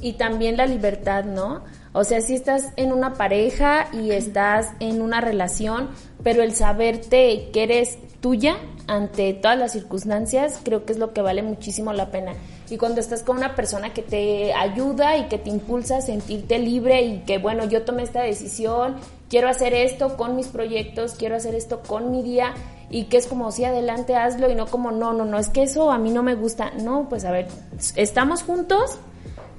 Y 0.00 0.14
también 0.14 0.56
la 0.56 0.66
libertad, 0.66 1.24
¿no? 1.24 1.64
O 1.92 2.04
sea, 2.04 2.20
si 2.20 2.34
estás 2.34 2.72
en 2.76 2.92
una 2.92 3.14
pareja 3.14 3.88
y 3.92 4.10
estás 4.10 4.72
en 4.80 5.00
una 5.00 5.20
relación, 5.20 5.88
pero 6.22 6.42
el 6.42 6.54
saberte 6.54 7.48
que 7.52 7.62
eres 7.62 7.98
tuya 8.20 8.56
ante 8.86 9.34
todas 9.34 9.58
las 9.58 9.72
circunstancias, 9.72 10.60
creo 10.62 10.84
que 10.84 10.92
es 10.92 10.98
lo 10.98 11.12
que 11.12 11.22
vale 11.22 11.42
muchísimo 11.42 11.92
la 11.92 12.10
pena. 12.10 12.34
Y 12.68 12.78
cuando 12.78 13.00
estás 13.00 13.22
con 13.22 13.36
una 13.36 13.54
persona 13.54 13.92
que 13.92 14.02
te 14.02 14.52
ayuda 14.52 15.16
y 15.16 15.28
que 15.28 15.38
te 15.38 15.50
impulsa 15.50 15.98
a 15.98 16.00
sentirte 16.00 16.58
libre 16.58 17.02
y 17.02 17.18
que, 17.20 17.38
bueno, 17.38 17.64
yo 17.64 17.82
tomé 17.82 18.02
esta 18.02 18.22
decisión, 18.22 18.96
quiero 19.28 19.48
hacer 19.48 19.74
esto 19.74 20.16
con 20.16 20.36
mis 20.36 20.48
proyectos, 20.48 21.14
quiero 21.14 21.36
hacer 21.36 21.54
esto 21.54 21.80
con 21.86 22.10
mi 22.10 22.22
día 22.22 22.54
y 22.90 23.04
que 23.04 23.16
es 23.16 23.26
como, 23.26 23.50
sí, 23.52 23.64
adelante, 23.64 24.16
hazlo 24.16 24.50
y 24.50 24.54
no 24.54 24.66
como, 24.66 24.90
no, 24.90 25.12
no, 25.12 25.24
no, 25.24 25.38
es 25.38 25.48
que 25.48 25.62
eso 25.62 25.90
a 25.90 25.98
mí 25.98 26.10
no 26.10 26.22
me 26.22 26.34
gusta. 26.34 26.72
No, 26.82 27.08
pues 27.08 27.24
a 27.24 27.30
ver, 27.30 27.48
estamos 27.96 28.42
juntos, 28.42 28.98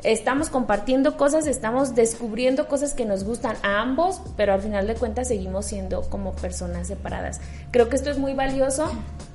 estamos 0.07 0.47
compartiendo 0.47 1.17
cosas, 1.17 1.47
estamos 1.47 1.93
descubriendo 1.93 2.69
cosas 2.69 2.93
que 2.93 3.03
nos 3.03 3.25
gustan 3.25 3.57
a 3.61 3.81
ambos, 3.81 4.21
pero 4.37 4.53
al 4.53 4.61
final 4.61 4.87
de 4.87 4.95
cuentas 4.95 5.27
seguimos 5.27 5.65
siendo 5.65 6.03
como 6.03 6.31
personas 6.33 6.87
separadas. 6.87 7.41
Creo 7.71 7.89
que 7.89 7.97
esto 7.97 8.09
es 8.09 8.17
muy 8.17 8.33
valioso 8.33 8.89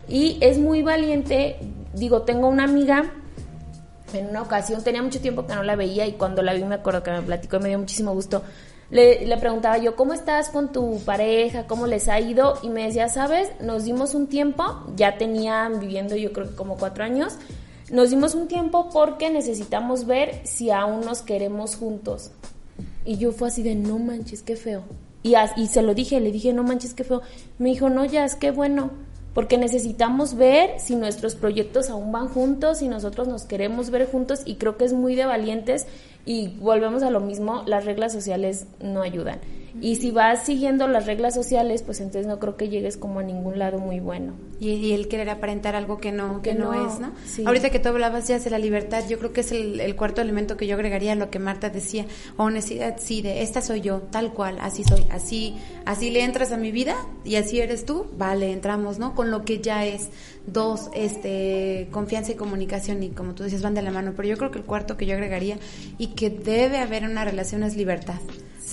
y 0.09 0.39
es 0.41 0.57
muy 0.57 0.83
valiente. 0.83 1.59
Digo, 1.93 2.23
tengo 2.23 2.49
una 2.49 2.65
amiga, 2.65 3.13
en 4.15 4.29
una 4.29 4.41
ocasión, 4.41 4.83
tenía 4.83 5.03
mucho 5.03 5.21
tiempo 5.21 5.47
que 5.47 5.55
no 5.55 5.63
la 5.63 5.77
veía 5.77 6.07
y 6.07 6.13
cuando 6.13 6.41
la 6.41 6.55
vi 6.55 6.65
me 6.65 6.77
acuerdo 6.77 7.03
que 7.03 7.11
me 7.11 7.21
platicó 7.21 7.57
y 7.57 7.61
me 7.61 7.69
dio 7.69 7.79
muchísimo 7.79 8.15
gusto. 8.15 8.43
Le, 8.89 9.27
le, 9.27 9.37
preguntaba 9.37 9.77
yo, 9.77 9.95
¿cómo 9.95 10.15
estás 10.15 10.49
con 10.49 10.73
tu 10.73 11.01
pareja? 11.05 11.67
¿Cómo 11.67 11.87
les 11.87 12.09
ha 12.09 12.19
ido? 12.21 12.59
Y 12.63 12.71
me 12.71 12.87
decía, 12.87 13.09
¿sabes? 13.09 13.51
Nos 13.61 13.85
dimos 13.85 14.15
un 14.15 14.27
tiempo, 14.27 14.65
ya 14.97 15.17
tenían 15.17 15.81
viviendo 15.81 16.17
yo 16.17 16.33
creo 16.33 16.49
que 16.51 16.57
como 16.57 16.77
cuatro 16.77 17.05
años, 17.05 17.39
nos 17.93 18.11
dimos 18.11 18.35
un 18.35 18.49
tiempo 18.49 18.89
porque 18.91 19.31
necesitamos 19.31 20.07
ver 20.07 20.41
si 20.45 20.71
aún 20.71 21.03
nos 21.03 21.23
queremos 21.23 21.77
juntos. 21.77 22.33
Y 23.05 23.19
yo 23.19 23.33
fue 23.33 23.49
así 23.49 23.63
de, 23.63 23.75
no 23.75 23.99
manches, 23.99 24.43
qué 24.43 24.57
feo. 24.57 24.83
Y, 25.23 25.35
y 25.57 25.67
se 25.69 25.83
lo 25.83 25.95
dije, 25.95 26.19
le 26.19 26.33
dije, 26.33 26.53
no 26.53 26.63
manches, 26.65 26.95
qué 26.95 27.05
feo. 27.05 27.21
Me 27.59 27.69
dijo, 27.69 27.91
no, 27.91 28.05
ya, 28.07 28.25
es 28.25 28.35
que 28.35 28.51
bueno, 28.51 28.91
porque 29.35 29.59
necesitamos 29.59 30.35
ver 30.35 30.81
si 30.81 30.97
nuestros 30.97 31.35
proyectos 31.35 31.91
aún 31.91 32.13
van 32.13 32.29
juntos, 32.29 32.79
si 32.79 32.89
nosotros 32.89 33.29
nos 33.29 33.45
queremos 33.45 33.91
ver 33.91 34.11
juntos 34.11 34.41
y 34.47 34.57
creo 34.57 34.79
que 34.79 34.87
es 34.87 34.95
muy 34.95 35.15
de 35.15 35.27
valientes 35.27 35.87
y 36.25 36.49
volvemos 36.49 37.03
a 37.03 37.11
lo 37.11 37.21
mismo, 37.21 37.63
las 37.67 37.85
reglas 37.85 38.13
sociales 38.13 38.67
no 38.81 39.03
ayudan. 39.03 39.39
Y 39.81 39.97
si 39.97 40.11
vas 40.11 40.45
siguiendo 40.45 40.87
las 40.87 41.07
reglas 41.07 41.35
sociales, 41.35 41.83
pues 41.83 42.01
entonces 42.01 42.27
no 42.27 42.39
creo 42.39 42.57
que 42.57 42.69
llegues 42.69 42.97
como 42.97 43.21
a 43.21 43.23
ningún 43.23 43.59
lado 43.59 43.79
muy 43.79 44.01
bueno. 44.01 44.35
Y, 44.61 44.93
el 44.93 45.09
querer 45.09 45.31
aparentar 45.31 45.75
algo 45.75 45.99
que 45.99 46.13
no, 46.13 46.43
que, 46.43 46.55
no, 46.55 46.73
es, 46.75 47.01
¿no? 47.01 47.13
Ahorita 47.47 47.71
que 47.71 47.79
tú 47.79 47.89
hablabas 47.89 48.29
ya 48.29 48.39
de 48.39 48.51
la 48.51 48.59
libertad, 48.59 49.03
yo 49.09 49.19
creo 49.19 49.33
que 49.33 49.41
es 49.41 49.51
el, 49.53 49.97
cuarto 49.97 50.21
elemento 50.21 50.57
que 50.57 50.67
yo 50.67 50.75
agregaría 50.75 51.13
a 51.13 51.17
lo 51.17 51.31
que 51.31 51.39
Marta 51.39 51.71
decía. 51.71 52.07
Honestidad, 52.37 52.97
sí, 52.99 53.23
de 53.23 53.43
esta 53.43 53.61
soy 53.61 53.81
yo, 53.81 54.03
tal 54.03 54.33
cual, 54.33 54.59
así 54.61 54.85
soy, 54.85 55.05
así, 55.11 55.57
así 55.85 56.11
le 56.11 56.23
entras 56.23 56.53
a 56.53 56.57
mi 56.57 56.71
vida 56.71 56.95
y 57.25 57.37
así 57.37 57.61
eres 57.61 57.85
tú, 57.85 58.07
vale, 58.17 58.53
entramos, 58.53 58.99
¿no? 58.99 59.15
Con 59.15 59.31
lo 59.31 59.45
que 59.45 59.61
ya 59.61 59.85
es. 59.87 60.11
Dos, 60.47 60.91
este, 60.95 61.89
confianza 61.93 62.33
y 62.33 62.35
comunicación, 62.35 63.03
y 63.03 63.11
como 63.11 63.35
tú 63.35 63.45
dices, 63.45 63.63
van 63.63 63.75
de 63.75 63.83
la 63.83 63.93
mano. 63.93 64.13
Pero 64.17 64.29
yo 64.29 64.37
creo 64.37 64.51
que 64.51 64.59
el 64.59 64.65
cuarto 64.65 64.97
que 64.97 65.07
yo 65.07 65.15
agregaría 65.15 65.59
y 65.99 66.09
que 66.09 66.31
debe 66.31 66.79
haber 66.79 67.05
en 67.05 67.13
una 67.13 67.25
relación 67.25 67.63
es 67.63 67.77
libertad 67.77 68.21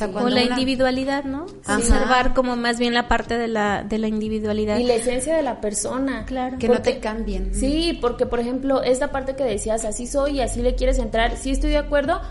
o 0.01 0.29
la 0.29 0.43
individualidad, 0.43 1.23
¿no? 1.23 1.45
Observar 1.67 2.33
como 2.33 2.55
más 2.55 2.79
bien 2.79 2.93
la 2.93 3.07
parte 3.07 3.37
de 3.37 3.47
la, 3.47 3.83
de 3.83 3.97
la 3.97 4.07
individualidad. 4.07 4.77
Y 4.77 4.83
la 4.83 4.95
esencia 4.95 5.35
de 5.35 5.43
la 5.43 5.61
persona. 5.61 6.25
Claro. 6.25 6.57
Que 6.57 6.67
no 6.67 6.81
te 6.81 6.99
cambien. 6.99 7.53
Sí, 7.53 7.97
porque 8.01 8.25
por 8.25 8.39
ejemplo, 8.39 8.81
esta 8.83 9.11
parte 9.11 9.35
que 9.35 9.43
decías, 9.43 9.85
así 9.85 10.07
soy 10.07 10.37
y 10.37 10.41
así 10.41 10.61
le 10.61 10.75
quieres 10.75 10.99
entrar, 10.99 11.37
sí 11.37 11.51
estoy 11.51 11.71
de 11.71 11.77
acuerdo, 11.77 12.21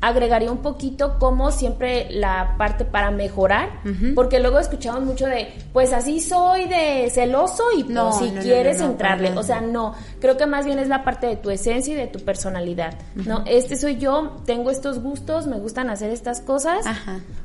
agregaría 0.00 0.52
un 0.52 0.58
poquito 0.58 1.18
como 1.18 1.50
siempre 1.50 2.06
la 2.10 2.54
parte 2.56 2.84
para 2.84 3.10
mejorar, 3.10 3.80
porque 4.14 4.38
luego 4.38 4.60
escuchamos 4.60 5.02
mucho 5.02 5.26
de, 5.26 5.52
pues 5.72 5.92
así 5.92 6.20
soy 6.20 6.66
de 6.66 7.10
celoso 7.10 7.64
y 7.76 7.82
pues, 7.82 7.94
no, 7.94 8.12
si 8.12 8.30
quieres 8.30 8.80
entrarle, 8.80 9.30
o 9.36 9.42
sea, 9.42 9.60
no, 9.60 9.94
creo 10.20 10.36
que 10.36 10.46
más 10.46 10.66
bien 10.66 10.78
es 10.78 10.88
la 10.88 11.02
parte 11.02 11.26
de 11.26 11.36
tu 11.36 11.50
esencia 11.50 11.94
y 11.94 11.96
de 11.96 12.06
tu 12.06 12.20
personalidad, 12.20 12.94
¿no? 13.14 13.42
Este 13.46 13.76
soy 13.76 13.96
yo, 13.96 14.36
tengo 14.46 14.70
estos 14.70 15.00
gustos, 15.00 15.46
me 15.48 15.58
gustan 15.58 15.90
hacer 15.90 16.10
estas 16.10 16.40
cosas, 16.40 16.86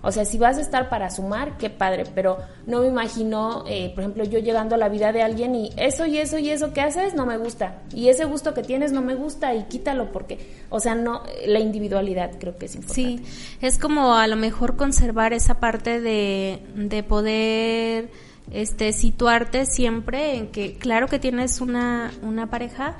o 0.03 0.11
sea, 0.11 0.23
si 0.23 0.37
vas 0.37 0.57
a 0.57 0.61
estar 0.61 0.89
para 0.89 1.09
sumar, 1.09 1.57
qué 1.57 1.71
padre, 1.71 2.03
pero 2.13 2.37
no 2.67 2.81
me 2.81 2.87
imagino, 2.87 3.63
eh, 3.67 3.91
por 3.95 4.03
ejemplo, 4.03 4.25
yo 4.25 4.37
llegando 4.39 4.75
a 4.75 4.77
la 4.77 4.89
vida 4.89 5.11
de 5.11 5.23
alguien 5.23 5.55
y 5.55 5.71
eso 5.75 6.05
y 6.05 6.19
eso 6.19 6.37
y 6.37 6.49
eso 6.51 6.71
que 6.71 6.81
haces 6.81 7.15
no 7.15 7.25
me 7.25 7.37
gusta, 7.37 7.81
y 7.95 8.09
ese 8.09 8.25
gusto 8.25 8.53
que 8.53 8.61
tienes 8.61 8.91
no 8.91 9.01
me 9.01 9.15
gusta 9.15 9.55
y 9.55 9.63
quítalo 9.63 10.11
porque, 10.11 10.65
o 10.69 10.79
sea, 10.79 10.93
no, 10.93 11.23
la 11.47 11.59
individualidad 11.59 12.42
creo 12.43 12.57
que 12.57 12.65
es 12.65 12.75
importante. 12.75 13.23
Sí, 13.23 13.57
es 13.61 13.79
como 13.79 14.15
a 14.15 14.27
lo 14.27 14.35
mejor 14.35 14.75
conservar 14.75 15.31
esa 15.31 15.61
parte 15.61 16.01
de, 16.01 16.61
de 16.75 17.01
poder 17.03 18.11
este 18.51 18.91
situarte 18.91 19.65
siempre 19.65 20.35
en 20.35 20.47
que 20.47 20.73
claro 20.73 21.07
que 21.07 21.19
tienes 21.19 21.61
una, 21.61 22.11
una 22.21 22.49
pareja, 22.49 22.97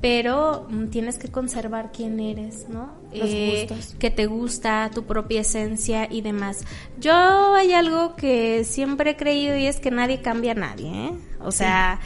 pero 0.00 0.66
mm, 0.70 0.86
tienes 0.86 1.18
que 1.18 1.28
conservar 1.28 1.92
quién 1.92 2.18
eres, 2.20 2.70
¿no? 2.70 2.94
Los 3.12 3.28
eh, 3.28 3.68
que 3.98 4.10
te 4.10 4.24
gusta, 4.24 4.90
tu 4.94 5.04
propia 5.04 5.42
esencia 5.42 6.08
y 6.10 6.22
demás. 6.22 6.64
Yo 6.98 7.12
hay 7.54 7.72
algo 7.74 8.16
que 8.16 8.64
siempre 8.64 9.10
he 9.10 9.16
creído 9.16 9.58
y 9.58 9.66
es 9.66 9.78
que 9.78 9.90
nadie 9.90 10.22
cambia 10.22 10.52
a 10.52 10.54
nadie, 10.54 11.08
¿eh? 11.08 11.12
O 11.40 11.52
sea, 11.52 12.00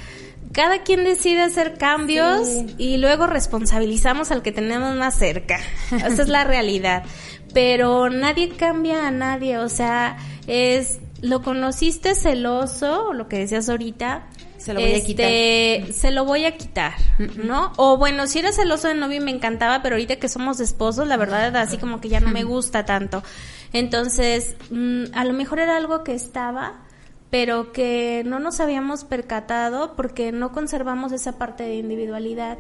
cada 0.52 0.82
quien 0.82 1.04
decide 1.04 1.42
hacer 1.42 1.78
cambios 1.78 2.48
y 2.78 2.96
luego 2.96 3.26
responsabilizamos 3.26 4.30
al 4.30 4.42
que 4.42 4.52
tenemos 4.52 4.96
más 4.96 5.16
cerca. 5.16 5.60
Esa 5.92 6.22
es 6.22 6.28
la 6.28 6.44
realidad. 6.44 7.04
Pero 7.52 8.10
nadie 8.10 8.50
cambia 8.50 9.08
a 9.08 9.10
nadie, 9.10 9.58
o 9.58 9.68
sea, 9.68 10.16
es 10.46 11.00
lo 11.20 11.42
conociste 11.42 12.14
celoso, 12.14 13.12
lo 13.12 13.28
que 13.28 13.40
decías 13.40 13.68
ahorita, 13.68 14.26
se 14.56 14.74
lo 14.74 14.80
voy 14.80 14.94
a 14.94 15.04
quitar. 15.04 15.26
Este, 15.30 15.92
se 15.92 16.10
lo 16.10 16.24
voy 16.24 16.44
a 16.44 16.56
quitar, 16.56 16.92
¿no? 17.42 17.72
O 17.76 17.96
bueno, 17.96 18.26
si 18.26 18.38
era 18.38 18.52
celoso 18.52 18.88
de 18.88 18.94
novio 18.94 19.20
me 19.20 19.30
encantaba, 19.30 19.82
pero 19.82 19.96
ahorita 19.96 20.16
que 20.16 20.28
somos 20.28 20.60
esposos, 20.60 21.06
la 21.08 21.16
verdad, 21.16 21.56
así 21.56 21.78
como 21.78 22.00
que 22.00 22.08
ya 22.08 22.20
no 22.20 22.30
me 22.30 22.44
gusta 22.44 22.84
tanto. 22.84 23.22
Entonces, 23.72 24.56
mm, 24.70 25.04
a 25.14 25.24
lo 25.24 25.32
mejor 25.32 25.60
era 25.60 25.76
algo 25.76 26.04
que 26.04 26.14
estaba, 26.14 26.82
pero 27.30 27.72
que 27.72 28.22
no 28.26 28.40
nos 28.40 28.60
habíamos 28.60 29.04
percatado 29.04 29.94
porque 29.94 30.32
no 30.32 30.52
conservamos 30.52 31.12
esa 31.12 31.38
parte 31.38 31.62
de 31.62 31.76
individualidad. 31.76 32.58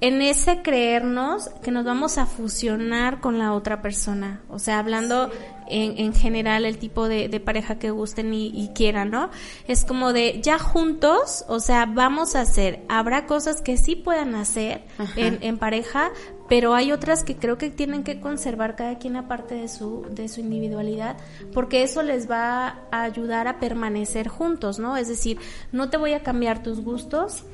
En 0.00 0.22
ese 0.22 0.62
creernos 0.62 1.50
que 1.62 1.72
nos 1.72 1.84
vamos 1.84 2.18
a 2.18 2.26
fusionar 2.26 3.20
con 3.20 3.38
la 3.38 3.52
otra 3.52 3.82
persona. 3.82 4.42
O 4.48 4.60
sea, 4.60 4.78
hablando 4.78 5.28
en, 5.68 5.98
en, 5.98 6.14
general 6.14 6.64
el 6.64 6.78
tipo 6.78 7.08
de, 7.08 7.28
de 7.28 7.40
pareja 7.40 7.80
que 7.80 7.90
gusten 7.90 8.32
y, 8.32 8.70
quieran, 8.76 9.10
¿no? 9.10 9.30
Es 9.66 9.84
como 9.84 10.12
de 10.12 10.40
ya 10.40 10.58
juntos, 10.60 11.44
o 11.48 11.58
sea, 11.58 11.86
vamos 11.86 12.36
a 12.36 12.42
hacer. 12.42 12.84
Habrá 12.88 13.26
cosas 13.26 13.60
que 13.60 13.76
sí 13.76 13.96
puedan 13.96 14.36
hacer 14.36 14.84
en, 15.16 15.38
en 15.42 15.58
pareja, 15.58 16.10
pero 16.48 16.74
hay 16.74 16.92
otras 16.92 17.24
que 17.24 17.36
creo 17.36 17.58
que 17.58 17.70
tienen 17.70 18.04
que 18.04 18.20
conservar 18.20 18.74
cada 18.74 18.98
quien 18.98 19.16
aparte 19.16 19.54
de 19.54 19.68
su, 19.68 20.06
de 20.10 20.28
su 20.28 20.40
individualidad, 20.40 21.16
porque 21.52 21.82
eso 21.82 22.02
les 22.02 22.30
va 22.30 22.80
a 22.90 23.02
ayudar 23.02 23.48
a 23.48 23.60
permanecer 23.60 24.28
juntos, 24.28 24.78
¿no? 24.78 24.96
Es 24.96 25.08
decir, 25.08 25.38
no 25.72 25.90
te 25.90 25.96
voy 25.96 26.14
a 26.14 26.22
cambiar 26.22 26.62
tus 26.62 26.80
gustos, 26.80 27.44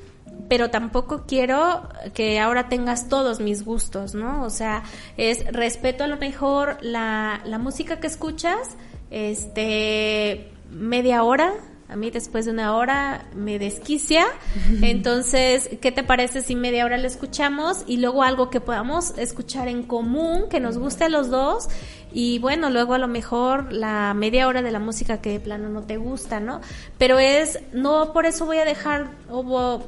pero 0.48 0.70
tampoco 0.70 1.24
quiero 1.26 1.88
que 2.12 2.38
ahora 2.38 2.68
tengas 2.68 3.08
todos 3.08 3.40
mis 3.40 3.64
gustos, 3.64 4.14
¿no? 4.14 4.42
O 4.42 4.50
sea, 4.50 4.82
es 5.16 5.44
respeto 5.52 6.04
a 6.04 6.06
lo 6.06 6.16
mejor 6.16 6.78
la, 6.80 7.40
la 7.44 7.58
música 7.58 8.00
que 8.00 8.06
escuchas, 8.06 8.76
este, 9.10 10.50
media 10.70 11.22
hora, 11.22 11.54
a 11.88 11.96
mí 11.96 12.10
después 12.10 12.44
de 12.46 12.50
una 12.50 12.74
hora 12.74 13.26
me 13.34 13.58
desquicia. 13.58 14.24
Entonces, 14.82 15.70
¿qué 15.80 15.92
te 15.92 16.02
parece 16.02 16.40
si 16.40 16.54
media 16.54 16.84
hora 16.84 16.96
la 16.96 17.06
escuchamos 17.06 17.84
y 17.86 17.98
luego 17.98 18.22
algo 18.22 18.50
que 18.50 18.60
podamos 18.60 19.16
escuchar 19.18 19.68
en 19.68 19.82
común, 19.82 20.44
que 20.50 20.60
nos 20.60 20.78
guste 20.78 21.04
a 21.04 21.08
los 21.08 21.30
dos? 21.30 21.68
Y 22.12 22.38
bueno, 22.38 22.70
luego 22.70 22.94
a 22.94 22.98
lo 22.98 23.08
mejor 23.08 23.72
la 23.72 24.14
media 24.14 24.46
hora 24.46 24.62
de 24.62 24.70
la 24.70 24.78
música 24.78 25.20
que 25.20 25.30
de 25.30 25.40
plano 25.40 25.68
no 25.68 25.82
te 25.82 25.96
gusta, 25.96 26.40
¿no? 26.40 26.60
Pero 26.96 27.18
es, 27.18 27.58
no 27.72 28.12
por 28.12 28.24
eso 28.24 28.46
voy 28.46 28.58
a 28.58 28.64
dejar, 28.64 29.10
o 29.28 29.82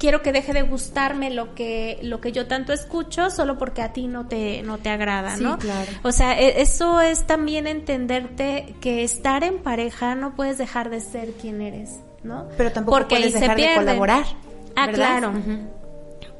quiero 0.00 0.22
que 0.22 0.32
deje 0.32 0.52
de 0.52 0.62
gustarme 0.62 1.30
lo 1.30 1.54
que 1.54 2.00
lo 2.02 2.20
que 2.20 2.32
yo 2.32 2.46
tanto 2.46 2.72
escucho 2.72 3.30
solo 3.30 3.58
porque 3.58 3.82
a 3.82 3.92
ti 3.92 4.08
no 4.08 4.26
te 4.26 4.62
no 4.62 4.78
te 4.78 4.88
agrada, 4.88 5.36
¿no? 5.36 5.58
claro. 5.58 5.92
O 6.02 6.10
sea, 6.10 6.40
e, 6.40 6.62
eso 6.62 7.00
es 7.00 7.26
también 7.26 7.68
entenderte 7.68 8.74
que 8.80 9.04
estar 9.04 9.44
en 9.44 9.58
pareja 9.58 10.16
no 10.16 10.34
puedes 10.34 10.58
dejar 10.58 10.90
de 10.90 11.00
ser 11.00 11.32
quien 11.34 11.60
eres, 11.60 12.00
¿no? 12.24 12.48
Pero 12.56 12.72
tampoco 12.72 12.98
porque 12.98 13.16
puedes 13.16 13.34
dejar 13.34 13.56
de 13.56 13.74
colaborar. 13.76 14.24
Ah, 14.74 14.88
claro. 14.88 15.32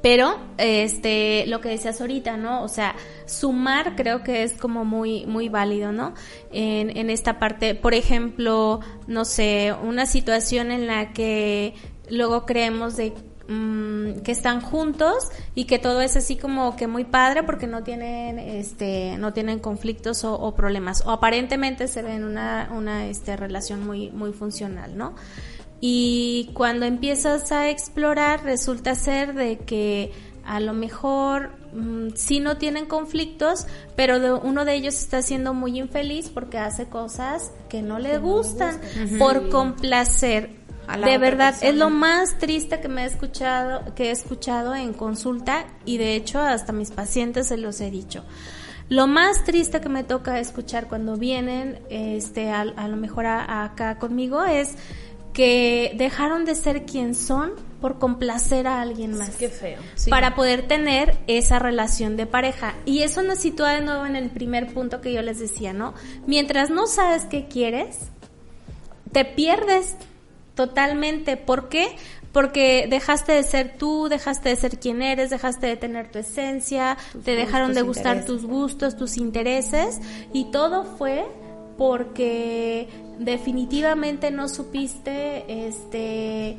Pero, 0.02 0.38
este, 0.56 1.44
lo 1.46 1.60
que 1.60 1.68
decías 1.68 2.00
ahorita, 2.00 2.38
¿no? 2.38 2.62
O 2.62 2.68
sea, 2.68 2.94
sumar 3.26 3.96
creo 3.96 4.22
que 4.22 4.44
es 4.44 4.52
como 4.54 4.86
muy, 4.86 5.26
muy 5.26 5.50
válido, 5.50 5.92
¿no? 5.92 6.14
En, 6.52 6.96
en 6.96 7.10
esta 7.10 7.38
parte, 7.38 7.74
por 7.74 7.92
ejemplo, 7.92 8.80
no 9.06 9.26
sé, 9.26 9.74
una 9.82 10.06
situación 10.06 10.72
en 10.72 10.86
la 10.86 11.12
que 11.12 11.74
luego 12.08 12.46
creemos 12.46 12.96
de 12.96 13.12
Mm, 13.52 14.20
que 14.22 14.30
están 14.30 14.60
juntos 14.60 15.32
y 15.56 15.64
que 15.64 15.80
todo 15.80 16.02
es 16.02 16.14
así 16.14 16.36
como 16.36 16.76
que 16.76 16.86
muy 16.86 17.02
padre 17.02 17.42
porque 17.42 17.66
no 17.66 17.82
tienen 17.82 18.38
este 18.38 19.16
no 19.18 19.32
tienen 19.32 19.58
conflictos 19.58 20.22
o, 20.22 20.54
problemas. 20.54 21.04
O 21.04 21.10
aparentemente 21.10 21.88
se 21.88 22.02
ven 22.02 22.22
una 22.22 22.70
una 22.72 23.08
este 23.08 23.36
relación 23.36 23.84
muy 23.84 24.12
muy 24.12 24.32
funcional 24.32 24.96
no 24.96 25.16
y 25.80 26.50
cuando 26.54 26.86
empiezas 26.86 27.50
a 27.50 27.70
explorar 27.70 28.44
resulta 28.44 28.94
ser 28.94 29.34
de 29.34 29.58
que 29.58 30.12
a 30.44 30.60
lo 30.60 30.72
mejor 30.72 31.50
mm, 31.72 32.10
sí 32.14 32.38
no 32.38 32.56
tienen 32.56 32.86
conflictos, 32.86 33.66
pero 33.96 34.40
uno 34.44 34.64
de 34.64 34.74
ellos 34.74 34.94
está 34.94 35.22
siendo 35.22 35.54
muy 35.54 35.76
infeliz 35.76 36.28
porque 36.28 36.58
hace 36.58 36.88
cosas 36.88 37.50
que 37.68 37.82
no 37.82 37.98
le 37.98 38.18
gustan, 38.18 38.80
por 39.18 39.48
complacer 39.48 40.59
de 40.96 41.18
verdad, 41.18 41.54
es 41.60 41.74
lo 41.74 41.90
más 41.90 42.38
triste 42.38 42.80
que 42.80 42.88
me 42.88 43.02
he 43.02 43.06
escuchado, 43.06 43.94
que 43.94 44.08
he 44.08 44.10
escuchado 44.10 44.74
en 44.74 44.92
consulta 44.92 45.66
y 45.84 45.98
de 45.98 46.14
hecho 46.14 46.40
hasta 46.40 46.72
mis 46.72 46.90
pacientes 46.90 47.48
se 47.48 47.56
los 47.56 47.80
he 47.80 47.90
dicho. 47.90 48.24
Lo 48.88 49.06
más 49.06 49.44
triste 49.44 49.80
que 49.80 49.88
me 49.88 50.02
toca 50.02 50.40
escuchar 50.40 50.88
cuando 50.88 51.16
vienen, 51.16 51.78
este, 51.90 52.50
a, 52.50 52.64
lo 52.64 52.96
mejor 52.96 53.26
acá 53.26 53.98
conmigo 53.98 54.44
es 54.44 54.74
que 55.32 55.92
dejaron 55.96 56.44
de 56.44 56.56
ser 56.56 56.86
quien 56.86 57.14
son 57.14 57.52
por 57.80 58.00
complacer 58.00 58.66
a 58.66 58.80
alguien 58.80 59.16
más. 59.16 59.36
qué 59.36 59.48
feo. 59.48 59.78
Para 60.10 60.34
poder 60.34 60.66
tener 60.66 61.16
esa 61.28 61.60
relación 61.60 62.16
de 62.16 62.26
pareja. 62.26 62.74
Y 62.84 63.02
eso 63.02 63.22
nos 63.22 63.38
sitúa 63.38 63.74
de 63.74 63.80
nuevo 63.80 64.06
en 64.06 64.16
el 64.16 64.28
primer 64.28 64.74
punto 64.74 65.00
que 65.00 65.12
yo 65.12 65.22
les 65.22 65.38
decía, 65.38 65.72
¿no? 65.72 65.94
Mientras 66.26 66.68
no 66.68 66.88
sabes 66.88 67.26
qué 67.26 67.46
quieres, 67.46 68.08
te 69.12 69.24
pierdes 69.24 69.94
Totalmente. 70.54 71.36
¿Por 71.36 71.68
qué? 71.68 71.96
Porque 72.32 72.86
dejaste 72.88 73.32
de 73.32 73.42
ser 73.42 73.76
tú, 73.76 74.08
dejaste 74.08 74.50
de 74.50 74.56
ser 74.56 74.78
quien 74.78 75.02
eres, 75.02 75.30
dejaste 75.30 75.66
de 75.66 75.76
tener 75.76 76.10
tu 76.10 76.18
esencia, 76.18 76.96
te 77.24 77.34
dejaron 77.34 77.74
de 77.74 77.82
gustar 77.82 78.24
tus 78.24 78.44
gustos, 78.44 78.96
tus 78.96 79.16
intereses 79.16 80.00
y 80.32 80.50
todo 80.52 80.84
fue 80.84 81.26
porque 81.76 82.88
definitivamente 83.18 84.30
no 84.30 84.48
supiste, 84.48 85.66
este, 85.66 86.58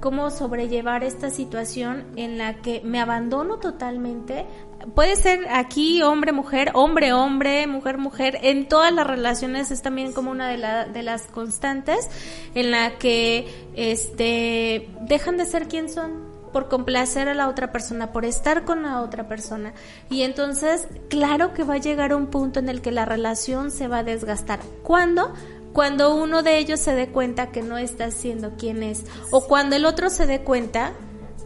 cómo 0.00 0.30
sobrellevar 0.30 1.04
esta 1.04 1.30
situación 1.30 2.04
en 2.16 2.38
la 2.38 2.54
que 2.60 2.80
me 2.84 3.00
abandono 3.00 3.58
totalmente. 3.58 4.46
Puede 4.94 5.16
ser 5.16 5.48
aquí 5.50 6.02
hombre, 6.02 6.32
mujer, 6.32 6.70
hombre, 6.74 7.12
hombre, 7.12 7.66
mujer, 7.66 7.98
mujer. 7.98 8.38
En 8.42 8.68
todas 8.68 8.92
las 8.92 9.06
relaciones 9.06 9.70
es 9.70 9.82
también 9.82 10.12
como 10.12 10.30
una 10.30 10.48
de, 10.48 10.58
la, 10.58 10.84
de 10.84 11.02
las 11.02 11.22
constantes 11.22 12.08
en 12.54 12.70
la 12.70 12.98
que 12.98 13.48
este, 13.74 14.88
dejan 15.02 15.36
de 15.38 15.46
ser 15.46 15.68
quien 15.68 15.88
son 15.88 16.36
por 16.52 16.68
complacer 16.68 17.28
a 17.28 17.34
la 17.34 17.48
otra 17.48 17.70
persona, 17.70 18.12
por 18.12 18.24
estar 18.24 18.64
con 18.64 18.82
la 18.82 19.02
otra 19.02 19.28
persona. 19.28 19.74
Y 20.08 20.22
entonces, 20.22 20.88
claro 21.10 21.52
que 21.52 21.64
va 21.64 21.74
a 21.74 21.78
llegar 21.78 22.14
un 22.14 22.28
punto 22.28 22.60
en 22.60 22.70
el 22.70 22.80
que 22.80 22.92
la 22.92 23.04
relación 23.04 23.70
se 23.70 23.88
va 23.88 23.98
a 23.98 24.04
desgastar. 24.04 24.60
¿Cuándo? 24.82 25.34
Cuando 25.76 26.14
uno 26.14 26.42
de 26.42 26.56
ellos 26.56 26.80
se 26.80 26.94
dé 26.94 27.08
cuenta 27.08 27.50
que 27.50 27.60
no 27.60 27.76
está 27.76 28.10
siendo 28.10 28.56
quien 28.56 28.82
es 28.82 29.04
o 29.30 29.46
cuando 29.46 29.76
el 29.76 29.84
otro 29.84 30.08
se 30.08 30.26
dé 30.26 30.40
cuenta 30.40 30.94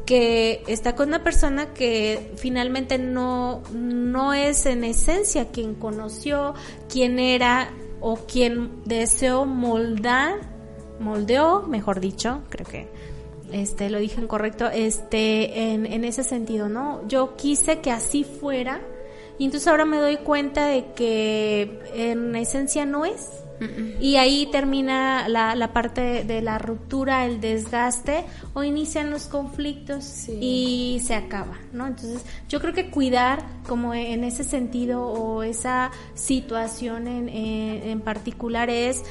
que 0.07 0.62
está 0.68 0.95
con 0.95 1.09
una 1.09 1.24
persona 1.24 1.74
que 1.74 2.31
finalmente 2.37 2.97
no, 2.97 3.61
no 3.72 4.33
es 4.33 4.66
en 4.66 4.85
esencia 4.85 5.49
quien 5.49 5.74
conoció, 5.74 6.55
quien 6.89 7.18
era 7.18 7.72
o 7.99 8.18
quien 8.18 8.85
deseó 8.85 9.47
moldar, 9.47 10.35
moldeó, 11.01 11.62
mejor 11.62 11.99
dicho, 11.99 12.43
creo 12.51 12.68
que 12.68 12.89
este 13.51 13.91
lo 13.91 13.99
dije 13.99 14.20
en 14.20 14.28
correcto, 14.28 14.70
este 14.70 15.72
en, 15.72 15.87
en 15.87 16.05
ese 16.05 16.22
sentido, 16.22 16.68
¿no? 16.68 17.05
Yo 17.09 17.35
quise 17.35 17.81
que 17.81 17.91
así 17.91 18.22
fuera 18.22 18.81
y 19.39 19.47
entonces 19.47 19.66
ahora 19.66 19.87
me 19.87 19.97
doy 19.99 20.18
cuenta 20.18 20.66
de 20.66 20.93
que 20.95 21.81
en 21.97 22.37
esencia 22.37 22.87
no 22.87 23.05
es 23.05 23.28
y 24.01 24.17
ahí 24.17 24.49
termina 24.51 25.29
la, 25.29 25.55
la, 25.55 25.73
parte 25.73 26.25
de 26.25 26.41
la 26.41 26.59
ruptura, 26.59 27.27
el 27.27 27.41
desgaste, 27.41 28.25
o 28.55 28.63
inician 28.63 29.11
los 29.11 29.27
conflictos 29.27 30.29
y 30.29 31.01
se 31.05 31.15
acaba, 31.15 31.59
¿no? 31.73 31.87
Entonces, 31.87 32.25
yo 32.49 32.61
creo 32.61 32.73
que 32.73 32.91
cuidar 32.91 33.45
como 33.67 33.93
en 33.95 34.25
ese 34.25 34.45
sentido 34.45 35.07
o 35.07 35.43
esa 35.43 35.91
situación 36.15 37.07
en, 37.07 37.29
en, 37.29 38.01
particular 38.01 38.71
es 38.71 39.03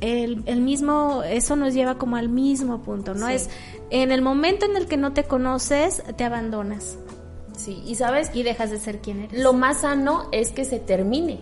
el, 0.00 0.42
el, 0.46 0.60
mismo, 0.60 1.22
eso 1.22 1.54
nos 1.54 1.74
lleva 1.74 1.96
como 1.96 2.16
al 2.16 2.28
mismo 2.28 2.82
punto, 2.82 3.14
¿no? 3.14 3.28
Es 3.28 3.50
en 3.90 4.10
el 4.10 4.22
momento 4.22 4.66
en 4.66 4.76
el 4.76 4.86
que 4.86 4.96
no 4.96 5.12
te 5.12 5.24
conoces, 5.24 6.02
te 6.16 6.24
abandonas. 6.24 6.98
Sí, 7.56 7.82
y 7.86 7.94
sabes. 7.94 8.30
Y 8.34 8.42
dejas 8.42 8.70
de 8.70 8.78
ser 8.78 8.98
quien 8.98 9.20
eres. 9.20 9.40
Lo 9.40 9.52
más 9.52 9.82
sano 9.82 10.28
es 10.32 10.50
que 10.50 10.64
se 10.64 10.80
termine. 10.80 11.40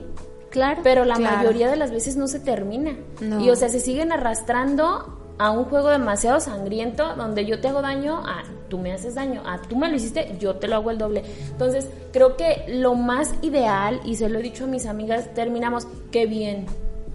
Claro. 0.53 0.83
Pero 0.85 1.05
la 1.05 1.19
mayoría 1.19 1.69
de 1.69 1.77
las 1.77 1.91
veces 1.91 2.17
no 2.17 2.29
se 2.29 2.39
termina. 2.39 2.95
Y 3.41 3.51
o 3.51 3.57
sea, 3.57 3.69
se 3.69 3.81
siguen 3.81 4.13
arrastrando 4.13 5.19
a 5.39 5.51
un 5.51 5.65
juego 5.65 5.89
demasiado 5.89 6.39
sangriento 6.39 7.17
donde 7.17 7.45
yo 7.45 7.61
te 7.61 7.69
hago 7.69 7.83
daño, 7.83 8.19
a 8.25 8.45
tú 8.69 8.79
me 8.79 8.93
haces 8.93 9.15
daño, 9.17 9.43
a 9.45 9.61
tú 9.61 9.77
me 9.77 9.89
lo 9.89 9.97
hiciste, 9.97 10.37
yo 10.39 10.57
te 10.57 10.69
lo 10.69 10.77
hago 10.77 10.91
el 10.91 10.99
doble. 10.99 11.25
Entonces, 11.51 11.89
creo 12.13 12.37
que 12.37 12.65
lo 12.69 12.95
más 12.95 13.35
ideal, 13.43 14.01
y 14.05 14.17
se 14.17 14.29
lo 14.29 14.39
he 14.39 14.43
dicho 14.43 14.65
a 14.65 14.67
mis 14.69 14.87
amigas, 14.87 15.35
terminamos, 15.35 15.89
qué 16.11 16.27
bien, 16.27 16.67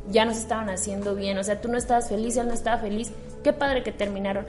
ya 0.10 0.26
nos 0.26 0.38
estaban 0.38 0.70
haciendo 0.70 1.16
bien, 1.16 1.38
o 1.38 1.44
sea, 1.44 1.62
tú 1.62 1.70
no 1.70 1.78
estabas 1.78 2.10
feliz, 2.10 2.36
él 2.38 2.48
no 2.48 2.54
estaba 2.54 2.78
feliz, 2.78 3.12
qué 3.44 3.54
padre 3.54 3.84
que 3.84 3.92
terminaron. 3.92 4.46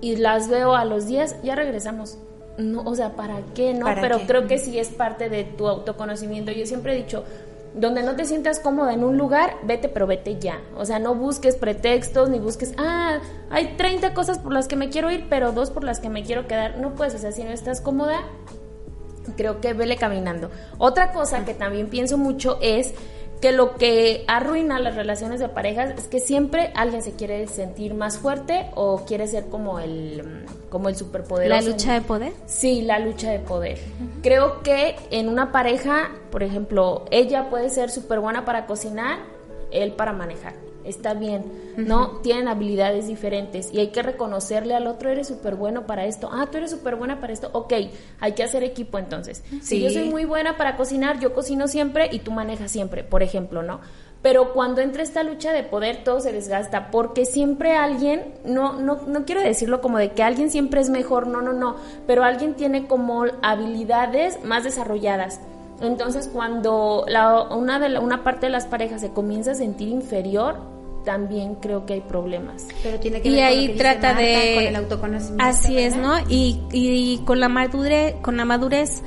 Y 0.00 0.16
las 0.16 0.48
veo 0.48 0.74
a 0.74 0.84
los 0.84 1.06
días, 1.06 1.36
ya 1.44 1.54
regresamos. 1.54 2.18
No, 2.58 2.82
o 2.82 2.94
sea, 2.94 3.12
¿para 3.12 3.40
qué? 3.54 3.72
No, 3.72 3.86
pero 4.00 4.18
creo 4.26 4.46
que 4.46 4.58
sí 4.58 4.78
es 4.78 4.88
parte 4.88 5.28
de 5.28 5.44
tu 5.44 5.68
autoconocimiento. 5.68 6.52
Yo 6.52 6.66
siempre 6.66 6.92
he 6.92 6.96
dicho, 6.96 7.24
donde 7.74 8.02
no 8.02 8.16
te 8.16 8.24
sientas 8.24 8.60
cómoda 8.60 8.92
en 8.92 9.04
un 9.04 9.16
lugar, 9.16 9.56
vete, 9.64 9.88
pero 9.88 10.06
vete 10.06 10.38
ya. 10.38 10.60
O 10.76 10.84
sea, 10.84 10.98
no 10.98 11.14
busques 11.14 11.56
pretextos 11.56 12.28
ni 12.28 12.38
busques, 12.38 12.74
ah, 12.78 13.18
hay 13.50 13.76
30 13.76 14.14
cosas 14.14 14.38
por 14.38 14.52
las 14.52 14.68
que 14.68 14.76
me 14.76 14.90
quiero 14.90 15.10
ir, 15.10 15.26
pero 15.28 15.52
dos 15.52 15.70
por 15.70 15.84
las 15.84 16.00
que 16.00 16.08
me 16.08 16.22
quiero 16.22 16.46
quedar. 16.46 16.78
No 16.78 16.94
puedes, 16.94 17.14
o 17.14 17.18
sea, 17.18 17.32
si 17.32 17.44
no 17.44 17.50
estás 17.50 17.80
cómoda, 17.80 18.20
creo 19.36 19.60
que 19.60 19.72
vele 19.72 19.96
caminando. 19.96 20.50
Otra 20.78 21.12
cosa 21.12 21.44
que 21.44 21.54
también 21.54 21.88
pienso 21.88 22.18
mucho 22.18 22.58
es 22.60 22.94
que 23.42 23.50
lo 23.50 23.74
que 23.74 24.24
arruina 24.28 24.78
las 24.78 24.94
relaciones 24.94 25.40
de 25.40 25.48
parejas 25.48 25.92
es 25.98 26.06
que 26.06 26.20
siempre 26.20 26.70
alguien 26.76 27.02
se 27.02 27.12
quiere 27.14 27.48
sentir 27.48 27.92
más 27.92 28.16
fuerte 28.18 28.70
o 28.76 29.04
quiere 29.04 29.26
ser 29.26 29.48
como 29.48 29.80
el 29.80 30.46
como 30.70 30.88
el 30.88 30.94
superpoderoso. 30.94 31.60
¿La 31.60 31.68
lucha 31.68 31.92
de 31.92 32.00
poder? 32.02 32.32
Sí, 32.46 32.82
la 32.82 33.00
lucha 33.00 33.32
de 33.32 33.40
poder. 33.40 33.78
Creo 34.22 34.62
que 34.62 34.94
en 35.10 35.28
una 35.28 35.50
pareja, 35.50 36.12
por 36.30 36.44
ejemplo, 36.44 37.04
ella 37.10 37.50
puede 37.50 37.68
ser 37.68 37.90
súper 37.90 38.20
buena 38.20 38.44
para 38.44 38.66
cocinar, 38.66 39.18
él 39.72 39.92
para 39.92 40.12
manejar 40.12 40.54
está 40.84 41.14
bien, 41.14 41.44
¿no? 41.76 42.18
Tienen 42.22 42.48
habilidades 42.48 43.06
diferentes 43.06 43.72
y 43.72 43.80
hay 43.80 43.88
que 43.88 44.02
reconocerle 44.02 44.74
al 44.74 44.86
otro, 44.86 45.10
eres 45.10 45.28
súper 45.28 45.54
bueno 45.54 45.86
para 45.86 46.06
esto, 46.06 46.28
ah, 46.32 46.46
tú 46.50 46.58
eres 46.58 46.70
súper 46.70 46.96
buena 46.96 47.20
para 47.20 47.32
esto, 47.32 47.50
ok, 47.52 47.72
hay 48.20 48.32
que 48.32 48.42
hacer 48.42 48.62
equipo 48.62 48.98
entonces. 48.98 49.42
Si 49.62 49.80
yo 49.80 49.90
soy 49.90 50.10
muy 50.10 50.24
buena 50.24 50.56
para 50.56 50.76
cocinar, 50.76 51.20
yo 51.20 51.32
cocino 51.32 51.68
siempre 51.68 52.08
y 52.12 52.20
tú 52.20 52.30
manejas 52.30 52.70
siempre, 52.70 53.04
por 53.04 53.22
ejemplo, 53.22 53.62
¿no? 53.62 53.80
Pero 54.22 54.52
cuando 54.52 54.80
entra 54.80 55.02
esta 55.02 55.24
lucha 55.24 55.52
de 55.52 55.64
poder, 55.64 56.04
todo 56.04 56.20
se 56.20 56.32
desgasta, 56.32 56.92
porque 56.92 57.26
siempre 57.26 57.74
alguien, 57.74 58.34
no, 58.44 58.74
no, 58.80 59.00
no 59.06 59.24
quiero 59.24 59.40
decirlo 59.40 59.80
como 59.80 59.98
de 59.98 60.12
que 60.12 60.22
alguien 60.22 60.48
siempre 60.48 60.80
es 60.80 60.90
mejor, 60.90 61.26
no, 61.26 61.42
no, 61.42 61.52
no, 61.52 61.76
pero 62.06 62.22
alguien 62.22 62.54
tiene 62.54 62.86
como 62.86 63.24
habilidades 63.42 64.42
más 64.44 64.62
desarrolladas. 64.62 65.40
Entonces, 65.82 66.30
cuando 66.32 67.04
la, 67.08 67.42
una, 67.42 67.78
de 67.78 67.98
una 67.98 68.24
parte 68.24 68.46
de 68.46 68.50
las 68.50 68.66
parejas 68.66 69.00
se 69.00 69.10
comienza 69.10 69.50
a 69.50 69.54
sentir 69.54 69.88
inferior, 69.88 70.56
también 71.04 71.56
creo 71.56 71.84
que 71.84 71.94
hay 71.94 72.00
problemas. 72.00 72.68
Pero 72.82 73.00
tiene 73.00 73.20
que 73.20 73.28
y 73.28 73.40
ahí 73.40 73.74
trata 73.76 74.14
de 74.14 74.52
con 74.54 74.64
el 74.64 74.76
autoconocimiento. 74.76 75.44
Así 75.44 75.78
es, 75.78 75.96
¿no? 75.96 76.18
Y, 76.28 76.60
y 76.72 77.18
con 77.24 77.40
la 77.40 77.48
madurez, 77.48 78.14
con 78.22 78.36
la 78.36 78.44
madurez 78.44 79.02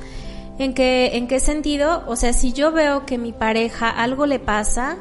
¿En 0.58 0.72
qué, 0.72 1.16
¿En 1.16 1.28
qué 1.28 1.38
sentido? 1.38 2.02
O 2.06 2.16
sea, 2.16 2.32
si 2.32 2.52
yo 2.52 2.72
veo 2.72 3.04
que 3.04 3.18
mi 3.18 3.32
pareja 3.32 3.90
algo 3.90 4.24
le 4.24 4.38
pasa 4.38 4.96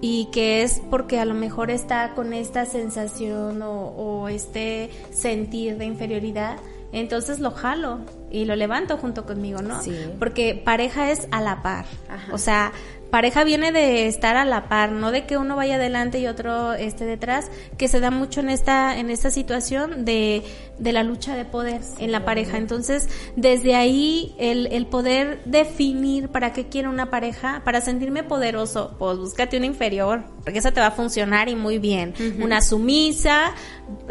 y 0.00 0.26
que 0.32 0.62
es 0.62 0.82
porque 0.90 1.20
a 1.20 1.24
lo 1.24 1.34
mejor 1.34 1.70
está 1.70 2.14
con 2.14 2.32
esta 2.32 2.66
sensación 2.66 3.62
o, 3.62 3.90
o 3.90 4.28
este 4.28 4.90
sentir 5.10 5.78
de 5.78 5.84
inferioridad, 5.84 6.56
entonces 6.90 7.38
lo 7.38 7.52
jalo 7.52 8.00
y 8.30 8.44
lo 8.44 8.56
levanto 8.56 8.96
junto 8.96 9.24
conmigo, 9.24 9.62
¿no? 9.62 9.82
Sí. 9.82 9.96
Porque 10.18 10.60
pareja 10.62 11.10
es 11.10 11.28
a 11.30 11.40
la 11.40 11.62
par. 11.62 11.86
O 12.32 12.38
sea, 12.38 12.72
pareja 13.10 13.44
viene 13.44 13.72
de 13.72 14.06
estar 14.06 14.36
a 14.36 14.44
la 14.44 14.68
par, 14.68 14.92
no 14.92 15.10
de 15.10 15.26
que 15.26 15.36
uno 15.36 15.56
vaya 15.56 15.76
adelante 15.76 16.18
y 16.18 16.26
otro 16.26 16.72
esté 16.74 17.04
detrás, 17.04 17.50
que 17.76 17.88
se 17.88 18.00
da 18.00 18.10
mucho 18.10 18.40
en 18.40 18.50
esta 18.50 18.98
en 18.98 19.10
esta 19.10 19.30
situación 19.30 20.04
de, 20.04 20.42
de 20.78 20.92
la 20.92 21.02
lucha 21.02 21.36
de 21.36 21.44
poder 21.44 21.80
en 21.98 22.12
la 22.12 22.24
pareja. 22.24 22.58
Entonces, 22.58 23.08
desde 23.36 23.74
ahí 23.74 24.34
el, 24.38 24.66
el 24.68 24.86
poder 24.86 25.40
definir 25.44 26.28
para 26.28 26.52
qué 26.52 26.68
quiero 26.68 26.90
una 26.90 27.10
pareja, 27.10 27.62
para 27.64 27.80
sentirme 27.80 28.22
poderoso, 28.22 28.94
pues 28.98 29.18
búscate 29.18 29.56
una 29.56 29.66
inferior, 29.66 30.24
porque 30.44 30.58
esa 30.58 30.72
te 30.72 30.80
va 30.80 30.88
a 30.88 30.92
funcionar 30.92 31.48
y 31.48 31.56
muy 31.56 31.78
bien. 31.78 32.14
Una 32.42 32.60
sumisa, 32.60 33.52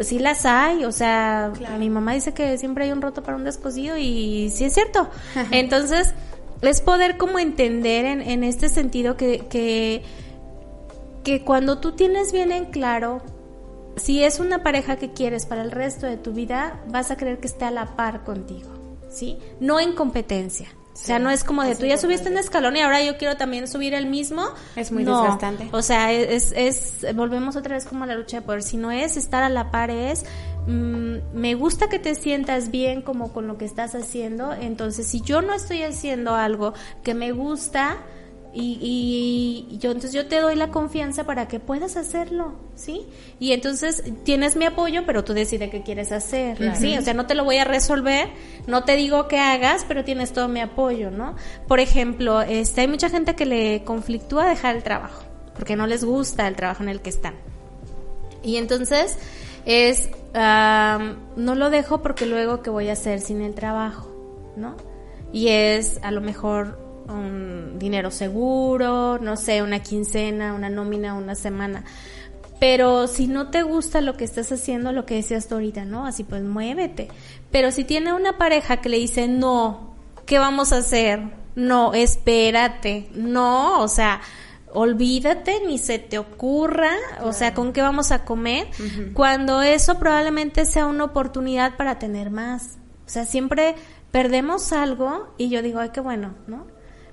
sí 0.00 0.18
las 0.18 0.46
hay, 0.46 0.84
o 0.84 0.92
sea, 0.92 1.52
mi 1.78 1.90
mamá 1.90 2.14
dice 2.14 2.32
que 2.34 2.58
siempre 2.58 2.84
hay 2.84 2.92
un 2.92 3.02
roto 3.02 3.22
para 3.22 3.36
un 3.36 3.44
descosido 3.44 3.96
y 3.96 4.50
sí 4.50 4.64
es 4.64 4.74
cierto. 4.74 5.08
Entonces, 5.50 6.14
es 6.62 6.80
poder 6.80 7.16
como 7.16 7.38
entender 7.38 8.04
en, 8.04 8.20
en 8.20 8.44
este 8.44 8.68
sentido 8.68 9.16
que, 9.16 9.46
que, 9.48 10.02
que 11.24 11.42
cuando 11.44 11.78
tú 11.78 11.92
tienes 11.92 12.32
bien 12.32 12.52
en 12.52 12.66
claro 12.66 13.22
si 13.98 14.22
es 14.24 14.40
una 14.40 14.62
pareja 14.62 14.96
que 14.96 15.12
quieres 15.12 15.46
para 15.46 15.62
el 15.62 15.70
resto 15.70 16.06
de 16.06 16.16
tu 16.16 16.32
vida, 16.32 16.80
vas 16.88 17.10
a 17.10 17.16
creer 17.16 17.38
que 17.38 17.46
esté 17.46 17.64
a 17.64 17.70
la 17.70 17.96
par 17.96 18.24
contigo, 18.24 18.70
¿sí? 19.10 19.38
No 19.60 19.80
en 19.80 19.92
competencia. 19.94 20.68
o 20.92 20.96
sea, 20.96 21.18
no 21.18 21.30
es 21.30 21.44
como 21.44 21.62
de 21.62 21.76
tú 21.76 21.86
ya 21.86 21.98
subiste 21.98 22.28
un 22.28 22.38
escalón 22.38 22.76
y 22.76 22.80
ahora 22.80 23.02
yo 23.02 23.16
quiero 23.18 23.36
también 23.36 23.68
subir 23.68 23.94
el 23.94 24.06
mismo. 24.06 24.44
Es 24.76 24.90
muy 24.92 25.04
desgastante. 25.04 25.68
O 25.72 25.82
sea, 25.82 26.12
es, 26.12 26.52
es, 26.56 27.06
volvemos 27.14 27.56
otra 27.56 27.74
vez 27.74 27.84
como 27.84 28.04
a 28.04 28.06
la 28.06 28.14
lucha 28.14 28.40
de 28.40 28.46
poder. 28.46 28.62
Si 28.62 28.76
no 28.76 28.90
es 28.90 29.16
estar 29.16 29.42
a 29.42 29.48
la 29.48 29.70
par, 29.70 29.90
es 29.90 30.24
Mm, 30.66 31.16
me 31.34 31.54
gusta 31.54 31.88
que 31.88 31.98
te 31.98 32.14
sientas 32.14 32.70
bien 32.70 33.02
como 33.02 33.32
con 33.32 33.46
lo 33.46 33.56
que 33.56 33.64
estás 33.64 33.94
haciendo, 33.94 34.52
entonces 34.52 35.06
si 35.06 35.20
yo 35.20 35.40
no 35.40 35.54
estoy 35.54 35.82
haciendo 35.82 36.34
algo 36.34 36.74
que 37.02 37.14
me 37.14 37.32
gusta, 37.32 37.98
y, 38.60 39.76
yo 39.78 39.90
entonces 39.90 40.12
yo 40.12 40.26
te 40.26 40.40
doy 40.40 40.56
la 40.56 40.70
confianza 40.70 41.24
para 41.24 41.48
que 41.48 41.60
puedas 41.60 41.96
hacerlo, 41.96 42.54
¿sí? 42.74 43.02
Y 43.38 43.52
entonces 43.52 44.02
tienes 44.24 44.56
mi 44.56 44.64
apoyo, 44.64 45.04
pero 45.06 45.22
tú 45.22 45.34
decides 45.34 45.70
qué 45.70 45.82
quieres 45.82 46.12
hacer, 46.12 46.56
¿sí? 46.76 46.96
O 46.96 47.02
sea, 47.02 47.14
no 47.14 47.26
te 47.26 47.34
lo 47.34 47.44
voy 47.44 47.58
a 47.58 47.64
resolver, 47.64 48.28
no 48.66 48.84
te 48.84 48.96
digo 48.96 49.28
que 49.28 49.38
hagas, 49.38 49.84
pero 49.86 50.04
tienes 50.04 50.32
todo 50.32 50.48
mi 50.48 50.60
apoyo, 50.60 51.10
¿no? 51.10 51.36
Por 51.66 51.78
ejemplo, 51.78 52.40
este 52.40 52.80
hay 52.80 52.88
mucha 52.88 53.10
gente 53.10 53.36
que 53.36 53.46
le 53.46 53.84
conflictúa 53.84 54.48
dejar 54.48 54.76
el 54.76 54.82
trabajo, 54.82 55.22
porque 55.54 55.76
no 55.76 55.86
les 55.86 56.04
gusta 56.04 56.48
el 56.48 56.56
trabajo 56.56 56.82
en 56.82 56.88
el 56.88 57.00
que 57.00 57.10
están. 57.10 57.34
Y 58.42 58.56
entonces 58.56 59.18
es 59.66 60.08
no 60.34 61.54
lo 61.54 61.70
dejo 61.70 62.02
porque 62.02 62.26
luego 62.26 62.62
que 62.62 62.70
voy 62.70 62.88
a 62.88 62.92
hacer 62.92 63.20
sin 63.20 63.40
el 63.42 63.54
trabajo, 63.54 64.52
¿no? 64.56 64.76
Y 65.32 65.48
es 65.48 66.00
a 66.02 66.10
lo 66.10 66.20
mejor 66.20 66.78
un 67.08 67.78
dinero 67.78 68.10
seguro, 68.10 69.18
no 69.18 69.36
sé, 69.36 69.62
una 69.62 69.80
quincena, 69.80 70.54
una 70.54 70.70
nómina, 70.70 71.14
una 71.14 71.34
semana. 71.34 71.84
Pero 72.60 73.06
si 73.06 73.28
no 73.28 73.50
te 73.50 73.62
gusta 73.62 74.00
lo 74.00 74.16
que 74.16 74.24
estás 74.24 74.50
haciendo, 74.50 74.92
lo 74.92 75.06
que 75.06 75.14
decías 75.14 75.46
tú 75.46 75.54
ahorita, 75.54 75.84
¿no? 75.84 76.06
Así 76.06 76.24
pues 76.24 76.42
muévete. 76.42 77.08
Pero 77.50 77.70
si 77.70 77.84
tiene 77.84 78.12
una 78.12 78.36
pareja 78.36 78.78
que 78.78 78.88
le 78.88 78.98
dice, 78.98 79.28
no, 79.28 79.94
¿qué 80.26 80.38
vamos 80.38 80.72
a 80.72 80.78
hacer? 80.78 81.20
No, 81.54 81.94
espérate, 81.94 83.08
no, 83.14 83.80
o 83.80 83.88
sea, 83.88 84.20
olvídate, 84.72 85.60
ni 85.66 85.78
se 85.78 85.98
te 85.98 86.18
ocurra, 86.18 86.92
o 87.22 87.32
sea, 87.32 87.54
con 87.54 87.72
qué 87.72 87.82
vamos 87.82 88.10
a 88.10 88.24
comer, 88.24 88.68
cuando 89.14 89.62
eso 89.62 89.98
probablemente 89.98 90.64
sea 90.64 90.86
una 90.86 91.04
oportunidad 91.04 91.76
para 91.76 91.98
tener 91.98 92.30
más. 92.30 92.78
O 93.06 93.10
sea, 93.10 93.24
siempre 93.24 93.74
perdemos 94.10 94.72
algo 94.72 95.34
y 95.38 95.48
yo 95.48 95.62
digo, 95.62 95.80
ay, 95.80 95.90
qué 95.90 96.00
bueno, 96.00 96.34
¿no? 96.46 96.66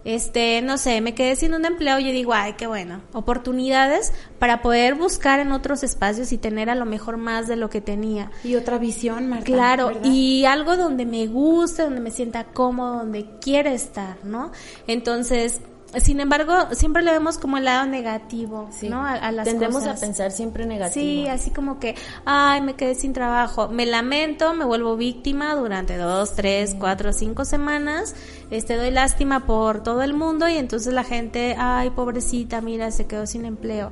este, 0.05 0.61
no 0.61 0.77
sé, 0.77 1.01
me 1.01 1.15
quedé 1.15 1.35
sin 1.35 1.55
un 1.55 1.65
empleo 1.65 1.97
y 1.99 2.05
yo 2.05 2.11
digo, 2.11 2.33
ay, 2.33 2.53
qué 2.53 2.67
bueno, 2.67 3.01
oportunidades 3.11 4.13
para 4.37 4.61
poder 4.61 4.93
buscar 4.93 5.39
en 5.39 5.51
otros 5.51 5.83
espacios 5.83 6.31
y 6.31 6.37
tener 6.37 6.69
a 6.69 6.75
lo 6.75 6.85
mejor 6.85 7.17
más 7.17 7.47
de 7.47 7.55
lo 7.55 7.71
que 7.71 7.81
tenía. 7.81 8.29
Y 8.43 8.55
otra 8.55 8.77
visión, 8.77 9.27
Marta. 9.27 9.45
Claro, 9.45 9.91
y 10.03 10.45
algo 10.45 10.77
donde 10.77 11.07
me 11.07 11.25
guste, 11.25 11.81
donde 11.81 12.01
me 12.01 12.11
sienta 12.11 12.45
cómodo, 12.45 12.99
donde 12.99 13.25
quiera 13.41 13.73
estar, 13.73 14.23
¿no? 14.23 14.51
Entonces, 14.85 15.61
sin 15.99 16.19
embargo, 16.19 16.53
siempre 16.71 17.03
le 17.03 17.11
vemos 17.11 17.37
como 17.37 17.57
el 17.57 17.65
lado 17.65 17.85
negativo, 17.85 18.69
¿no? 18.83 19.05
A, 19.05 19.31
las 19.31 19.45
Tendemos 19.45 19.85
a 19.85 19.95
pensar 19.95 20.31
siempre 20.31 20.65
negativo. 20.65 21.03
Sí, 21.03 21.27
así 21.27 21.51
como 21.51 21.79
que, 21.79 21.95
ay, 22.25 22.61
me 22.61 22.75
quedé 22.75 22.95
sin 22.95 23.13
trabajo. 23.13 23.69
Me 23.69 23.85
lamento, 23.85 24.53
me 24.53 24.65
vuelvo 24.65 24.97
víctima 24.97 25.55
durante 25.55 25.97
dos, 25.97 26.35
tres, 26.35 26.75
cuatro, 26.77 27.13
cinco 27.13 27.45
semanas. 27.45 28.15
Este, 28.51 28.75
doy 28.75 28.91
lástima 28.91 29.45
por 29.45 29.83
todo 29.83 30.03
el 30.03 30.13
mundo 30.13 30.47
y 30.49 30.57
entonces 30.57 30.93
la 30.93 31.03
gente, 31.03 31.55
ay, 31.57 31.89
pobrecita, 31.91 32.61
mira, 32.61 32.91
se 32.91 33.07
quedó 33.07 33.25
sin 33.25 33.45
empleo 33.45 33.91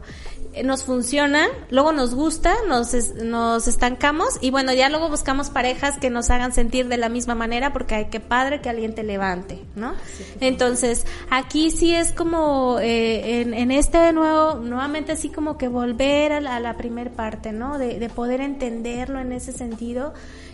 nos 0.64 0.84
funciona, 0.84 1.48
luego 1.70 1.92
nos 1.92 2.14
gusta, 2.14 2.54
nos, 2.68 2.94
nos 3.16 3.68
estancamos 3.68 4.38
y 4.42 4.52
bueno, 4.52 4.74
ya 4.74 4.90
luego 4.90 5.10
buscamos 5.10 5.50
parejas 5.50 5.98
que 5.98 6.10
nos 6.10 6.30
hagan 6.30 6.54
sentir 6.54 6.88
de 6.88 6.98
la 6.98 7.10
misma 7.10 7.34
manera 7.34 7.74
porque 7.74 7.96
hay 7.96 8.06
que 8.06 8.20
padre 8.20 8.62
que 8.62 8.70
alguien 8.70 8.94
te 8.94 9.04
levante, 9.04 9.60
¿no? 9.76 9.94
Entonces, 10.40 11.06
aquí 11.30 11.72
sí 11.72 11.96
es 11.96 12.12
como 12.12 12.78
eh, 12.80 13.42
en, 13.42 13.54
en, 13.54 13.72
este 13.72 14.14
nuevo, 14.14 14.56
nuevamente 14.56 15.14
así 15.14 15.30
como 15.30 15.58
que 15.58 15.68
volver 15.68 16.34
a 16.34 16.42
la, 16.42 16.70
a 16.70 16.78
primer 16.78 17.12
parte, 17.12 17.52
¿no? 17.52 17.78
De, 17.80 18.00
de 18.00 18.10
poder 18.10 18.42
entenderlo 18.42 19.20
en 19.20 19.32
ese 19.32 19.52
sentido 19.52 20.14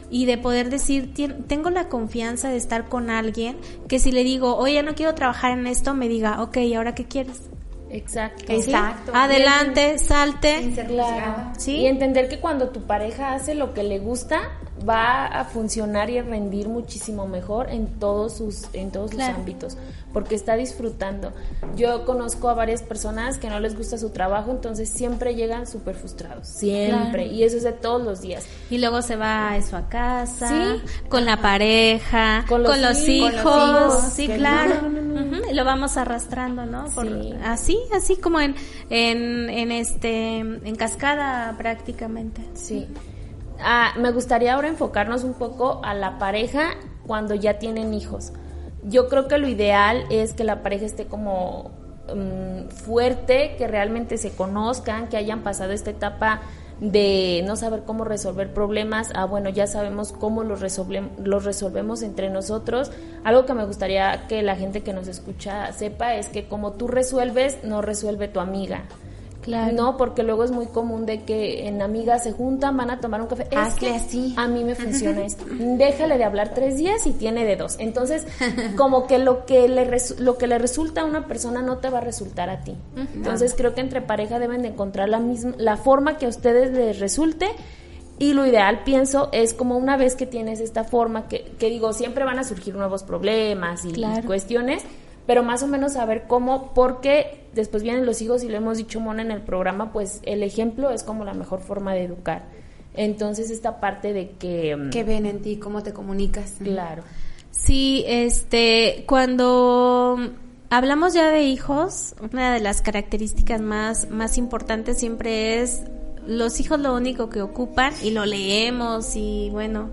y 0.10 0.26
de 0.26 0.38
poder 0.38 0.70
decir, 0.70 1.14
tengo 1.48 1.70
la 1.70 1.90
confianza 1.90 2.50
de 2.50 2.58
estar 2.58 2.90
con 2.90 3.10
alguien 3.10 3.58
que 3.88 4.00
si 4.00 4.12
le 4.12 4.24
digo, 4.24 4.56
oye, 4.56 4.82
no 4.82 4.96
quiero 4.96 5.14
trabajar 5.14 5.52
en 5.52 5.68
esto, 5.68 5.94
me 5.94 6.08
diga, 6.08 6.42
ok, 6.42 6.58
¿y 6.58 6.74
ahora 6.74 6.96
qué 6.96 7.06
quieres? 7.06 7.50
Exacto. 7.90 8.52
Exacto. 8.52 9.12
Adelante, 9.14 9.98
salte. 9.98 10.74
Claro. 10.88 11.52
¿Sí? 11.58 11.78
Y 11.78 11.88
entender 11.88 12.30
que 12.30 12.40
cuando 12.40 12.70
tu 12.70 12.86
pareja 12.86 13.34
hace 13.34 13.56
lo 13.56 13.74
que 13.74 13.84
le 13.84 14.00
gusta, 14.00 14.60
va 14.88 15.26
a 15.26 15.46
funcionar 15.46 16.10
y 16.10 16.18
a 16.18 16.24
rendir 16.24 16.68
muchísimo 16.68 17.28
mejor 17.28 17.70
en 17.70 17.88
todos 18.00 18.38
sus 18.38 18.64
en 18.74 18.92
todos 18.92 19.12
sus 19.12 19.22
ámbitos, 19.22 19.78
porque 20.14 20.36
está 20.36 20.56
disfrutando. 20.56 21.32
Yo 21.76 22.06
conozco 22.06 22.50
a 22.50 22.54
varias 22.54 22.82
personas 22.82 23.38
que 23.38 23.50
no 23.50 23.60
les 23.60 23.76
gusta 23.76 23.98
su 23.98 24.10
trabajo, 24.10 24.52
entonces 24.52 24.90
siempre 24.90 25.36
llegan 25.36 25.68
súper 25.68 25.96
frustrados, 25.96 26.48
siempre, 26.48 27.28
y 27.28 27.44
eso 27.44 27.58
es 27.58 27.64
de 27.64 27.74
todos 27.74 28.02
los 28.04 28.22
días. 28.22 28.46
Y 28.70 28.78
luego 28.78 29.02
se 29.02 29.16
va 29.16 29.58
eso 29.58 29.78
a 29.78 29.90
casa, 29.90 30.48
¿Sí? 30.50 30.82
con 31.10 31.26
la 31.26 31.38
pareja, 31.38 32.46
con 32.48 32.64
los, 32.64 33.08
hijos, 33.08 34.04
sí, 34.14 34.28
claro. 34.28 34.76
Lo 35.54 35.66
vamos 35.66 35.98
arrastrando, 35.98 36.66
¿no? 36.66 36.86
Así, 37.44 37.80
así 37.94 38.18
como 38.18 38.40
en, 38.40 38.56
en, 38.90 39.50
en, 39.50 39.72
este, 39.72 40.38
en 40.40 40.76
cascada 40.76 41.56
prácticamente. 41.58 42.42
Sí. 42.54 42.88
Ah, 43.62 43.94
me 43.98 44.12
gustaría 44.12 44.54
ahora 44.54 44.68
enfocarnos 44.68 45.24
un 45.24 45.34
poco 45.34 45.82
a 45.84 45.94
la 45.94 46.18
pareja 46.18 46.76
cuando 47.06 47.36
ya 47.36 47.60
tienen 47.60 47.94
hijos. 47.94 48.32
Yo 48.84 49.10
creo 49.10 49.28
que 49.28 49.38
lo 49.38 49.48
ideal 49.48 50.06
es 50.10 50.34
que 50.34 50.44
la 50.44 50.64
pareja 50.64 50.86
esté 50.86 51.06
como 51.06 51.72
mm, 52.16 52.70
fuerte, 52.70 53.56
que 53.58 53.68
realmente 53.68 54.18
se 54.18 54.32
conozcan, 54.32 55.08
que 55.08 55.18
hayan 55.18 55.42
pasado 55.42 55.74
esta 55.74 55.90
etapa 55.90 56.42
de 56.80 57.44
no 57.46 57.58
saber 57.58 57.84
cómo 57.84 58.06
resolver 58.06 58.54
problemas, 58.54 59.10
ah, 59.14 59.26
bueno, 59.26 59.50
ya 59.50 59.68
sabemos 59.68 60.14
cómo 60.14 60.44
los, 60.44 60.62
los 61.24 61.44
resolvemos 61.44 62.02
entre 62.02 62.30
nosotros. 62.30 62.92
Algo 63.26 63.46
que 63.46 63.54
me 63.54 63.66
gustaría 63.66 64.28
que 64.28 64.42
la 64.42 64.56
gente 64.56 64.82
que 64.82 64.94
nos 64.94 65.08
escucha 65.08 65.74
sepa 65.74 66.16
es 66.16 66.28
que 66.28 66.48
como 66.48 66.74
tú 66.74 66.88
resuelves, 66.88 67.58
no 67.64 67.82
resuelve 67.82 68.30
tu 68.30 68.40
amiga. 68.40 68.86
Claro. 69.42 69.74
No, 69.74 69.98
porque 69.98 70.24
luego 70.24 70.44
es 70.44 70.52
muy 70.52 70.68
común 70.68 71.06
de 71.06 71.24
que 71.24 71.68
en 71.68 71.82
amigas 71.82 72.24
se 72.24 72.32
juntan, 72.34 72.76
van 72.76 72.92
a 72.92 73.00
tomar 73.00 73.22
un 73.22 73.28
café. 73.28 73.48
Es 73.52 73.76
que 73.76 73.90
así. 73.90 74.34
A 74.38 74.48
mí 74.48 74.64
me 74.64 74.76
funciona 74.76 75.22
esto. 75.26 75.46
Déjale 75.50 76.18
de 76.18 76.24
hablar 76.24 76.54
tres 76.54 76.78
días 76.78 77.06
y 77.08 77.14
tiene 77.14 77.46
de 77.46 77.56
dos. 77.56 77.78
Entonces, 77.80 78.28
como 78.76 79.08
que 79.08 79.18
lo 79.18 79.46
que 79.46 79.68
le 79.68 79.90
lo 80.20 80.38
que 80.38 80.48
le 80.48 80.58
resulta 80.58 81.02
a 81.02 81.06
una 81.06 81.26
persona 81.26 81.62
no 81.62 81.78
te 81.78 81.90
va 81.90 82.00
a 82.00 82.02
resultar 82.02 82.50
a 82.50 82.62
ti. 82.62 82.76
Entonces, 83.16 83.54
creo 83.56 83.74
que 83.74 83.82
entre 83.82 84.02
pareja 84.02 84.40
deben 84.40 84.62
de 84.62 84.70
encontrar 84.70 85.10
la 85.10 85.20
misma 85.20 85.54
la 85.58 85.78
forma 85.78 86.18
que 86.18 86.26
a 86.26 86.30
ustedes 86.30 86.72
les 86.72 87.00
resulte. 87.00 87.48
Y 88.20 88.34
lo 88.34 88.46
ideal, 88.46 88.84
pienso, 88.84 89.30
es 89.32 89.54
como 89.54 89.78
una 89.78 89.96
vez 89.96 90.18
que 90.18 90.26
tienes 90.26 90.60
esta 90.60 90.84
forma, 90.84 91.30
que, 91.30 91.54
que 91.58 91.70
digo, 91.70 91.94
siempre 91.94 92.26
van 92.26 92.38
a 92.38 92.44
surgir 92.44 92.76
nuevos 92.76 93.04
problemas 93.04 93.86
y 93.86 93.94
cuestiones, 94.24 94.84
pero 95.30 95.44
más 95.44 95.62
o 95.62 95.68
menos 95.68 95.94
saber 95.94 96.24
cómo, 96.28 96.74
porque 96.74 97.46
después 97.54 97.84
vienen 97.84 98.04
los 98.04 98.20
hijos 98.20 98.44
y 98.44 98.50
lo 98.50 98.58
hemos 98.58 98.80
dicho 98.80 99.00
Mona 99.00 99.22
en 99.22 99.30
el 99.30 99.44
programa, 99.44 99.94
pues 99.94 100.22
el 100.24 100.42
ejemplo 100.42 100.90
es 100.90 101.04
como 101.04 101.24
la 101.24 101.36
mejor 101.36 101.62
forma 101.62 101.94
de 101.94 102.04
educar. 102.04 102.46
Entonces 102.96 103.52
esta 103.52 103.80
parte 103.80 104.12
de 104.12 104.32
que... 104.40 104.76
Mm, 104.76 104.90
¿Qué 104.90 105.04
ven 105.04 105.28
en 105.28 105.44
ti? 105.44 105.58
¿Cómo 105.58 105.84
te 105.84 105.94
comunicas? 105.94 106.56
Claro. 106.64 107.04
Sí, 107.52 108.04
este, 108.08 109.04
cuando 109.06 110.18
hablamos 110.72 111.14
ya 111.14 111.30
de 111.30 111.44
hijos, 111.44 112.16
una 112.34 112.52
de 112.52 112.60
las 112.60 112.82
características 112.82 113.62
más, 113.62 114.10
más 114.10 114.36
importantes 114.40 114.98
siempre 114.98 115.62
es 115.62 115.84
los 116.26 116.60
hijos 116.60 116.80
lo 116.80 116.96
único 116.96 117.30
que 117.30 117.44
ocupan 117.44 117.94
y 118.02 118.10
lo 118.10 118.26
leemos 118.26 119.16
y 119.16 119.50
bueno, 119.52 119.90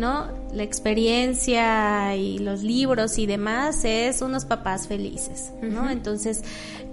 ¿no? 0.00 0.26
La 0.52 0.62
experiencia 0.62 2.16
y 2.16 2.38
los 2.38 2.62
libros 2.62 3.18
y 3.18 3.26
demás 3.26 3.84
es 3.84 4.22
unos 4.22 4.46
papás 4.46 4.88
felices, 4.88 5.52
¿no? 5.62 5.90
Entonces, 5.90 6.42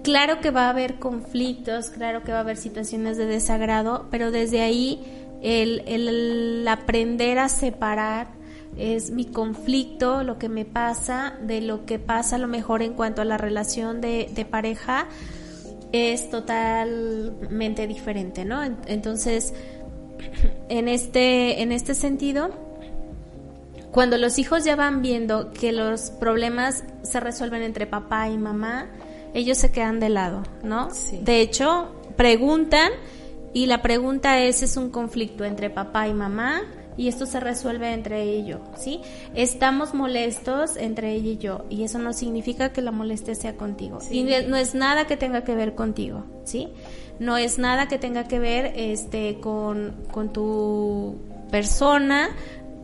claro 0.03 0.41
que 0.41 0.51
va 0.51 0.65
a 0.67 0.69
haber 0.69 0.99
conflictos, 0.99 1.89
claro 1.89 2.23
que 2.23 2.33
va 2.33 2.39
a 2.39 2.41
haber 2.41 2.57
situaciones 2.57 3.17
de 3.17 3.25
desagrado, 3.25 4.07
pero 4.11 4.29
desde 4.29 4.61
ahí 4.61 5.01
el, 5.41 5.83
el 5.87 6.67
aprender 6.67 7.39
a 7.39 7.47
separar 7.49 8.27
es 8.77 9.09
mi 9.09 9.25
conflicto, 9.25 10.23
lo 10.23 10.37
que 10.37 10.49
me 10.49 10.65
pasa, 10.65 11.35
de 11.41 11.61
lo 11.61 11.85
que 11.85 11.99
pasa 11.99 12.35
a 12.35 12.39
lo 12.39 12.47
mejor 12.47 12.83
en 12.83 12.93
cuanto 12.93 13.21
a 13.21 13.25
la 13.25 13.37
relación 13.37 14.01
de, 14.01 14.29
de 14.35 14.45
pareja, 14.45 15.07
es 15.93 16.29
totalmente 16.29 17.87
diferente, 17.87 18.43
¿no? 18.43 18.61
Entonces, 18.85 19.53
en 20.69 20.87
este, 20.87 21.61
en 21.61 21.71
este 21.71 21.95
sentido, 21.95 22.66
cuando 23.91 24.17
los 24.17 24.37
hijos 24.37 24.63
ya 24.63 24.75
van 24.75 25.01
viendo 25.01 25.51
que 25.51 25.71
los 25.71 26.11
problemas 26.11 26.83
se 27.03 27.19
resuelven 27.19 27.63
entre 27.63 27.87
papá 27.87 28.29
y 28.29 28.37
mamá, 28.37 28.87
ellos 29.33 29.57
se 29.57 29.71
quedan 29.71 29.99
de 29.99 30.09
lado, 30.09 30.43
¿no? 30.63 30.89
De 31.21 31.41
hecho, 31.41 31.91
preguntan 32.15 32.91
y 33.53 33.65
la 33.65 33.81
pregunta 33.81 34.39
es, 34.41 34.61
¿es 34.61 34.77
un 34.77 34.89
conflicto 34.89 35.45
entre 35.45 35.69
papá 35.69 36.07
y 36.07 36.13
mamá? 36.13 36.61
Y 36.97 37.07
esto 37.07 37.27
se 37.27 37.39
resuelve 37.39 37.93
entre 37.93 38.23
ellos, 38.23 38.59
¿sí? 38.75 39.01
Estamos 39.35 39.93
molestos 39.93 40.77
entre 40.77 41.13
ella 41.13 41.29
y 41.29 41.37
yo 41.37 41.65
y 41.69 41.83
eso 41.83 41.99
no 41.99 42.11
significa 42.11 42.73
que 42.73 42.81
la 42.81 42.91
molestia 42.91 43.35
sea 43.35 43.55
contigo. 43.55 43.99
Y 44.09 44.23
no 44.23 44.57
es 44.57 44.73
nada 44.73 45.05
que 45.05 45.15
tenga 45.15 45.43
que 45.43 45.53
ver 45.53 45.75
contigo, 45.75 46.25
¿sí? 46.43 46.69
No 47.19 47.37
es 47.37 47.59
nada 47.59 47.87
que 47.87 47.99
tenga 47.99 48.27
que 48.27 48.39
ver 48.39 48.73
este 48.75 49.39
con, 49.39 49.95
con 50.11 50.33
tu 50.33 51.17
persona, 51.51 52.29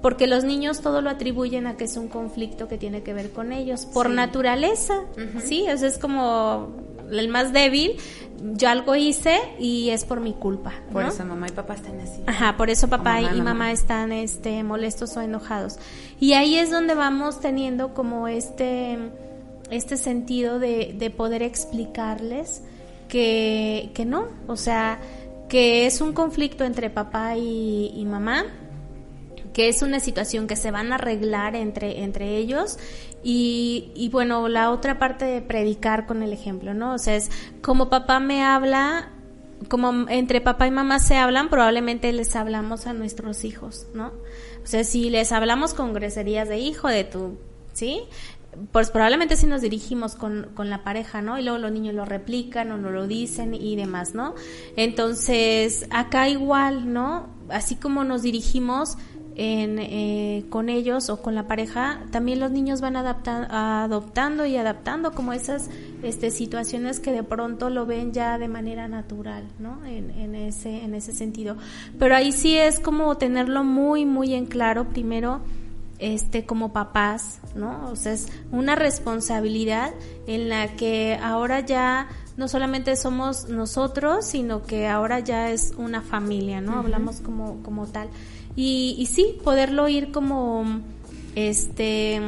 porque 0.03 0.27
los 0.27 0.43
niños 0.43 0.81
todo 0.81 1.01
lo 1.01 1.09
atribuyen 1.09 1.65
a 1.65 1.77
que 1.77 1.85
es 1.85 1.95
un 1.95 2.09
conflicto 2.09 2.67
que 2.67 2.77
tiene 2.77 3.03
que 3.03 3.13
ver 3.13 3.31
con 3.31 3.53
ellos, 3.53 3.85
por 3.85 4.09
naturaleza, 4.09 4.95
¿sí? 5.45 5.65
O 5.69 5.71
es 5.71 5.97
como 5.97 6.73
el 7.09 7.29
más 7.29 7.53
débil, 7.53 7.95
yo 8.53 8.67
algo 8.67 8.97
hice 8.97 9.39
y 9.59 9.91
es 9.91 10.03
por 10.03 10.19
mi 10.19 10.33
culpa. 10.33 10.73
Por 10.91 11.05
eso 11.05 11.23
mamá 11.23 11.47
y 11.47 11.51
papá 11.53 11.75
están 11.75 12.01
así. 12.01 12.21
Ajá, 12.27 12.57
por 12.57 12.69
eso 12.69 12.89
papá 12.89 13.21
y 13.21 13.41
mamá. 13.41 13.71
están 13.71 14.11
este, 14.11 14.61
molestos 14.63 15.15
o 15.15 15.21
enojados. 15.21 15.77
Y 16.19 16.33
ahí 16.33 16.57
es 16.57 16.69
donde 16.69 16.95
vamos 16.95 17.39
teniendo 17.39 17.93
como 17.93 18.27
este, 18.27 18.97
este 19.71 19.95
sentido 19.95 20.59
de, 20.59 20.93
de 20.97 21.09
poder 21.11 21.43
explicarles 21.43 22.61
que, 23.07 23.91
que 23.93 24.03
no, 24.03 24.27
o 24.47 24.57
sea, 24.57 24.99
que 25.47 25.85
es 25.85 26.01
un 26.01 26.11
conflicto 26.11 26.65
entre 26.65 26.89
papá 26.89 27.37
y 27.37 28.05
mamá, 28.05 28.47
que 29.53 29.69
es 29.69 29.81
una 29.81 29.99
situación 29.99 30.47
que 30.47 30.55
se 30.55 30.71
van 30.71 30.91
a 30.91 30.95
arreglar 30.95 31.55
entre, 31.55 32.03
entre 32.03 32.37
ellos 32.37 32.77
y, 33.23 33.91
y 33.95 34.09
bueno, 34.09 34.49
la 34.49 34.71
otra 34.71 34.99
parte 34.99 35.25
de 35.25 35.41
predicar 35.41 36.05
con 36.05 36.23
el 36.23 36.33
ejemplo, 36.33 36.73
¿no? 36.73 36.93
O 36.93 36.97
sea, 36.97 37.15
es 37.15 37.29
como 37.61 37.89
papá 37.89 38.19
me 38.19 38.43
habla, 38.43 39.09
como 39.69 40.09
entre 40.09 40.41
papá 40.41 40.67
y 40.67 40.71
mamá 40.71 40.99
se 40.99 41.15
hablan, 41.15 41.49
probablemente 41.49 42.11
les 42.11 42.35
hablamos 42.35 42.85
a 42.85 42.93
nuestros 42.93 43.45
hijos, 43.45 43.87
¿no? 43.93 44.07
O 44.63 44.67
sea, 44.67 44.83
si 44.83 45.09
les 45.09 45.31
hablamos 45.31 45.73
con 45.73 45.93
groserías 45.93 46.49
de 46.49 46.57
hijo, 46.57 46.87
de 46.87 47.03
tu, 47.03 47.37
¿sí? 47.73 48.01
Pues 48.71 48.91
probablemente 48.91 49.35
si 49.35 49.47
nos 49.47 49.61
dirigimos 49.61 50.15
con, 50.15 50.49
con 50.53 50.69
la 50.69 50.83
pareja, 50.83 51.21
¿no? 51.21 51.39
Y 51.39 51.43
luego 51.43 51.57
los 51.57 51.71
niños 51.71 51.95
lo 51.95 52.05
replican 52.05 52.71
o 52.71 52.77
no 52.77 52.91
lo 52.91 53.07
dicen 53.07 53.55
y 53.55 53.75
demás, 53.75 54.13
¿no? 54.13 54.35
Entonces, 54.75 55.87
acá 55.89 56.29
igual, 56.29 56.93
¿no? 56.93 57.29
Así 57.49 57.75
como 57.75 58.03
nos 58.03 58.21
dirigimos, 58.21 58.97
en, 59.35 59.79
eh, 59.79 60.45
con 60.49 60.69
ellos 60.69 61.09
o 61.09 61.21
con 61.21 61.35
la 61.35 61.47
pareja, 61.47 62.01
también 62.11 62.39
los 62.39 62.51
niños 62.51 62.81
van 62.81 62.95
adoptando 62.95 64.45
y 64.45 64.57
adaptando 64.57 65.11
como 65.11 65.33
esas 65.33 65.69
este, 66.03 66.31
situaciones 66.31 66.99
que 66.99 67.11
de 67.11 67.23
pronto 67.23 67.69
lo 67.69 67.85
ven 67.85 68.13
ya 68.13 68.37
de 68.37 68.47
manera 68.47 68.87
natural, 68.87 69.43
¿no? 69.59 69.83
En, 69.85 70.11
en, 70.11 70.35
ese, 70.35 70.83
en 70.83 70.95
ese 70.95 71.13
sentido. 71.13 71.57
Pero 71.97 72.15
ahí 72.15 72.31
sí 72.31 72.57
es 72.57 72.79
como 72.79 73.15
tenerlo 73.17 73.63
muy, 73.63 74.05
muy 74.05 74.33
en 74.33 74.45
claro 74.45 74.89
primero, 74.89 75.41
este, 75.99 76.45
como 76.45 76.73
papás, 76.73 77.39
¿no? 77.55 77.89
O 77.89 77.95
sea, 77.95 78.13
es 78.13 78.27
una 78.51 78.75
responsabilidad 78.75 79.93
en 80.27 80.49
la 80.49 80.75
que 80.75 81.17
ahora 81.21 81.61
ya 81.61 82.07
no 82.35 82.47
solamente 82.47 82.95
somos 82.95 83.47
nosotros, 83.47 84.25
sino 84.25 84.63
que 84.63 84.87
ahora 84.87 85.19
ya 85.19 85.51
es 85.51 85.73
una 85.77 86.01
familia, 86.01 86.61
¿no? 86.61 86.79
Hablamos 86.79 87.21
como, 87.21 87.61
como 87.63 87.87
tal. 87.87 88.09
Y, 88.55 88.95
y 88.97 89.05
sí, 89.07 89.37
poderlo 89.43 89.87
ir 89.89 90.11
como, 90.11 90.81
este, 91.35 92.21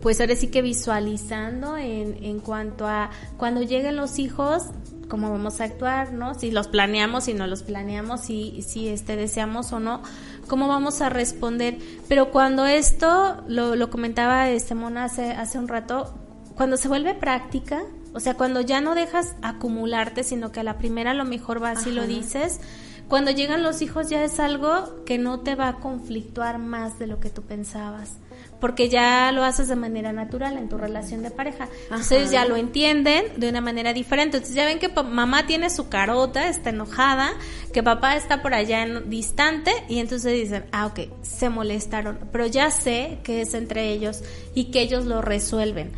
pues 0.00 0.20
ahora 0.20 0.34
sí 0.36 0.48
que 0.48 0.62
visualizando 0.62 1.76
en, 1.76 2.22
en 2.24 2.40
cuanto 2.40 2.86
a 2.86 3.10
cuando 3.36 3.62
lleguen 3.62 3.96
los 3.96 4.18
hijos, 4.18 4.64
cómo 5.12 5.30
vamos 5.30 5.60
a 5.60 5.64
actuar, 5.64 6.14
¿no? 6.14 6.32
Si 6.32 6.50
los 6.50 6.68
planeamos, 6.68 7.24
si 7.24 7.34
no 7.34 7.46
los 7.46 7.62
planeamos, 7.62 8.22
si, 8.22 8.62
si 8.62 8.88
este 8.88 9.14
deseamos 9.14 9.70
o 9.74 9.78
no, 9.78 10.02
cómo 10.46 10.68
vamos 10.68 11.02
a 11.02 11.10
responder. 11.10 11.76
Pero 12.08 12.30
cuando 12.30 12.64
esto, 12.64 13.36
lo, 13.46 13.76
lo 13.76 13.90
comentaba 13.90 14.48
este 14.48 14.74
Mona 14.74 15.04
hace, 15.04 15.32
hace 15.32 15.58
un 15.58 15.68
rato, 15.68 16.14
cuando 16.54 16.78
se 16.78 16.88
vuelve 16.88 17.12
práctica, 17.12 17.82
o 18.14 18.20
sea, 18.20 18.34
cuando 18.34 18.62
ya 18.62 18.80
no 18.80 18.94
dejas 18.94 19.34
acumularte, 19.42 20.24
sino 20.24 20.50
que 20.50 20.60
a 20.60 20.64
la 20.64 20.78
primera 20.78 21.10
a 21.10 21.14
lo 21.14 21.26
mejor 21.26 21.60
vas 21.60 21.86
y 21.86 21.90
lo 21.90 22.06
dices, 22.06 22.60
cuando 23.08 23.30
llegan 23.30 23.62
los 23.62 23.82
hijos 23.82 24.08
ya 24.08 24.24
es 24.24 24.40
algo 24.40 25.04
que 25.04 25.18
no 25.18 25.40
te 25.40 25.54
va 25.54 25.68
a 25.68 25.80
conflictuar 25.80 26.58
más 26.58 26.98
de 26.98 27.06
lo 27.06 27.20
que 27.20 27.30
tú 27.30 27.42
pensabas, 27.42 28.16
porque 28.60 28.88
ya 28.88 29.32
lo 29.32 29.44
haces 29.44 29.68
de 29.68 29.76
manera 29.76 30.12
natural 30.12 30.56
en 30.56 30.68
tu 30.68 30.78
relación 30.78 31.22
de 31.22 31.30
pareja. 31.30 31.68
Entonces 31.84 32.30
ya 32.30 32.44
lo 32.44 32.56
entienden 32.56 33.24
de 33.36 33.48
una 33.48 33.60
manera 33.60 33.92
diferente. 33.92 34.38
Entonces 34.38 34.56
ya 34.56 34.64
ven 34.64 34.78
que 34.78 34.88
mamá 34.88 35.46
tiene 35.46 35.68
su 35.68 35.88
carota, 35.88 36.48
está 36.48 36.70
enojada, 36.70 37.32
que 37.72 37.82
papá 37.82 38.16
está 38.16 38.40
por 38.40 38.54
allá 38.54 38.82
en, 38.82 39.10
distante 39.10 39.72
y 39.88 39.98
entonces 39.98 40.32
dicen, 40.32 40.64
ah, 40.72 40.86
ok, 40.86 41.00
se 41.22 41.50
molestaron, 41.50 42.18
pero 42.30 42.46
ya 42.46 42.70
sé 42.70 43.18
que 43.24 43.42
es 43.42 43.54
entre 43.54 43.90
ellos 43.90 44.22
y 44.54 44.70
que 44.70 44.80
ellos 44.80 45.04
lo 45.04 45.22
resuelven. 45.22 45.92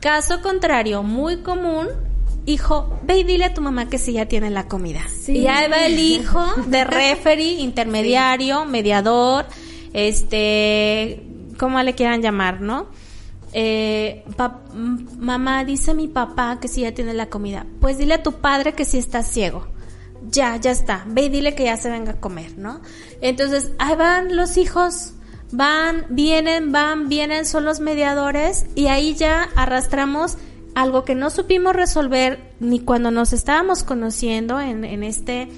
Caso 0.00 0.40
contrario, 0.42 1.02
muy 1.02 1.38
común, 1.38 1.88
hijo, 2.46 2.98
ve 3.02 3.18
y 3.18 3.24
dile 3.24 3.44
a 3.44 3.54
tu 3.54 3.60
mamá 3.60 3.88
que 3.88 3.98
sí 3.98 4.12
ya 4.12 4.26
tiene 4.26 4.50
la 4.50 4.68
comida. 4.68 5.02
Y 5.26 5.42
ya 5.42 5.68
va 5.68 5.84
el 5.86 5.98
hijo 5.98 6.44
de 6.66 6.84
referee, 6.84 7.60
intermediario, 7.60 8.64
mediador, 8.64 9.46
este, 9.92 11.22
como 11.58 11.82
le 11.82 11.94
quieran 11.94 12.22
llamar, 12.22 12.60
¿no? 12.60 12.86
Eh, 13.52 14.24
mamá, 15.18 15.64
dice 15.64 15.94
mi 15.94 16.08
papá 16.08 16.58
que 16.60 16.68
sí 16.68 16.82
ya 16.82 16.92
tiene 16.92 17.14
la 17.14 17.26
comida. 17.26 17.66
Pues 17.80 17.98
dile 17.98 18.14
a 18.14 18.22
tu 18.22 18.32
padre 18.32 18.74
que 18.74 18.84
sí 18.84 18.98
está 18.98 19.22
ciego. 19.22 19.66
Ya, 20.30 20.56
ya 20.56 20.70
está. 20.70 21.04
Ve 21.06 21.22
y 21.22 21.28
dile 21.28 21.54
que 21.54 21.64
ya 21.64 21.76
se 21.76 21.90
venga 21.90 22.12
a 22.12 22.20
comer, 22.20 22.56
¿no? 22.58 22.80
Entonces, 23.20 23.70
ahí 23.78 23.96
van 23.96 24.36
los 24.36 24.56
hijos, 24.56 25.14
van, 25.52 26.06
vienen, 26.10 26.72
van, 26.72 27.08
vienen, 27.08 27.44
son 27.46 27.64
los 27.64 27.80
mediadores 27.80 28.66
y 28.74 28.88
ahí 28.88 29.14
ya 29.14 29.48
arrastramos 29.56 30.36
algo 30.76 31.04
que 31.04 31.14
no 31.14 31.30
supimos 31.30 31.74
resolver 31.74 32.38
ni 32.60 32.80
cuando 32.80 33.10
nos 33.10 33.32
estábamos 33.32 33.82
conociendo 33.82 34.60
en, 34.60 34.84
en 34.84 35.02
este 35.02 35.48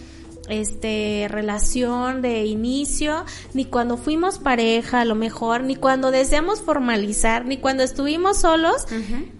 este 0.49 1.27
relación 1.29 2.23
de 2.23 2.47
inicio, 2.47 3.27
ni 3.53 3.67
cuando 3.67 3.99
fuimos 3.99 4.39
pareja 4.39 5.01
a 5.01 5.05
lo 5.05 5.17
mejor, 5.17 5.65
ni 5.65 5.75
cuando 5.75 6.11
deseamos 6.11 6.63
formalizar, 6.63 7.45
ni 7.45 7.59
cuando 7.59 7.83
estuvimos 7.83 8.39
solos, 8.39 8.87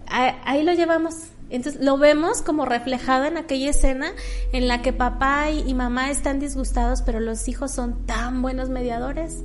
ahí 0.09 0.63
lo 0.63 0.73
llevamos. 0.73 1.15
Entonces 1.49 1.81
lo 1.81 1.97
vemos 1.97 2.43
como 2.43 2.65
reflejado 2.65 3.25
en 3.25 3.37
aquella 3.37 3.71
escena 3.71 4.11
en 4.51 4.67
la 4.67 4.83
que 4.83 4.93
papá 4.93 5.49
y, 5.49 5.73
mamá 5.73 6.11
están 6.11 6.39
disgustados, 6.39 7.01
pero 7.01 7.21
los 7.21 7.47
hijos 7.47 7.71
son 7.71 8.05
tan 8.05 8.43
buenos 8.43 8.69
mediadores 8.69 9.37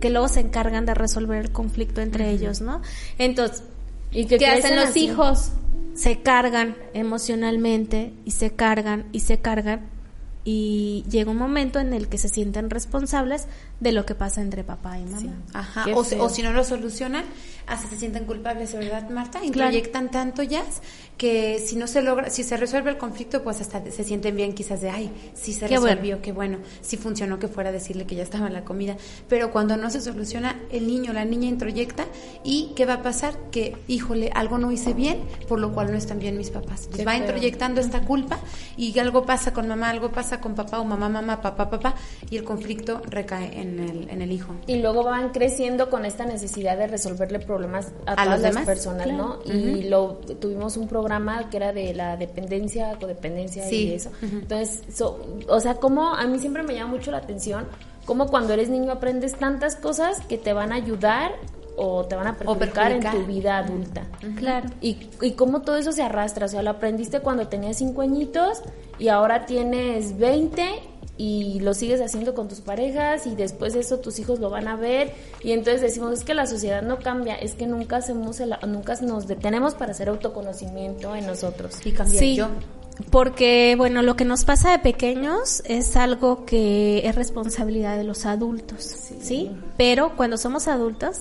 que 0.00 0.08
luego 0.08 0.28
se 0.28 0.40
encargan 0.40 0.86
de 0.86 0.94
resolver 0.94 1.44
el 1.44 1.50
conflicto 1.50 2.00
entre 2.00 2.30
ellos, 2.30 2.62
¿no? 2.62 2.80
Entonces, 3.18 3.64
¿Y 4.14 4.26
qué 4.26 4.46
hacen 4.46 4.76
los 4.76 4.96
hijos? 4.96 5.50
Se 5.94 6.22
cargan 6.22 6.76
emocionalmente 6.92 8.12
y 8.24 8.32
se 8.32 8.50
cargan 8.50 9.06
y 9.12 9.20
se 9.20 9.38
cargan 9.38 9.88
y 10.44 11.04
llega 11.08 11.30
un 11.30 11.38
momento 11.38 11.80
en 11.80 11.94
el 11.94 12.08
que 12.08 12.18
se 12.18 12.28
sienten 12.28 12.68
responsables 12.68 13.46
de 13.80 13.92
lo 13.92 14.06
que 14.06 14.14
pasa 14.14 14.40
entre 14.40 14.64
papá 14.64 14.98
y 14.98 15.04
mamá. 15.04 15.34
Ajá. 15.52 15.86
O, 15.94 16.00
o, 16.00 16.28
si 16.28 16.42
no 16.42 16.52
lo 16.52 16.64
solucionan, 16.64 17.24
hasta 17.66 17.88
se 17.88 17.96
sienten 17.96 18.24
culpables, 18.24 18.72
¿verdad, 18.74 19.08
Marta? 19.10 19.44
Y 19.44 19.50
proyectan 19.50 20.10
tanto 20.10 20.42
ya 20.42 20.62
que 21.16 21.62
si 21.64 21.76
no 21.76 21.86
se 21.86 22.02
logra, 22.02 22.30
si 22.30 22.42
se 22.42 22.56
resuelve 22.56 22.90
el 22.90 22.98
conflicto, 22.98 23.42
pues 23.42 23.60
hasta 23.60 23.90
se 23.90 24.04
sienten 24.04 24.36
bien 24.36 24.52
quizás 24.52 24.80
de, 24.80 24.90
ay, 24.90 25.10
sí 25.34 25.52
se 25.52 25.68
resolvió, 25.68 26.20
qué 26.20 26.32
bueno, 26.32 26.58
sí 26.80 26.96
funcionó 26.96 27.38
que 27.38 27.48
fuera 27.48 27.72
decirle 27.72 28.06
que 28.06 28.14
ya 28.14 28.22
estaba 28.22 28.46
en 28.46 28.52
la 28.52 28.64
comida. 28.64 28.96
Pero 29.28 29.50
cuando 29.50 29.76
no 29.76 29.90
se 29.90 30.00
soluciona, 30.00 30.60
el 30.70 30.86
niño, 30.86 31.12
la 31.12 31.24
niña 31.24 31.48
introyecta 31.48 32.04
y 32.42 32.72
¿qué 32.74 32.84
va 32.86 32.94
a 32.94 33.02
pasar? 33.02 33.34
Que, 33.50 33.76
híjole, 33.86 34.30
algo 34.34 34.58
no 34.58 34.72
hice 34.72 34.92
bien, 34.92 35.22
por 35.48 35.60
lo 35.60 35.72
cual 35.72 35.90
no 35.90 35.96
están 35.96 36.18
bien 36.18 36.36
mis 36.36 36.50
papás. 36.50 36.88
va 37.06 37.16
introyectando 37.16 37.80
esta 37.80 38.00
culpa 38.00 38.38
y 38.76 38.98
algo 38.98 39.24
pasa 39.24 39.52
con 39.52 39.68
mamá, 39.68 39.90
algo 39.90 40.10
pasa 40.10 40.40
con 40.40 40.54
papá 40.54 40.80
o 40.80 40.84
mamá, 40.84 41.08
mamá, 41.08 41.40
papá, 41.40 41.70
papá 41.70 41.94
y 42.30 42.36
el 42.36 42.44
conflicto 42.44 43.02
recae 43.08 43.60
en 43.60 43.63
el, 43.80 44.10
en 44.10 44.22
el 44.22 44.32
hijo. 44.32 44.54
Y 44.66 44.76
luego 44.76 45.04
van 45.04 45.30
creciendo 45.30 45.90
con 45.90 46.04
esta 46.04 46.24
necesidad 46.24 46.76
de 46.76 46.86
resolverle 46.86 47.38
problemas 47.38 47.92
a, 48.06 48.24
todas 48.24 48.40
las 48.40 48.64
personas, 48.64 49.06
¿no? 49.08 49.38
Y 49.44 49.84
lo 49.84 50.14
tuvimos 50.40 50.76
un 50.76 50.88
programa 50.88 51.50
que 51.50 51.56
era 51.56 51.72
de 51.72 51.94
la 51.94 52.16
dependencia, 52.16 52.96
codependencia 53.00 53.70
y 53.70 53.92
eso. 53.92 54.10
Entonces, 54.22 54.82
o 55.48 55.60
sea, 55.60 55.74
como 55.74 56.14
a 56.14 56.26
mí 56.26 56.38
siempre 56.38 56.62
me 56.62 56.74
llama 56.74 56.92
mucho 56.92 57.10
la 57.10 57.18
atención 57.18 57.66
como 58.04 58.26
cuando 58.26 58.52
eres 58.52 58.68
niño 58.68 58.92
aprendes 58.92 59.34
tantas 59.36 59.76
cosas 59.76 60.20
que 60.26 60.38
te 60.38 60.52
van 60.52 60.72
a 60.72 60.76
ayudar 60.76 61.32
o 61.76 62.04
te 62.04 62.14
van 62.14 62.28
a 62.28 62.36
perjudicar, 62.36 62.92
en 62.92 63.10
tu 63.10 63.24
vida 63.26 63.58
adulta. 63.58 64.04
Claro. 64.36 64.68
Y, 64.80 65.08
y 65.20 65.32
cómo 65.32 65.62
todo 65.62 65.76
eso 65.76 65.90
se 65.90 66.02
arrastra. 66.02 66.46
O 66.46 66.48
sea, 66.48 66.62
lo 66.62 66.70
aprendiste 66.70 67.20
cuando 67.20 67.48
tenías 67.48 67.78
cinco 67.78 68.02
añitos 68.02 68.62
y 68.98 69.08
ahora 69.08 69.46
tienes 69.46 70.16
20 70.18 70.62
y 71.16 71.60
lo 71.60 71.74
sigues 71.74 72.00
haciendo 72.00 72.34
con 72.34 72.48
tus 72.48 72.60
parejas 72.60 73.26
y 73.26 73.34
después 73.36 73.74
eso 73.76 73.98
tus 73.98 74.18
hijos 74.18 74.40
lo 74.40 74.50
van 74.50 74.68
a 74.68 74.76
ver. 74.76 75.12
Y 75.42 75.52
entonces 75.52 75.80
decimos 75.80 76.12
es 76.12 76.24
que 76.24 76.34
la 76.34 76.46
sociedad 76.46 76.82
no 76.82 76.98
cambia 76.98 77.34
es 77.34 77.54
que 77.54 77.66
nunca 77.66 77.98
hacemos 77.98 78.40
nunca 78.66 78.94
nos 79.02 79.26
detenemos 79.26 79.74
para 79.74 79.92
hacer 79.92 80.08
autoconocimiento 80.08 81.14
en 81.14 81.26
nosotros. 81.26 81.78
Y 81.84 81.92
cambiar 81.92 82.18
sí, 82.18 82.36
yo. 82.36 82.48
porque 83.10 83.74
bueno 83.76 84.02
lo 84.02 84.16
que 84.16 84.24
nos 84.24 84.44
pasa 84.44 84.72
de 84.72 84.78
pequeños 84.80 85.62
es 85.66 85.96
algo 85.96 86.44
que 86.44 87.06
es 87.06 87.14
responsabilidad 87.14 87.96
de 87.96 88.04
los 88.04 88.26
adultos 88.26 88.82
sí. 89.20 89.50
pero 89.76 90.16
cuando 90.16 90.36
somos 90.36 90.68
adultos 90.68 91.20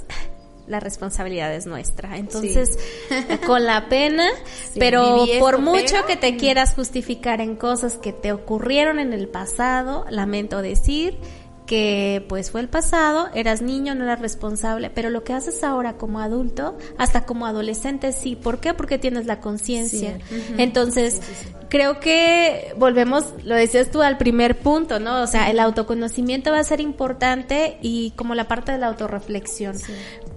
la 0.68 0.80
responsabilidad 0.80 1.54
es 1.54 1.66
nuestra. 1.66 2.18
Entonces, 2.18 2.78
con 3.46 3.66
la 3.66 3.90
pena, 3.90 4.28
pero 4.78 5.26
por 5.40 5.60
mucho 5.60 6.06
que 6.08 6.16
te 6.16 6.38
quieras 6.38 6.74
justificar 6.74 7.42
en 7.42 7.56
cosas 7.56 7.98
que 7.98 8.14
te 8.14 8.32
ocurrieron 8.32 9.00
en 9.00 9.14
el 9.14 9.28
pasado, 9.28 10.06
lamento 10.10 10.62
decir 10.62 11.18
que 11.74 12.24
pues 12.30 12.52
fue 12.52 12.62
el 12.62 12.70
pasado, 12.70 13.30
eras 13.34 13.64
niño, 13.64 13.96
no 13.96 14.04
eras 14.04 14.20
responsable, 14.20 14.92
pero 14.92 15.10
lo 15.10 15.24
que 15.24 15.34
haces 15.34 15.64
ahora 15.64 15.94
como 15.94 16.20
adulto, 16.20 16.78
hasta 17.00 17.26
como 17.26 17.48
adolescente 17.48 18.12
sí, 18.12 18.36
¿por 18.36 18.60
qué? 18.60 18.76
Porque 18.76 19.00
tienes 19.00 19.26
la 19.26 19.40
conciencia. 19.40 20.20
Entonces, 20.60 21.20
creo 21.70 22.00
que 22.00 22.76
volvemos, 22.78 23.26
lo 23.44 23.56
decías 23.56 23.90
tú 23.90 24.04
al 24.04 24.20
primer 24.20 24.60
punto, 24.60 25.00
¿no? 25.00 25.24
O 25.24 25.26
sea, 25.26 25.50
el 25.50 25.60
autoconocimiento 25.60 26.52
va 26.52 26.60
a 26.60 26.64
ser 26.64 26.80
importante 26.80 27.80
y 27.82 28.12
como 28.12 28.36
la 28.36 28.48
parte 28.48 28.72
de 28.74 28.78
la 28.78 28.86
autorreflexión 28.90 29.76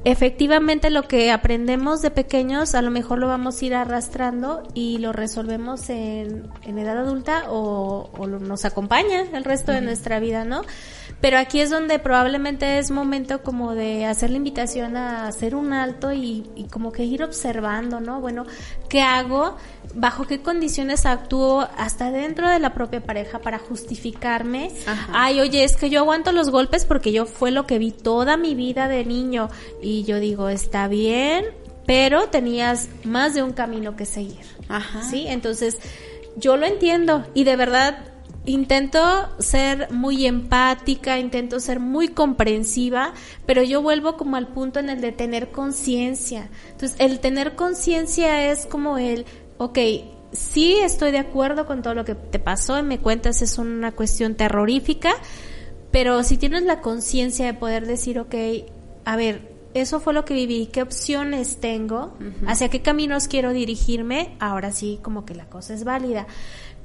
efectivamente 0.06 0.88
lo 0.90 1.08
que 1.08 1.32
aprendemos 1.32 2.00
de 2.00 2.12
pequeños 2.12 2.76
a 2.76 2.82
lo 2.82 2.92
mejor 2.92 3.18
lo 3.18 3.26
vamos 3.26 3.60
a 3.60 3.64
ir 3.64 3.74
arrastrando 3.74 4.62
y 4.72 4.98
lo 4.98 5.12
resolvemos 5.12 5.90
en, 5.90 6.48
en 6.62 6.78
edad 6.78 6.98
adulta 6.98 7.50
o, 7.50 8.08
o 8.16 8.26
nos 8.28 8.64
acompaña 8.64 9.22
el 9.32 9.42
resto 9.42 9.72
de 9.72 9.80
nuestra 9.80 10.20
vida, 10.20 10.44
¿no? 10.44 10.62
Pero 11.20 11.38
aquí 11.38 11.60
es 11.60 11.70
donde 11.70 11.98
probablemente 11.98 12.78
es 12.78 12.90
momento 12.90 13.42
como 13.42 13.74
de 13.74 14.04
hacer 14.04 14.30
la 14.30 14.36
invitación 14.36 14.96
a 14.96 15.26
hacer 15.26 15.54
un 15.54 15.72
alto 15.72 16.12
y, 16.12 16.44
y 16.54 16.64
como 16.64 16.92
que 16.92 17.04
ir 17.04 17.22
observando, 17.22 18.00
¿no? 18.00 18.20
Bueno, 18.20 18.44
¿qué 18.88 19.00
hago? 19.00 19.56
¿Bajo 19.94 20.26
qué 20.26 20.42
condiciones 20.42 21.06
actúo 21.06 21.68
hasta 21.78 22.10
dentro 22.10 22.48
de 22.48 22.58
la 22.58 22.74
propia 22.74 23.02
pareja 23.02 23.38
para 23.38 23.58
justificarme? 23.58 24.70
Ay, 25.12 25.40
oye, 25.40 25.64
es 25.64 25.76
que 25.76 25.88
yo 25.88 26.00
aguanto 26.00 26.32
los 26.32 26.50
golpes 26.50 26.84
porque 26.84 27.12
yo 27.12 27.24
fue 27.24 27.50
lo 27.50 27.66
que 27.66 27.78
vi 27.78 27.92
toda 27.92 28.36
mi 28.36 28.54
vida 28.54 28.88
de 28.88 29.04
niño 29.06 29.48
y 29.80 30.04
yo 30.04 30.20
digo, 30.20 30.50
está 30.50 30.86
bien, 30.86 31.46
pero 31.86 32.28
tenías 32.28 32.88
más 33.04 33.32
de 33.32 33.42
un 33.42 33.52
camino 33.52 33.96
que 33.96 34.04
seguir. 34.04 34.44
Ajá. 34.68 35.02
¿Sí? 35.02 35.24
Entonces, 35.28 35.78
yo 36.36 36.58
lo 36.58 36.66
entiendo 36.66 37.24
y 37.32 37.44
de 37.44 37.56
verdad 37.56 38.15
intento 38.46 39.00
ser 39.38 39.90
muy 39.92 40.24
empática, 40.24 41.18
intento 41.18 41.60
ser 41.60 41.80
muy 41.80 42.08
comprensiva, 42.08 43.12
pero 43.44 43.62
yo 43.62 43.82
vuelvo 43.82 44.16
como 44.16 44.36
al 44.36 44.48
punto 44.48 44.80
en 44.80 44.88
el 44.88 45.00
de 45.00 45.12
tener 45.12 45.50
conciencia. 45.50 46.48
Entonces, 46.70 46.96
el 46.98 47.20
tener 47.20 47.56
conciencia 47.56 48.50
es 48.50 48.66
como 48.66 48.98
el, 48.98 49.26
ok, 49.58 49.78
sí 50.32 50.76
estoy 50.82 51.10
de 51.12 51.18
acuerdo 51.18 51.66
con 51.66 51.82
todo 51.82 51.94
lo 51.94 52.04
que 52.04 52.14
te 52.14 52.38
pasó 52.38 52.78
y 52.78 52.82
me 52.82 52.98
cuentas 52.98 53.42
es 53.42 53.58
una 53.58 53.92
cuestión 53.92 54.34
terrorífica, 54.34 55.12
pero 55.90 56.22
si 56.22 56.36
tienes 56.36 56.62
la 56.62 56.80
conciencia 56.80 57.46
de 57.46 57.54
poder 57.54 57.86
decir, 57.86 58.18
ok, 58.18 58.34
a 59.04 59.16
ver, 59.16 59.56
eso 59.74 60.00
fue 60.00 60.14
lo 60.14 60.24
que 60.24 60.34
viví, 60.34 60.66
qué 60.72 60.82
opciones 60.82 61.58
tengo, 61.60 62.16
hacia 62.46 62.70
qué 62.70 62.80
caminos 62.80 63.28
quiero 63.28 63.52
dirigirme, 63.52 64.36
ahora 64.40 64.72
sí 64.72 64.98
como 65.02 65.26
que 65.26 65.34
la 65.34 65.46
cosa 65.46 65.74
es 65.74 65.84
válida. 65.84 66.26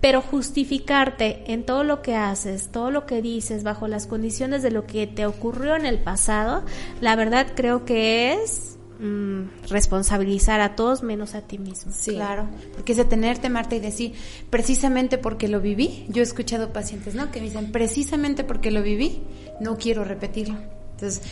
Pero 0.02 0.22
justificarte 0.22 1.44
en 1.54 1.64
todo 1.64 1.84
lo 1.84 2.02
que 2.02 2.16
haces, 2.16 2.70
todo 2.72 2.92
lo 2.92 3.06
que 3.06 3.22
dices, 3.22 3.64
bajo 3.64 3.88
las 3.88 4.08
condiciones 4.08 4.64
de 4.64 4.72
lo 4.72 4.86
que 4.88 5.08
te 5.08 5.26
ocurrió 5.26 5.76
en 5.76 5.86
el 5.86 6.00
pasado, 6.00 6.64
la 7.00 7.16
verdad 7.16 7.48
creo 7.56 7.86
que 7.86 8.34
es 8.34 8.78
mm, 9.00 9.70
responsabilizar 9.70 10.60
a 10.60 10.76
todos 10.76 11.04
menos 11.04 11.36
a 11.36 11.42
ti 11.42 11.60
mismo. 11.60 11.92
Sí. 11.96 12.16
Claro, 12.16 12.48
porque 12.74 12.94
es 12.94 12.98
detenerte, 12.98 13.50
Marta, 13.50 13.76
y 13.76 13.80
decir, 13.80 14.14
precisamente 14.50 15.20
porque 15.20 15.48
lo 15.48 15.62
viví, 15.62 16.08
yo 16.10 16.22
he 16.22 16.24
escuchado 16.24 16.74
pacientes, 16.74 17.14
¿no? 17.14 17.32
Que 17.32 17.40
me 17.40 17.46
dicen, 17.46 17.72
precisamente 17.72 18.44
porque 18.44 18.72
lo 18.72 18.82
viví, 18.82 19.22
no 19.60 19.78
quiero 19.78 20.04
repetirlo. 20.04 20.81
Entonces, 21.02 21.24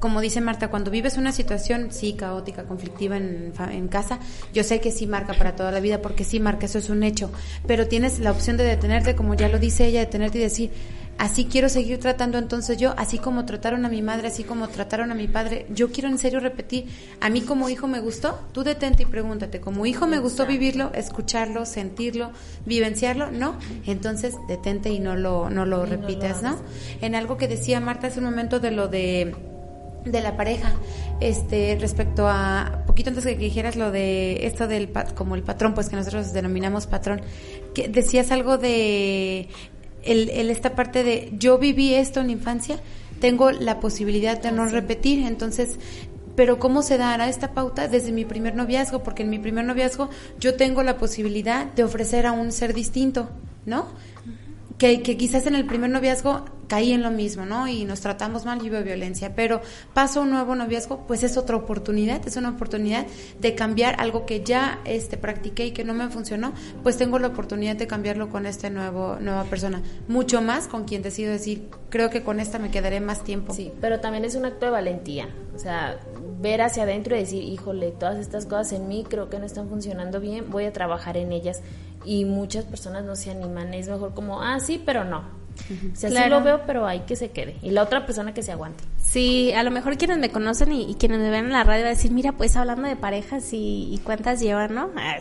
como 0.00 0.20
dice 0.20 0.42
Marta, 0.42 0.68
cuando 0.68 0.90
vives 0.90 1.16
una 1.16 1.32
situación, 1.32 1.88
sí, 1.90 2.12
caótica, 2.12 2.64
conflictiva 2.64 3.16
en, 3.16 3.54
en, 3.70 3.88
casa, 3.88 4.18
yo 4.52 4.62
sé 4.64 4.80
que 4.80 4.92
sí 4.92 5.06
marca 5.06 5.32
para 5.32 5.56
toda 5.56 5.72
la 5.72 5.80
vida, 5.80 6.02
porque 6.02 6.24
sí 6.24 6.40
marca, 6.40 6.66
eso 6.66 6.78
es 6.78 6.90
un 6.90 7.02
hecho, 7.02 7.30
pero 7.66 7.88
tienes 7.88 8.18
la 8.18 8.30
opción 8.30 8.58
de 8.58 8.64
detenerte, 8.64 9.16
como 9.16 9.34
ya 9.34 9.48
lo 9.48 9.58
dice 9.58 9.86
ella, 9.86 10.00
detenerte 10.00 10.38
y 10.38 10.42
decir, 10.42 10.70
así 11.18 11.46
quiero 11.46 11.68
seguir 11.68 11.98
tratando 11.98 12.38
entonces 12.38 12.78
yo, 12.78 12.94
así 12.96 13.18
como 13.18 13.44
trataron 13.44 13.84
a 13.84 13.88
mi 13.88 14.02
madre, 14.02 14.28
así 14.28 14.44
como 14.44 14.68
trataron 14.68 15.10
a 15.10 15.14
mi 15.14 15.26
padre, 15.26 15.66
yo 15.70 15.90
quiero 15.90 16.08
en 16.08 16.18
serio 16.18 16.40
repetir, 16.40 16.86
a 17.20 17.28
mí 17.28 17.40
como 17.42 17.68
hijo 17.68 17.88
me 17.88 18.00
gustó, 18.00 18.38
tú 18.52 18.62
detente 18.62 19.02
y 19.02 19.06
pregúntate, 19.06 19.60
como 19.60 19.84
hijo 19.84 20.06
me 20.06 20.20
gustó 20.20 20.46
vivirlo, 20.46 20.92
escucharlo, 20.94 21.66
sentirlo, 21.66 22.30
vivenciarlo, 22.64 23.30
¿no? 23.30 23.58
Entonces 23.86 24.34
detente 24.46 24.90
y 24.90 25.00
no 25.00 25.16
lo, 25.16 25.50
no 25.50 25.66
lo 25.66 25.84
repitas, 25.84 26.42
¿no? 26.42 26.56
En 27.00 27.14
algo 27.14 27.36
que 27.36 27.48
decía 27.48 27.80
Marta 27.80 28.06
hace 28.06 28.20
un 28.20 28.26
momento 28.26 28.60
de 28.60 28.70
lo 28.70 28.88
de 28.88 29.34
de 30.04 30.22
la 30.22 30.36
pareja 30.36 30.72
este 31.20 31.76
respecto 31.80 32.28
a 32.28 32.84
poquito 32.86 33.10
antes 33.10 33.24
que 33.24 33.36
dijeras 33.36 33.76
lo 33.76 33.90
de 33.90 34.46
esto 34.46 34.68
del 34.68 34.90
como 35.14 35.34
el 35.34 35.42
patrón 35.42 35.74
pues 35.74 35.88
que 35.88 35.96
nosotros 35.96 36.32
denominamos 36.32 36.86
patrón 36.86 37.20
que 37.74 37.88
decías 37.88 38.30
algo 38.30 38.58
de 38.58 39.48
el, 40.02 40.50
esta 40.50 40.74
parte 40.74 41.04
de 41.04 41.32
yo 41.38 41.58
viví 41.58 41.94
esto 41.94 42.20
en 42.20 42.30
infancia, 42.30 42.78
tengo 43.20 43.50
la 43.50 43.80
posibilidad 43.80 44.40
de 44.40 44.52
no 44.52 44.66
repetir, 44.66 45.26
entonces 45.26 45.78
pero 46.38 46.60
¿cómo 46.60 46.82
se 46.82 46.98
dará 46.98 47.28
esta 47.28 47.52
pauta 47.52 47.88
desde 47.88 48.12
mi 48.12 48.24
primer 48.24 48.54
noviazgo? 48.54 49.02
Porque 49.02 49.24
en 49.24 49.30
mi 49.30 49.40
primer 49.40 49.64
noviazgo 49.64 50.08
yo 50.38 50.54
tengo 50.54 50.84
la 50.84 50.96
posibilidad 50.96 51.66
de 51.66 51.82
ofrecer 51.82 52.26
a 52.26 52.32
un 52.32 52.52
ser 52.52 52.74
distinto, 52.74 53.28
¿no? 53.66 53.88
Que, 54.78 55.02
que, 55.02 55.16
quizás 55.16 55.46
en 55.46 55.56
el 55.56 55.66
primer 55.66 55.90
noviazgo 55.90 56.44
caí 56.68 56.92
en 56.92 57.02
lo 57.02 57.10
mismo, 57.10 57.44
¿no? 57.44 57.66
Y 57.66 57.84
nos 57.84 58.00
tratamos 58.00 58.44
mal 58.44 58.64
y 58.64 58.70
hubo 58.70 58.80
violencia, 58.82 59.34
pero 59.34 59.60
paso 59.94 60.20
un 60.20 60.30
nuevo 60.30 60.54
noviazgo, 60.54 61.06
pues 61.06 61.24
es 61.24 61.36
otra 61.36 61.56
oportunidad, 61.56 62.24
es 62.26 62.36
una 62.36 62.50
oportunidad 62.50 63.06
de 63.40 63.54
cambiar 63.54 63.96
algo 63.98 64.26
que 64.26 64.44
ya 64.44 64.78
este 64.84 65.16
practiqué 65.16 65.66
y 65.66 65.70
que 65.72 65.82
no 65.82 65.94
me 65.94 66.08
funcionó, 66.08 66.52
pues 66.82 66.96
tengo 66.96 67.18
la 67.18 67.28
oportunidad 67.28 67.76
de 67.76 67.86
cambiarlo 67.86 68.28
con 68.28 68.46
esta 68.46 68.70
nueva 68.70 69.44
persona, 69.44 69.82
mucho 70.06 70.42
más 70.42 70.68
con 70.68 70.84
quien 70.84 71.02
decido 71.02 71.32
decir, 71.32 71.68
creo 71.88 72.10
que 72.10 72.22
con 72.22 72.38
esta 72.38 72.58
me 72.58 72.70
quedaré 72.70 73.00
más 73.00 73.24
tiempo. 73.24 73.54
Sí, 73.54 73.72
pero 73.80 74.00
también 74.00 74.24
es 74.24 74.34
un 74.34 74.44
acto 74.44 74.66
de 74.66 74.72
valentía, 74.72 75.28
o 75.54 75.58
sea, 75.58 75.98
ver 76.40 76.62
hacia 76.62 76.84
adentro 76.84 77.16
y 77.16 77.20
decir, 77.20 77.42
híjole, 77.42 77.90
todas 77.90 78.18
estas 78.18 78.46
cosas 78.46 78.72
en 78.72 78.88
mí 78.88 79.04
creo 79.08 79.28
que 79.28 79.38
no 79.38 79.46
están 79.46 79.68
funcionando 79.68 80.20
bien, 80.20 80.50
voy 80.50 80.66
a 80.66 80.72
trabajar 80.72 81.16
en 81.16 81.32
ellas 81.32 81.62
y 82.08 82.24
muchas 82.24 82.64
personas 82.64 83.04
no 83.04 83.14
se 83.16 83.30
animan, 83.30 83.74
es 83.74 83.86
mejor 83.86 84.14
como, 84.14 84.40
ah, 84.40 84.58
sí, 84.60 84.82
pero 84.82 85.04
no, 85.04 85.24
si 85.92 86.06
así 86.06 86.30
lo 86.30 86.42
veo, 86.42 86.62
pero 86.66 86.86
hay 86.86 87.00
que 87.00 87.16
se 87.16 87.32
quede. 87.32 87.56
Y 87.62 87.70
la 87.70 87.82
otra 87.82 88.06
persona 88.06 88.32
que 88.32 88.42
se 88.42 88.50
aguante. 88.50 88.82
Sí, 88.96 89.52
a 89.52 89.62
lo 89.62 89.70
mejor 89.70 89.98
quienes 89.98 90.16
me 90.16 90.30
conocen 90.30 90.72
y, 90.72 90.94
quienes 90.94 91.18
me 91.18 91.28
ven 91.28 91.44
en 91.44 91.52
la 91.52 91.64
radio 91.64 91.82
van 91.82 91.92
a 91.92 91.96
decir, 91.96 92.10
mira, 92.10 92.32
pues 92.32 92.56
hablando 92.56 92.88
de 92.88 92.96
parejas 92.96 93.50
y, 93.52 94.00
cuántas 94.04 94.40
llevan, 94.40 94.74
¿no? 94.74 94.90
Ah, 94.96 95.18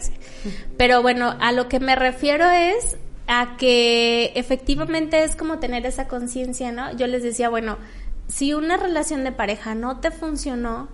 pero 0.77 1.01
bueno, 1.01 1.35
a 1.41 1.51
lo 1.51 1.67
que 1.67 1.81
me 1.81 1.93
refiero 1.97 2.49
es 2.49 2.95
a 3.27 3.57
que 3.57 4.31
efectivamente 4.35 5.25
es 5.25 5.35
como 5.35 5.59
tener 5.59 5.85
esa 5.85 6.07
conciencia, 6.07 6.71
¿no? 6.71 6.95
Yo 6.95 7.07
les 7.07 7.21
decía, 7.21 7.49
bueno, 7.49 7.77
si 8.29 8.53
una 8.53 8.77
relación 8.77 9.25
de 9.25 9.33
pareja 9.33 9.75
no 9.75 9.99
te 9.99 10.11
funcionó 10.11 10.87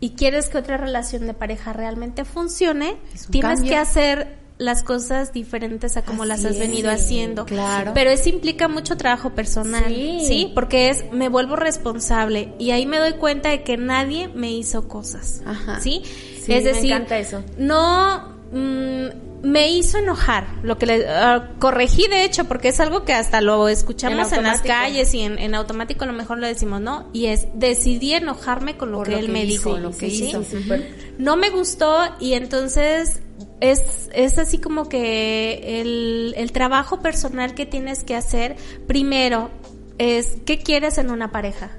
y 0.00 0.12
quieres 0.12 0.48
que 0.48 0.56
otra 0.56 0.78
relación 0.78 1.26
de 1.26 1.34
pareja 1.34 1.74
realmente 1.74 2.24
funcione, 2.24 2.96
tienes 3.30 3.60
que 3.60 3.76
hacer 3.76 4.41
las 4.62 4.82
cosas 4.82 5.32
diferentes 5.32 5.96
a 5.96 6.02
como 6.02 6.24
las 6.24 6.44
has 6.44 6.58
venido 6.58 6.90
haciendo. 6.90 7.44
Claro. 7.46 7.92
Pero 7.94 8.10
eso 8.10 8.28
implica 8.28 8.68
mucho 8.68 8.96
trabajo 8.96 9.30
personal, 9.34 9.92
sí. 9.92 10.50
Porque 10.54 10.88
es, 10.88 11.04
me 11.12 11.28
vuelvo 11.28 11.56
responsable 11.56 12.52
y 12.58 12.70
ahí 12.70 12.86
me 12.86 12.98
doy 12.98 13.14
cuenta 13.14 13.50
de 13.50 13.62
que 13.62 13.76
nadie 13.76 14.28
me 14.28 14.52
hizo 14.52 14.88
cosas, 14.88 15.42
Ajá. 15.44 15.80
¿sí? 15.80 16.02
es 16.48 16.64
decir, 16.64 16.90
me 16.90 16.96
encanta 16.96 17.18
eso. 17.18 17.44
no 17.56 18.34
mm, 18.52 19.32
me 19.42 19.70
hizo 19.70 19.98
enojar, 19.98 20.46
lo 20.62 20.78
que 20.78 20.86
le 20.86 21.08
ah, 21.08 21.50
corregí 21.58 22.06
de 22.06 22.24
hecho, 22.24 22.44
porque 22.44 22.68
es 22.68 22.80
algo 22.80 23.04
que 23.04 23.12
hasta 23.12 23.40
lo 23.40 23.68
escuchamos 23.68 24.32
en, 24.32 24.44
las 24.44 24.60
calles 24.60 25.12
y 25.14 25.20
en, 25.22 25.54
automático 25.54 26.04
a 26.04 26.06
lo 26.06 26.12
mejor 26.12 26.38
lo 26.38 26.46
decimos, 26.46 26.80
¿no? 26.80 27.08
Y 27.12 27.26
es, 27.26 27.48
decidí 27.54 28.14
enojarme 28.14 28.76
con 28.76 28.92
lo 28.92 29.02
que 29.02 29.18
él 29.18 29.28
me 29.28 29.44
dijo, 29.44 29.76
lo 29.78 29.96
que 29.96 30.06
hizo. 30.06 30.44
No 31.18 31.36
me 31.36 31.50
gustó 31.50 31.98
y 32.20 32.34
entonces 32.34 33.20
es, 33.62 34.10
es 34.12 34.38
así 34.38 34.58
como 34.58 34.88
que 34.88 35.80
el, 35.80 36.34
el 36.36 36.52
trabajo 36.52 37.00
personal 37.00 37.54
que 37.54 37.64
tienes 37.64 38.02
que 38.02 38.16
hacer, 38.16 38.56
primero, 38.86 39.50
es 39.98 40.36
qué 40.44 40.58
quieres 40.58 40.98
en 40.98 41.10
una 41.10 41.30
pareja. 41.30 41.70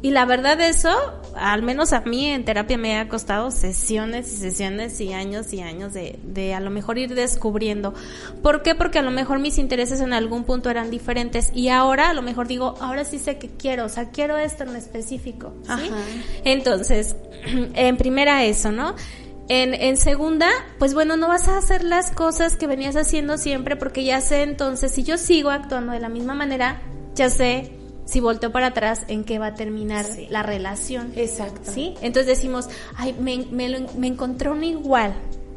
Y 0.00 0.10
la 0.10 0.24
verdad 0.26 0.60
eso, 0.60 0.90
al 1.36 1.62
menos 1.62 1.92
a 1.92 2.00
mí 2.02 2.26
en 2.26 2.44
terapia 2.44 2.78
me 2.78 2.98
ha 2.98 3.08
costado 3.08 3.50
sesiones 3.50 4.32
y 4.32 4.36
sesiones 4.36 5.00
y 5.00 5.12
años 5.12 5.52
y 5.52 5.60
años 5.60 5.92
de, 5.92 6.18
de 6.22 6.54
a 6.54 6.60
lo 6.60 6.70
mejor 6.70 6.98
ir 6.98 7.14
descubriendo. 7.14 7.94
¿Por 8.42 8.62
qué? 8.62 8.76
Porque 8.76 9.00
a 9.00 9.02
lo 9.02 9.10
mejor 9.10 9.40
mis 9.40 9.58
intereses 9.58 10.00
en 10.00 10.12
algún 10.12 10.44
punto 10.44 10.70
eran 10.70 10.90
diferentes 10.90 11.50
y 11.52 11.68
ahora 11.68 12.10
a 12.10 12.14
lo 12.14 12.22
mejor 12.22 12.46
digo, 12.46 12.76
ahora 12.80 13.04
sí 13.04 13.18
sé 13.18 13.38
que 13.38 13.48
quiero, 13.48 13.86
o 13.86 13.88
sea, 13.88 14.10
quiero 14.10 14.36
esto 14.36 14.64
en 14.64 14.76
específico. 14.76 15.52
¿sí? 15.64 15.90
Entonces, 16.44 17.16
en 17.74 17.96
primera 17.96 18.44
eso, 18.44 18.70
¿no? 18.70 18.94
En, 19.48 19.74
en 19.74 19.96
segunda, 19.96 20.48
pues 20.78 20.94
bueno, 20.94 21.16
no 21.16 21.28
vas 21.28 21.48
a 21.48 21.56
hacer 21.56 21.82
las 21.82 22.10
cosas 22.10 22.56
que 22.56 22.66
venías 22.66 22.96
haciendo 22.96 23.38
siempre 23.38 23.76
porque 23.76 24.04
ya 24.04 24.20
sé 24.20 24.42
entonces, 24.42 24.92
si 24.92 25.04
yo 25.04 25.16
sigo 25.16 25.50
actuando 25.50 25.92
de 25.92 26.00
la 26.00 26.08
misma 26.08 26.34
manera, 26.34 26.82
ya 27.14 27.30
sé 27.30 27.72
si 28.04 28.20
volteo 28.20 28.52
para 28.52 28.68
atrás 28.68 29.02
en 29.08 29.24
qué 29.24 29.38
va 29.38 29.48
a 29.48 29.54
terminar 29.54 30.06
la 30.30 30.42
relación. 30.42 31.12
Exacto. 31.16 31.72
¿Sí? 31.72 31.94
Entonces 32.00 32.26
decimos, 32.26 32.68
ay, 32.96 33.14
me, 33.20 33.46
me, 33.50 33.86
me 33.96 34.06
encontré 34.06 34.50
un 34.50 34.64
igual, 34.64 35.14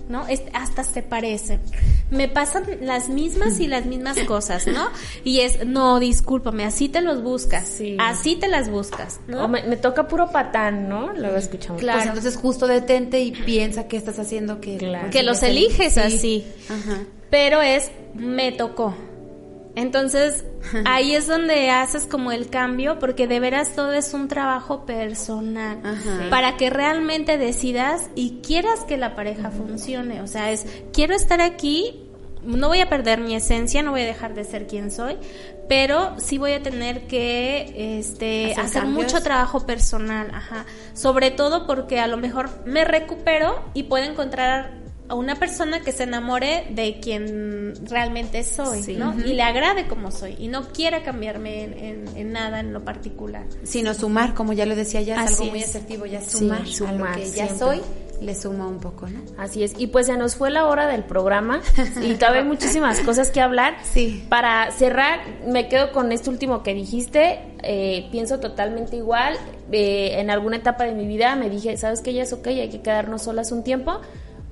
¿no? 0.10 0.26
hasta 0.54 0.84
se 0.84 1.02
parecen. 1.02 1.62
Me 2.10 2.28
pasan 2.28 2.64
las 2.82 3.10
mismas 3.10 3.60
y 3.60 3.68
las 3.68 3.86
mismas 3.86 4.20
cosas, 4.28 4.68
¿no? 4.68 4.90
Y 5.24 5.42
es, 5.42 5.66
no, 5.66 6.00
discúlpame, 6.00 6.66
así 6.66 6.90
te 6.90 7.02
los 7.02 7.24
buscas. 7.24 7.68
Sí. 7.68 7.98
Así 8.00 8.36
te 8.36 8.48
las 8.48 8.70
buscas, 8.70 9.20
¿no? 9.28 9.46
O 9.46 9.48
me, 9.48 9.62
toca 9.78 10.08
puro 10.08 10.32
patán, 10.32 10.90
¿no? 10.90 11.14
Luego 11.14 11.38
escuchamos. 11.38 11.80
Claro. 11.80 12.00
Pues 12.00 12.08
entonces 12.08 12.36
justo 12.36 12.68
detente 12.68 13.22
y 13.22 13.32
piensa 13.32 13.88
que 13.88 13.98
estás 13.98 14.20
haciendo 14.20 14.60
que... 14.60 14.78
Que 15.12 15.24
los 15.24 15.44
eliges 15.44 15.98
así. 15.98 16.46
Ajá. 16.70 17.04
Pero 17.30 17.62
es, 17.62 17.92
me 18.14 18.52
tocó. 18.52 18.94
Entonces, 19.76 20.46
ahí 20.86 21.16
es 21.16 21.28
donde 21.28 21.70
haces 21.70 22.06
como 22.06 22.32
el 22.32 22.50
cambio, 22.50 23.00
porque 23.00 23.28
de 23.28 23.40
veras 23.40 23.76
todo 23.76 23.94
es 23.94 24.14
un 24.14 24.28
trabajo 24.28 24.86
personal, 24.86 25.80
para 26.30 26.58
que 26.58 26.70
realmente 26.70 27.38
decidas 27.38 28.10
y 28.16 28.42
quieras 28.42 28.82
que 28.82 28.98
la 28.98 29.16
pareja 29.16 29.52
funcione. 29.52 30.22
O 30.22 30.28
sea, 30.28 30.52
es, 30.52 30.66
quiero 30.94 31.16
estar 31.16 31.42
aquí, 31.42 32.08
no 32.44 32.68
voy 32.68 32.80
a 32.80 32.90
perder 32.90 33.20
mi 33.20 33.36
esencia, 33.36 33.84
no 33.84 33.92
voy 33.92 34.02
a 34.02 34.06
dejar 34.06 34.34
de 34.34 34.44
ser 34.44 34.68
quien 34.68 34.92
soy, 34.92 35.18
pero 35.70 36.20
sí 36.20 36.38
voy 36.38 36.54
a 36.54 36.62
tener 36.62 37.08
que 37.08 37.98
este, 38.00 38.54
hacer, 38.56 38.86
mucho 38.86 39.22
trabajo 39.22 39.66
personal, 39.66 40.30
ajá. 40.34 40.66
Sobre 40.94 41.32
todo 41.32 41.66
porque 41.66 42.00
a 42.00 42.08
lo 42.08 42.18
mejor 42.18 42.50
me 42.66 42.84
recupero 42.84 43.64
y 43.74 43.84
puedo 43.84 44.04
encontrar 44.04 44.81
a 45.12 45.16
una 45.16 45.36
persona 45.36 45.82
que 45.82 45.92
se 45.92 46.04
enamore 46.04 46.68
de 46.70 47.02
quien 47.02 47.74
realmente 47.86 48.46
soy, 48.46 48.96
¿no? 48.96 49.14
Y 49.20 49.34
le 49.34 49.44
agrade 49.44 49.86
como 49.86 50.10
soy 50.10 50.38
y 50.40 50.48
no 50.48 50.70
quiera 50.70 51.04
cambiarme 51.04 51.64
en, 52.16 52.32
nada 52.32 52.62
en 52.62 52.72
lo 52.72 52.86
particular. 52.86 53.46
Sino 53.64 53.94
sumar, 53.94 54.34
como 54.34 54.54
ya 54.54 54.66
lo 54.66 54.74
decía 54.74 55.02
ya, 55.02 55.22
es 55.26 55.32
algo 55.34 55.52
muy 55.52 55.64
asertivo, 55.64 56.06
ya 56.06 56.22
sumar, 56.22 56.62
a 56.62 56.92
lo 56.94 57.12
que 57.12 57.30
ya 57.30 57.50
soy 57.50 57.82
le 58.22 58.36
suma 58.36 58.68
un 58.68 58.80
poco, 58.80 59.08
¿no? 59.08 59.20
Así 59.38 59.64
es. 59.64 59.74
Y 59.78 59.88
pues 59.88 60.06
se 60.06 60.16
nos 60.16 60.36
fue 60.36 60.50
la 60.50 60.68
hora 60.68 60.88
del 60.88 61.04
programa 61.04 61.60
y 62.02 62.14
todavía 62.20 62.42
hay 62.42 62.48
muchísimas 62.48 63.00
cosas 63.02 63.32
que 63.32 63.42
hablar. 63.42 63.76
Sí. 63.84 64.24
Para 64.30 64.72
cerrar, 64.72 65.20
me 65.48 65.68
quedo 65.68 65.92
con 65.92 66.12
esto 66.12 66.30
último 66.30 66.64
que 66.64 66.74
dijiste. 66.74 67.40
Eh, 67.64 68.08
pienso 68.12 68.40
totalmente 68.40 68.96
igual. 68.96 69.38
Eh, 69.72 70.20
en 70.20 70.30
alguna 70.30 70.58
etapa 70.58 70.84
de 70.84 70.94
mi 70.94 71.08
vida 71.08 71.36
me 71.36 71.50
dije, 71.50 71.76
¿sabes 71.78 72.02
qué? 72.02 72.14
Ya 72.14 72.24
es 72.24 72.32
ok, 72.32 72.48
hay 72.48 72.70
que 72.70 72.82
quedarnos 72.82 73.24
solas 73.24 73.52
un 73.52 73.64
tiempo 73.64 74.00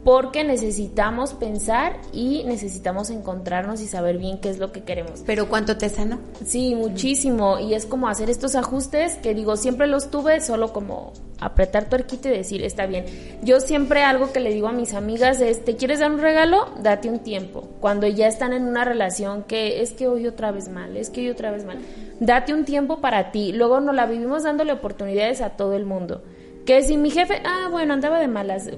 porque 0.03 0.43
necesitamos 0.43 1.33
pensar 1.33 1.97
y 2.13 2.43
necesitamos 2.45 3.09
encontrarnos 3.09 3.81
y 3.81 3.87
saber 3.87 4.17
bien 4.17 4.39
qué 4.39 4.49
es 4.49 4.57
lo 4.57 4.71
que 4.71 4.83
queremos. 4.83 5.23
Pero 5.25 5.49
¿cuánto 5.49 5.77
te 5.77 5.89
sanó? 5.89 6.19
Sí, 6.45 6.73
muchísimo. 6.73 7.59
Y 7.59 7.73
es 7.73 7.85
como 7.85 8.07
hacer 8.07 8.29
estos 8.29 8.55
ajustes 8.55 9.15
que 9.17 9.33
digo, 9.33 9.57
siempre 9.57 9.87
los 9.87 10.09
tuve, 10.09 10.39
solo 10.39 10.71
como 10.71 11.11
apretar 11.41 11.89
tu 11.89 11.95
arquito 11.95 12.29
y 12.29 12.31
decir, 12.31 12.63
está 12.63 12.85
bien. 12.85 13.05
Yo 13.43 13.59
siempre 13.59 14.03
algo 14.03 14.31
que 14.31 14.39
le 14.39 14.53
digo 14.53 14.67
a 14.67 14.71
mis 14.71 14.93
amigas 14.93 15.41
es, 15.41 15.63
¿te 15.65 15.75
quieres 15.75 15.99
dar 15.99 16.11
un 16.11 16.19
regalo? 16.19 16.67
Date 16.81 17.09
un 17.09 17.19
tiempo. 17.19 17.67
Cuando 17.81 18.07
ya 18.07 18.27
están 18.27 18.53
en 18.53 18.63
una 18.63 18.85
relación 18.85 19.43
que 19.43 19.81
es 19.81 19.91
que 19.91 20.07
hoy 20.07 20.27
otra 20.27 20.51
vez 20.51 20.69
mal, 20.69 20.95
es 20.95 21.09
que 21.09 21.21
hoy 21.21 21.29
otra 21.29 21.51
vez 21.51 21.65
mal. 21.65 21.79
Date 22.21 22.53
un 22.53 22.63
tiempo 22.63 22.99
para 23.01 23.31
ti. 23.31 23.51
Luego 23.51 23.79
nos 23.81 23.95
la 23.95 24.05
vivimos 24.05 24.43
dándole 24.43 24.71
oportunidades 24.71 25.41
a 25.41 25.51
todo 25.51 25.73
el 25.75 25.85
mundo. 25.85 26.23
Que 26.69 26.83
si 26.83 26.97
mi 26.97 27.09
jefe, 27.09 27.41
ah, 27.45 27.67
bueno, 27.71 27.95
andaba 27.95 28.19
de 28.19 28.27
malas, 28.27 28.69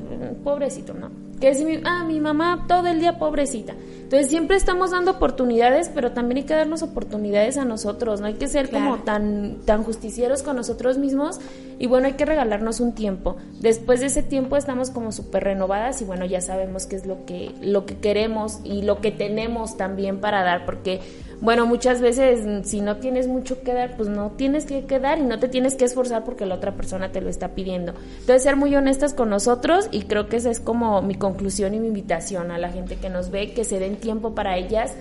pobrecito, 0.46 0.94
¿no? 0.94 1.12
Que 1.42 1.54
si 1.54 1.66
mi, 1.66 1.82
ah, 1.84 2.06
mi 2.06 2.22
mamá 2.22 2.64
todo 2.66 2.88
el 2.88 3.02
día 3.02 3.20
pobrecita. 3.20 3.74
Entonces 4.04 4.30
siempre 4.30 4.56
estamos 4.56 4.92
dando 4.92 5.12
oportunidades, 5.12 5.92
pero 5.94 6.14
también 6.14 6.38
hay 6.38 6.44
que 6.46 6.54
darnos 6.54 6.84
oportunidades 6.84 7.58
a 7.58 7.66
nosotros, 7.66 8.22
no 8.22 8.28
hay 8.28 8.36
que 8.36 8.48
ser 8.48 8.70
como 8.70 9.00
tan, 9.00 9.58
tan 9.66 9.84
justicieros 9.84 10.42
con 10.42 10.56
nosotros 10.56 10.98
mismos 10.98 11.42
y 11.80 11.88
bueno, 11.88 12.08
hay 12.08 12.14
que 12.14 12.24
regalarnos 12.24 12.80
un 12.80 12.94
tiempo. 12.94 13.36
Después 13.60 14.00
de 14.00 14.06
ese 14.06 14.24
tiempo 14.24 14.56
estamos 14.56 14.89
como 14.89 15.12
súper 15.12 15.44
renovadas 15.44 16.02
y 16.02 16.06
bueno, 16.06 16.24
ya 16.24 16.39
sabemos 16.39 16.86
qué 16.86 16.96
es 16.96 17.06
lo 17.06 17.26
que, 17.26 17.52
lo 17.60 17.86
que 17.86 17.98
queremos 17.98 18.62
y 18.64 18.84
lo 18.84 19.02
que 19.02 19.12
tenemos 19.12 19.76
también 19.76 20.22
para 20.22 20.44
dar, 20.44 20.66
porque 20.66 21.02
bueno, 21.42 21.66
muchas 21.66 22.02
veces 22.02 22.68
si 22.68 22.82
no 22.82 22.98
tienes 22.98 23.28
mucho 23.28 23.64
que 23.64 23.74
dar, 23.74 23.98
pues 23.98 24.08
no 24.10 24.32
tienes 24.32 24.66
que 24.66 24.86
quedar 24.86 25.18
y 25.18 25.24
no 25.24 25.39
te 25.39 25.50
tienes 25.50 25.74
que 25.74 25.86
esforzar 25.86 26.24
porque 26.24 26.46
la 26.46 26.56
otra 26.56 26.76
persona 26.76 27.12
te 27.12 27.20
lo 27.20 27.30
está 27.30 27.50
pidiendo. 27.50 27.94
Entonces, 28.20 28.44
ser 28.44 28.56
muy 28.56 28.76
honestas 28.76 29.16
con 29.16 29.32
nosotros 29.32 29.88
y 29.92 30.04
creo 30.04 30.28
que 30.28 30.38
esa 30.38 30.52
es 30.52 30.60
como 30.60 31.02
mi 31.02 31.16
conclusión 31.16 31.74
y 31.74 31.80
mi 31.80 31.88
invitación 31.88 32.52
a 32.52 32.60
la 32.60 32.70
gente 32.70 32.98
que 32.98 33.10
nos 33.10 33.32
ve, 33.32 33.54
que 33.54 33.66
se 33.66 33.80
den 33.80 33.98
tiempo 33.98 34.36
para 34.36 34.56
ellas, 34.56 34.94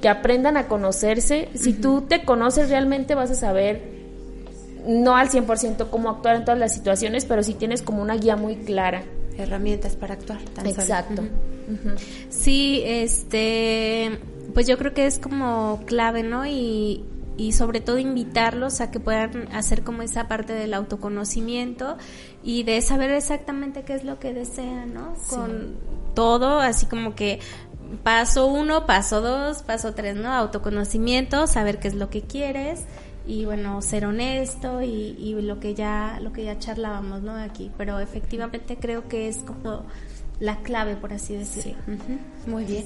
que 0.00 0.08
aprendan 0.08 0.56
a 0.56 0.66
conocerse. 0.66 1.48
Si 1.54 1.72
tú 1.72 2.02
te 2.02 2.24
conoces 2.24 2.70
realmente 2.70 3.14
vas 3.14 3.30
a 3.30 3.36
saber 3.36 3.94
no 4.84 5.16
al 5.16 5.30
100% 5.30 5.90
cómo 5.90 6.10
actuar 6.10 6.36
en 6.36 6.44
todas 6.44 6.58
las 6.58 6.74
situaciones, 6.74 7.24
pero 7.24 7.44
sí 7.44 7.54
tienes 7.54 7.82
como 7.82 8.02
una 8.02 8.16
guía 8.16 8.34
muy 8.34 8.56
clara. 8.56 9.04
Herramientas 9.38 9.94
para 9.94 10.14
actuar. 10.14 10.40
Exacto. 10.64 11.22
Sí, 12.30 12.82
este 12.84 14.18
pues 14.54 14.66
yo 14.66 14.78
creo 14.78 14.94
que 14.94 15.06
es 15.06 15.18
como 15.18 15.82
clave, 15.84 16.22
¿no? 16.22 16.46
Y, 16.46 17.04
y 17.36 17.52
sobre 17.52 17.80
todo 17.80 17.98
invitarlos 17.98 18.80
a 18.80 18.90
que 18.90 19.00
puedan 19.00 19.48
hacer 19.52 19.82
como 19.82 20.02
esa 20.02 20.28
parte 20.28 20.52
del 20.52 20.72
autoconocimiento 20.72 21.96
y 22.42 22.62
de 22.62 22.80
saber 22.80 23.10
exactamente 23.10 23.82
qué 23.82 23.94
es 23.94 24.04
lo 24.04 24.18
que 24.18 24.32
desean, 24.32 24.94
¿no? 24.94 25.14
Con 25.28 25.76
todo, 26.14 26.60
así 26.60 26.86
como 26.86 27.14
que 27.14 27.40
paso 28.02 28.46
uno, 28.46 28.86
paso 28.86 29.20
dos, 29.20 29.62
paso 29.62 29.94
tres, 29.94 30.16
¿no? 30.16 30.32
Autoconocimiento, 30.32 31.46
saber 31.46 31.80
qué 31.80 31.88
es 31.88 31.94
lo 31.94 32.08
que 32.08 32.22
quieres 32.22 32.84
y 33.26 33.46
bueno, 33.46 33.80
ser 33.82 34.06
honesto 34.06 34.82
y, 34.82 35.16
y 35.18 35.34
lo 35.40 35.58
que 35.58 35.74
ya, 35.74 36.20
lo 36.22 36.32
que 36.32 36.44
ya 36.44 36.58
charlábamos, 36.58 37.22
¿no? 37.22 37.34
Aquí, 37.34 37.72
pero 37.76 37.98
efectivamente 37.98 38.76
creo 38.76 39.08
que 39.08 39.28
es 39.28 39.38
como 39.38 39.84
la 40.40 40.56
clave, 40.58 40.96
por 40.96 41.12
así 41.12 41.36
decirlo. 41.36 41.74
Muy 42.46 42.64
bien. 42.64 42.84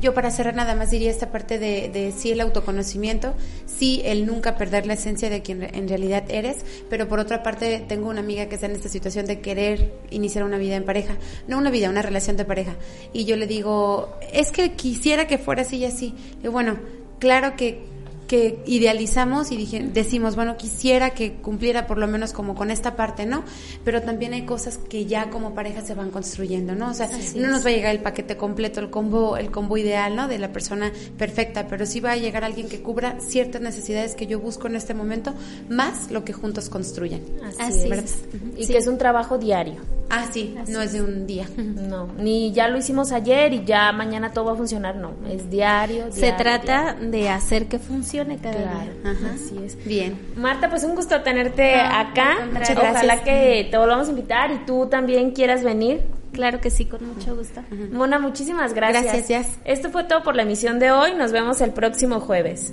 Yo 0.00 0.14
para 0.14 0.30
cerrar 0.30 0.54
nada 0.54 0.74
más 0.74 0.90
diría 0.90 1.10
esta 1.10 1.30
parte 1.30 1.58
de, 1.58 1.88
de 1.88 2.12
sí 2.12 2.30
el 2.30 2.40
autoconocimiento, 2.40 3.34
sí 3.66 4.00
el 4.04 4.26
nunca 4.26 4.56
perder 4.56 4.86
la 4.86 4.94
esencia 4.94 5.28
de 5.28 5.42
quien 5.42 5.62
en 5.62 5.88
realidad 5.88 6.24
eres, 6.28 6.64
pero 6.88 7.08
por 7.08 7.18
otra 7.18 7.42
parte 7.42 7.84
tengo 7.88 8.08
una 8.08 8.20
amiga 8.20 8.46
que 8.46 8.54
está 8.54 8.66
en 8.66 8.72
esta 8.72 8.88
situación 8.88 9.26
de 9.26 9.40
querer 9.40 9.92
iniciar 10.10 10.44
una 10.44 10.58
vida 10.58 10.76
en 10.76 10.84
pareja, 10.84 11.16
no 11.48 11.58
una 11.58 11.70
vida, 11.70 11.90
una 11.90 12.02
relación 12.02 12.36
de 12.36 12.44
pareja. 12.44 12.76
Y 13.12 13.24
yo 13.24 13.36
le 13.36 13.46
digo, 13.46 14.16
es 14.32 14.50
que 14.50 14.72
quisiera 14.72 15.26
que 15.26 15.38
fuera 15.38 15.62
así 15.62 15.78
y 15.78 15.84
así. 15.84 16.14
Y 16.42 16.48
bueno, 16.48 16.78
claro 17.18 17.56
que 17.56 17.93
que 18.26 18.62
idealizamos 18.66 19.52
y 19.52 19.56
dije, 19.56 19.80
decimos, 19.92 20.36
bueno, 20.36 20.56
quisiera 20.56 21.10
que 21.10 21.34
cumpliera 21.34 21.86
por 21.86 21.98
lo 21.98 22.06
menos 22.06 22.32
como 22.32 22.54
con 22.54 22.70
esta 22.70 22.96
parte, 22.96 23.26
¿no? 23.26 23.44
Pero 23.84 24.02
también 24.02 24.32
hay 24.32 24.46
cosas 24.46 24.78
que 24.78 25.06
ya 25.06 25.30
como 25.30 25.54
pareja 25.54 25.82
se 25.82 25.94
van 25.94 26.10
construyendo, 26.10 26.74
¿no? 26.74 26.90
O 26.90 26.94
sea, 26.94 27.08
no 27.36 27.48
nos 27.48 27.64
va 27.64 27.70
a 27.70 27.72
llegar 27.72 27.94
el 27.94 28.00
paquete 28.00 28.36
completo, 28.36 28.80
el 28.80 28.90
combo, 28.90 29.36
el 29.36 29.50
combo 29.50 29.76
ideal, 29.76 30.16
¿no? 30.16 30.28
De 30.28 30.38
la 30.38 30.52
persona 30.52 30.92
perfecta, 31.18 31.66
pero 31.68 31.86
sí 31.86 32.00
va 32.00 32.12
a 32.12 32.16
llegar 32.16 32.44
alguien 32.44 32.68
que 32.68 32.80
cubra 32.80 33.18
ciertas 33.20 33.60
necesidades 33.60 34.14
que 34.14 34.26
yo 34.26 34.40
busco 34.40 34.66
en 34.66 34.76
este 34.76 34.94
momento, 34.94 35.34
más 35.68 36.10
lo 36.10 36.24
que 36.24 36.32
juntos 36.32 36.68
construyen. 36.68 37.22
Así, 37.58 37.88
es. 37.90 38.24
Y 38.56 38.66
que 38.66 38.78
es 38.78 38.86
un 38.86 38.98
trabajo 38.98 39.38
diario. 39.38 39.82
Ah, 40.10 40.26
sí, 40.30 40.54
no 40.68 40.80
es 40.80 40.92
de 40.92 41.02
un 41.02 41.26
día. 41.26 41.48
No, 41.84 42.08
ni 42.18 42.52
ya 42.52 42.68
lo 42.68 42.78
hicimos 42.78 43.12
ayer 43.12 43.52
y 43.52 43.64
ya 43.64 43.92
mañana 43.92 44.32
todo 44.32 44.46
va 44.46 44.52
a 44.52 44.56
funcionar, 44.56 44.96
no, 44.96 45.12
es 45.28 45.50
diario. 45.50 46.10
se 46.10 46.32
trata 46.32 46.94
de 46.94 47.28
hacer 47.28 47.66
que 47.66 47.78
funcione 47.78 48.13
cada 48.40 48.56
día. 48.56 48.92
Así 49.34 49.58
es. 49.64 49.84
Bien. 49.84 50.18
Marta, 50.36 50.70
pues 50.70 50.84
un 50.84 50.94
gusto 50.94 51.22
tenerte 51.22 51.74
acá. 51.74 52.46
Muchas 52.52 52.76
Ojalá 52.76 53.22
que 53.22 53.68
te 53.70 53.76
volvamos 53.76 54.06
a 54.08 54.10
invitar 54.10 54.50
y 54.52 54.58
tú 54.66 54.86
también 54.86 55.32
quieras 55.32 55.62
venir. 55.62 56.02
Claro 56.32 56.60
que 56.60 56.70
sí, 56.70 56.84
con 56.84 57.06
mucho 57.06 57.36
gusto. 57.36 57.62
Mona, 57.92 58.18
muchísimas 58.18 58.74
gracias. 58.74 59.04
Gracias. 59.04 59.58
Esto 59.64 59.90
fue 59.90 60.04
todo 60.04 60.22
por 60.22 60.34
la 60.34 60.42
emisión 60.42 60.78
de 60.78 60.90
hoy. 60.90 61.14
Nos 61.14 61.32
vemos 61.32 61.60
el 61.60 61.72
próximo 61.72 62.20
jueves. 62.20 62.72